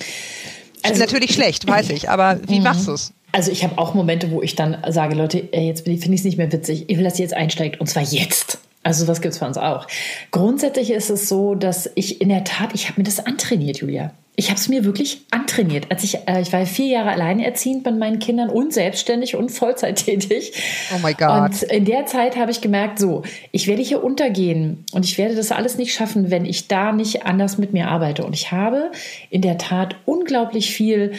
Also, 0.83 0.93
ist 0.93 0.99
natürlich 0.99 1.33
schlecht, 1.33 1.67
weiß 1.67 1.89
ich, 1.89 2.09
aber 2.09 2.39
wie 2.47 2.57
mhm. 2.57 2.63
machst 2.63 2.87
du 2.87 2.93
es? 2.93 3.13
Also 3.31 3.51
ich 3.51 3.63
habe 3.63 3.77
auch 3.77 3.93
Momente, 3.93 4.31
wo 4.31 4.41
ich 4.41 4.55
dann 4.55 4.77
sage, 4.89 5.15
Leute, 5.15 5.49
jetzt 5.51 5.83
finde 5.83 5.97
ich 5.97 6.05
es 6.05 6.23
nicht 6.23 6.37
mehr 6.37 6.51
witzig. 6.51 6.85
Ich 6.87 6.97
will, 6.97 7.03
dass 7.03 7.19
ihr 7.19 7.23
jetzt 7.23 7.35
einsteigt 7.35 7.79
und 7.79 7.87
zwar 7.87 8.03
jetzt. 8.03 8.59
Also 8.83 9.05
das 9.05 9.21
gibt 9.21 9.33
es 9.33 9.39
bei 9.39 9.47
uns 9.47 9.57
auch. 9.57 9.85
Grundsätzlich 10.31 10.91
ist 10.91 11.09
es 11.09 11.27
so, 11.27 11.55
dass 11.55 11.89
ich 11.95 12.21
in 12.21 12.29
der 12.29 12.45
Tat, 12.45 12.69
ich 12.73 12.87
habe 12.89 13.01
mir 13.01 13.03
das 13.03 13.19
antrainiert, 13.19 13.77
Julia. 13.77 14.13
Ich 14.39 14.49
habe 14.49 14.59
es 14.59 14.69
mir 14.69 14.85
wirklich 14.85 15.25
antrainiert. 15.31 15.87
Als 15.89 16.03
ich, 16.03 16.19
äh, 16.27 16.41
ich 16.41 16.53
war 16.53 16.63
vier 16.67 16.85
Jahre 16.85 17.09
alleinerziehend 17.09 17.83
bei 17.83 17.91
meinen 17.91 18.19
Kindern 18.19 18.49
und 18.49 18.71
selbstständig 18.71 19.35
und 19.35 19.49
Vollzeit 19.49 20.05
tätig. 20.05 20.53
Oh 20.95 20.99
my 21.03 21.15
God. 21.15 21.29
Und 21.29 21.63
in 21.63 21.85
der 21.85 22.05
Zeit 22.05 22.37
habe 22.37 22.51
ich 22.51 22.61
gemerkt, 22.61 22.99
so, 22.99 23.23
ich 23.51 23.65
werde 23.65 23.81
hier 23.81 24.03
untergehen 24.03 24.85
und 24.91 25.05
ich 25.05 25.17
werde 25.17 25.33
das 25.33 25.51
alles 25.51 25.79
nicht 25.79 25.91
schaffen, 25.91 26.29
wenn 26.29 26.45
ich 26.45 26.67
da 26.67 26.91
nicht 26.91 27.25
anders 27.25 27.57
mit 27.57 27.73
mir 27.73 27.87
arbeite. 27.87 28.23
Und 28.23 28.35
ich 28.35 28.51
habe 28.51 28.91
in 29.31 29.41
der 29.41 29.57
Tat 29.57 29.95
unglaublich 30.05 30.71
viel 30.71 31.13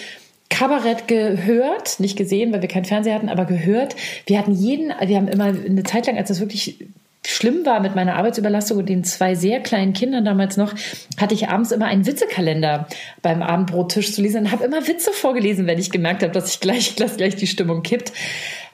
Kabarett 0.48 1.08
gehört, 1.08 2.00
nicht 2.00 2.16
gesehen, 2.16 2.52
weil 2.52 2.62
wir 2.62 2.68
keinen 2.68 2.84
Fernseher 2.84 3.16
hatten, 3.16 3.28
aber 3.28 3.44
gehört. 3.44 3.96
Wir 4.26 4.38
hatten 4.38 4.52
jeden, 4.52 4.88
wir 4.88 5.16
haben 5.16 5.28
immer 5.28 5.46
eine 5.46 5.82
Zeit 5.82 6.06
lang, 6.06 6.16
als 6.16 6.28
das 6.28 6.40
wirklich 6.40 6.86
schlimm 7.26 7.66
war 7.66 7.80
mit 7.80 7.94
meiner 7.94 8.16
Arbeitsüberlastung 8.16 8.78
und 8.78 8.88
den 8.88 9.04
zwei 9.04 9.34
sehr 9.34 9.60
kleinen 9.60 9.92
Kindern 9.92 10.24
damals 10.24 10.56
noch, 10.56 10.74
hatte 11.18 11.34
ich 11.34 11.48
abends 11.48 11.72
immer 11.72 11.86
einen 11.86 12.06
Witzekalender 12.06 12.86
beim 13.22 13.42
Abendbrottisch 13.42 14.12
zu 14.12 14.22
lesen 14.22 14.44
und 14.44 14.52
habe 14.52 14.64
immer 14.64 14.86
Witze 14.86 15.12
vorgelesen, 15.12 15.66
wenn 15.66 15.78
ich 15.78 15.90
gemerkt 15.90 16.22
habe, 16.22 16.32
dass 16.32 16.50
ich 16.50 16.60
gleich, 16.60 16.94
dass 16.96 17.16
gleich 17.16 17.36
die 17.36 17.46
Stimmung 17.46 17.82
kippt. 17.82 18.12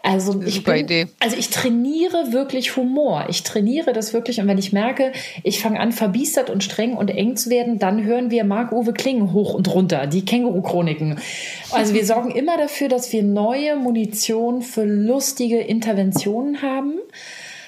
Also 0.07 0.43
ich, 0.43 0.63
bin, 0.65 1.09
also 1.19 1.35
ich 1.35 1.49
trainiere 1.49 2.33
wirklich 2.33 2.77
Humor. 2.77 3.25
Ich 3.31 3.43
trainiere 3.43 3.95
das 3.95 4.13
wirklich. 4.13 4.39
Und 4.39 4.47
wenn 4.49 4.59
ich 4.59 4.71
merke, 4.71 5.13
ich 5.43 5.63
fange 5.63 5.81
an, 5.81 5.93
verbiestert 5.93 6.51
und 6.51 6.63
streng 6.63 6.93
und 6.93 7.09
eng 7.09 7.37
zu 7.37 7.49
werden, 7.49 7.79
dann 7.79 8.05
hören 8.05 8.31
wir 8.31 8.45
Marc-Uwe 8.45 8.93
Kling 8.93 9.33
hoch 9.33 9.55
und 9.55 9.73
runter, 9.73 10.07
die 10.07 10.27
Känguru-Chroniken. 10.27 11.19
Also 11.71 11.95
wir 11.95 12.05
sorgen 12.07 12.33
immer 12.33 12.59
dafür, 12.59 12.89
dass 12.89 13.15
wir 13.15 13.23
neue 13.23 13.77
Munition 13.77 14.61
für 14.61 14.85
lustige 14.85 15.61
Interventionen 15.61 16.61
haben. 16.61 16.99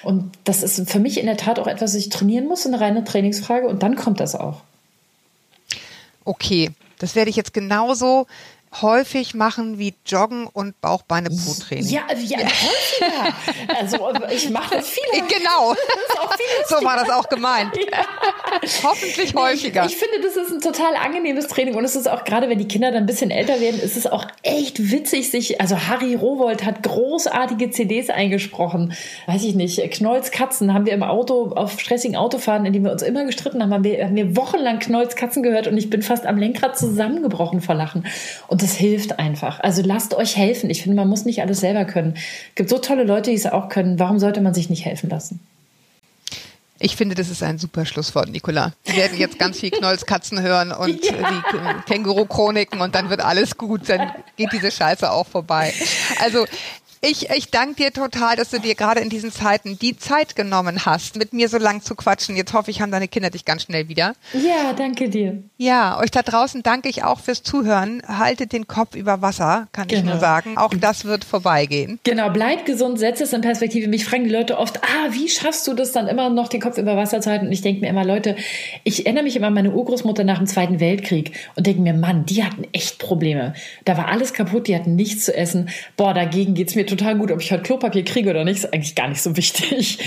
Und 0.07 0.31
das 0.45 0.63
ist 0.63 0.89
für 0.89 1.01
mich 1.01 1.19
in 1.19 1.27
der 1.27 1.37
Tat 1.37 1.59
auch 1.59 1.67
etwas, 1.67 1.91
was 1.91 1.97
ich 1.97 2.11
trainieren 2.11 2.47
muss, 2.47 2.65
eine 2.65 2.81
reine 2.81 3.03
Trainingsfrage 3.03 3.67
und 3.67 3.83
dann 3.83 3.97
kommt 3.97 4.21
das 4.21 4.37
auch. 4.37 4.61
Okay, 6.25 6.71
das 6.99 7.17
werde 7.17 7.29
ich 7.29 7.35
jetzt 7.35 7.53
genauso 7.53 8.29
häufig 8.83 9.35
machen 9.35 9.79
wie 9.79 9.95
Joggen 10.05 10.47
und 10.47 10.81
Bauchbeine-Po-Training. 10.81 11.89
Ja, 11.89 12.03
ja, 12.15 12.39
häufiger. 12.47 13.79
also 13.79 14.13
ich 14.31 14.51
mache 14.51 14.77
das 14.77 14.89
viel. 14.89 15.03
Genau. 15.29 15.75
Das 15.75 16.69
so 16.69 16.85
war 16.85 16.97
das 16.97 17.11
auch 17.11 17.29
gemeint. 17.29 17.77
Ja. 17.77 18.05
Hoffentlich 18.83 19.35
häufiger. 19.35 19.85
Ich, 19.87 19.93
ich, 19.93 19.97
finde, 19.99 20.21
das 20.21 20.37
ist 20.37 20.53
ein 20.53 20.61
total 20.61 20.97
angenehmes 20.97 21.49
Training 21.49 21.75
und 21.75 21.85
es 21.85 21.97
ist 21.97 22.09
auch 22.09 22.25
gerade, 22.25 22.49
wenn 22.49 22.59
die 22.59 22.69
Kinder 22.69 22.91
dann 22.91 23.05
ein 23.05 23.07
bisschen 23.07 23.31
älter 23.31 23.61
werden, 23.61 23.81
ist 23.81 23.97
es 23.97 24.07
auch 24.07 24.27
echt 24.43 24.91
witzig, 24.91 25.31
sich, 25.31 25.61
also 25.61 25.77
Harry 25.89 26.15
Rowold 26.15 26.65
hat 26.65 26.83
großartige 26.83 27.71
CDs 27.71 28.11
eingesprochen. 28.11 28.95
Weiß 29.27 29.45
ich 29.45 29.55
nicht, 29.55 29.79
Knolls 29.93 30.31
Katzen 30.31 30.73
haben 30.75 30.87
wir 30.87 30.93
im 30.93 31.03
Auto, 31.03 31.53
auf 31.55 31.81
stressigen 31.81 32.17
Autofahren, 32.17 32.67
in 32.67 32.73
dem 32.73 32.85
wir 32.85 32.93
uns 32.93 33.03
immer 33.03 33.25
gestritten 33.25 33.63
haben, 33.63 33.73
haben 33.73 33.85
wir, 33.85 34.05
haben 34.05 34.17
wir 34.17 34.37
wochenlang 34.37 34.79
Knolls 34.79 35.17
Katzen 35.17 35.43
gehört 35.43 35.67
und 35.67 35.77
ich 35.77 35.91
bin 35.91 36.03
fast 36.03 36.27
am 36.27 36.37
Lenkrad 36.39 36.79
zusammengebrochen 36.79 37.61
vor 37.61 37.75
Lachen. 37.75 38.07
Und 38.49 38.63
das 38.67 38.75
hilft 38.75 39.21
einfach. 39.21 39.61
Also 39.61 39.83
lasst 39.83 40.13
euch 40.15 40.37
helfen. 40.37 40.71
Ich 40.71 40.83
finde, 40.83 40.97
man 40.97 41.09
muss 41.09 41.25
nicht 41.25 41.41
alles 41.41 41.61
selber 41.61 41.85
können. 41.85 42.15
Es 42.17 42.55
gibt 42.57 42.69
so 42.69 42.79
tolle 42.79 43.05
Leute, 43.05 43.31
die 43.31 43.37
es 43.37 43.47
auch 43.47 43.69
können. 43.69 44.01
Warum 44.01 44.19
sollte 44.19 44.41
man 44.41 44.55
sich 44.55 44.69
nicht 44.69 44.85
helfen 44.85 45.09
lassen? 45.09 45.39
Ich 46.81 46.97
finde, 46.97 47.15
das 47.15 47.31
ist 47.31 47.45
ein 47.45 47.59
super 47.59 47.87
Schlusswort, 47.87 48.29
Nicola. 48.29 48.73
Wir 48.85 48.97
werden 48.97 49.19
jetzt 49.19 49.39
ganz 49.39 49.61
viel 49.61 49.71
Knolls 49.71 50.05
Katzen 50.05 50.43
hören 50.43 50.73
und 50.73 51.05
ja. 51.05 51.13
die 51.13 51.93
Känguru-Chroniken 51.93 52.81
und 52.81 52.97
dann 52.97 53.09
wird 53.09 53.21
alles 53.21 53.57
gut. 53.57 53.89
Dann 53.89 54.11
geht 54.37 54.53
diese 54.53 54.73
Scheiße 54.73 55.11
auch 55.11 55.29
vorbei. 55.29 55.73
Also 56.21 56.45
ich, 57.01 57.31
ich 57.31 57.51
danke 57.51 57.75
dir 57.77 57.93
total, 57.93 58.37
dass 58.37 58.51
du 58.51 58.59
dir 58.59 58.75
gerade 58.75 59.01
in 59.01 59.09
diesen 59.09 59.33
Zeiten 59.33 59.79
die 59.79 59.97
Zeit 59.97 60.37
genommen 60.37 60.87
hast, 60.87 61.17
mit 61.17 61.33
mir 61.33 61.49
so 61.49 61.59
lang 61.59 61.83
zu 61.83 61.95
quatschen. 61.95 62.37
Jetzt 62.37 62.53
hoffe 62.53 62.71
ich, 62.71 62.81
haben 62.81 62.91
deine 62.91 63.09
Kinder 63.09 63.31
dich 63.31 63.45
ganz 63.45 63.63
schnell 63.63 63.89
wieder. 63.89 64.15
Ja, 64.33 64.73
danke 64.73 65.09
dir. 65.09 65.43
Ja, 65.57 65.99
euch 66.01 66.11
da 66.11 66.23
draußen 66.23 66.63
danke 66.63 66.89
ich 66.89 67.05
auch 67.05 67.21
fürs 67.21 67.43
Zuhören. 67.43 68.03
Haltet 68.07 68.53
den 68.53 68.67
Kopf 68.67 68.95
über 68.95 69.23
Wasser, 69.23 69.69
kann 69.73 69.89
genau. 69.89 69.99
ich 69.99 70.05
nur 70.05 70.15
genau. 70.15 70.21
sagen. 70.21 70.59
Auch 70.59 70.75
das 70.75 71.05
wird 71.05 71.25
vorbeigehen. 71.25 71.99
Genau, 72.05 72.31
bleib 72.31 72.65
gesund, 72.65 72.99
setz 72.99 73.21
es 73.21 73.33
in 73.33 73.41
Perspektive. 73.41 73.89
Mich 73.89 74.05
fragen 74.05 74.25
die 74.25 74.31
Leute 74.31 74.59
oft, 74.59 74.83
ah, 74.83 75.11
wie 75.11 75.29
schaffst 75.29 75.67
du 75.67 75.75
das 75.75 75.93
dann 75.93 76.09
immer 76.09 76.31
noch, 76.31 76.49
den 76.49 76.61
Kopf 76.61 76.79
über 76.79 76.97
Wasser 76.97 77.21
zu 77.21 77.31
halten? 77.31 77.47
Und 77.47 77.53
ich 77.53 77.63
denke 77.63 77.83
mir 77.83 77.89
immer, 77.89 78.05
Leute, 78.05 78.37
ich 78.85 79.07
erinnere 79.07 79.25
mich 79.25 79.37
immer 79.37 79.49
an 79.49 79.55
meine 79.55 79.73
Urgroßmutter 79.73 80.25
nach 80.25 80.39
dem 80.39 80.47
Zweiten 80.47 80.81
Weltkrieg 80.81 81.33
und 81.57 81.67
denke 81.67 81.83
mir, 81.83 81.95
Mann, 81.95 82.25
die 82.27 82.45
hatten 82.45 82.65
echt 82.73 82.99
Probleme. 82.99 83.55
Da 83.85 83.97
war 83.97 84.09
alles 84.09 84.33
kaputt, 84.33 84.69
die 84.69 84.75
hatten 84.75 84.97
nichts 84.97 85.27
zu 85.27 85.37
essen. 85.37 85.69
Boah, 85.97 86.15
dagegen 86.15 86.55
geht's 86.55 86.75
mir 86.75 86.86
total 86.87 87.17
gut. 87.17 87.31
Ob 87.31 87.41
ich 87.41 87.53
heute 87.53 87.63
Klopapier 87.63 88.05
kriege 88.05 88.31
oder 88.31 88.45
nicht, 88.45 88.59
ist 88.59 88.73
eigentlich 88.73 88.95
gar 88.95 89.09
nicht 89.09 89.23
so 89.23 89.37
wichtig. 89.37 89.99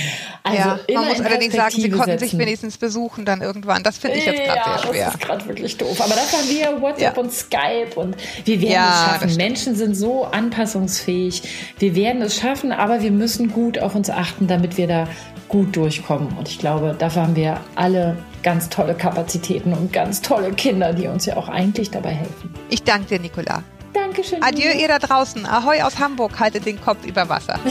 Also 0.44 0.58
ja, 0.58 0.80
man 0.94 1.10
muss 1.10 1.22
allerdings 1.22 1.54
sagen, 1.54 1.76
sie 1.76 1.90
konnten 1.90 2.12
setzen. 2.12 2.30
sich 2.30 2.38
wenigstens 2.38 2.78
besuchen 2.78 3.26
dann 3.26 3.42
irgendwann. 3.42 3.84
Das 3.84 3.98
finde 3.98 4.18
ich 4.18 4.26
jetzt 4.26 4.44
gerade 4.44 4.58
ja, 4.58 4.78
sehr 4.78 4.88
schwer. 4.88 5.06
Das 5.06 5.14
ist 5.16 5.22
gerade 5.22 5.48
wirklich 5.48 5.78
doof. 5.78 6.02
Aber 6.02 6.16
das 6.16 6.34
haben 6.34 6.50
wir 6.50 6.82
WhatsApp 6.82 7.16
ja. 7.16 7.22
und 7.22 7.32
Skype 7.32 7.96
und 7.96 8.16
wir 8.46 8.62
werden 8.62 8.72
ja, 8.72 9.12
es 9.16 9.22
schaffen. 9.22 9.36
Menschen 9.38 9.76
sind 9.76 9.96
so 9.96 10.26
anpassungsfähig. 10.26 11.44
Wir 11.78 11.96
werden 11.96 12.22
es 12.22 12.38
schaffen, 12.38 12.72
aber 12.72 13.02
wir 13.02 13.12
müssen 13.12 13.52
gut 13.52 13.80
auf 13.80 13.96
uns 13.96 14.10
achten, 14.10 14.48
damit 14.48 14.78
wir 14.78 14.88
da 14.88 15.08
gut 15.50 15.76
durchkommen. 15.76 16.30
Und 16.38 16.48
ich 16.48 16.60
glaube, 16.60 16.96
dafür 16.98 17.24
haben 17.24 17.36
wir 17.36 17.60
alle 17.76 18.18
ganz 18.44 18.70
tolle 18.70 18.94
Kapazitäten 18.96 19.74
und 19.74 19.92
ganz 19.92 20.22
tolle 20.22 20.52
Kinder, 20.54 20.94
die 20.94 21.08
uns 21.08 21.26
ja 21.26 21.36
auch 21.36 21.50
eigentlich 21.50 21.92
dabei 21.92 22.12
helfen. 22.12 22.54
Ich 22.70 22.84
danke 22.84 23.08
dir, 23.08 23.20
Nicola. 23.20 23.64
Dankeschön. 23.94 24.42
Adieu, 24.44 24.72
ihr 24.72 24.88
da 24.88 25.00
draußen. 25.00 25.46
Ahoi 25.46 25.82
aus 25.82 26.00
Hamburg. 26.00 26.40
Haltet 26.40 26.66
den 26.66 26.82
Kopf 26.82 27.06
über 27.06 27.30
Wasser. 27.30 27.60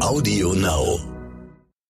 Audio 0.00 0.52
Now. 0.54 1.11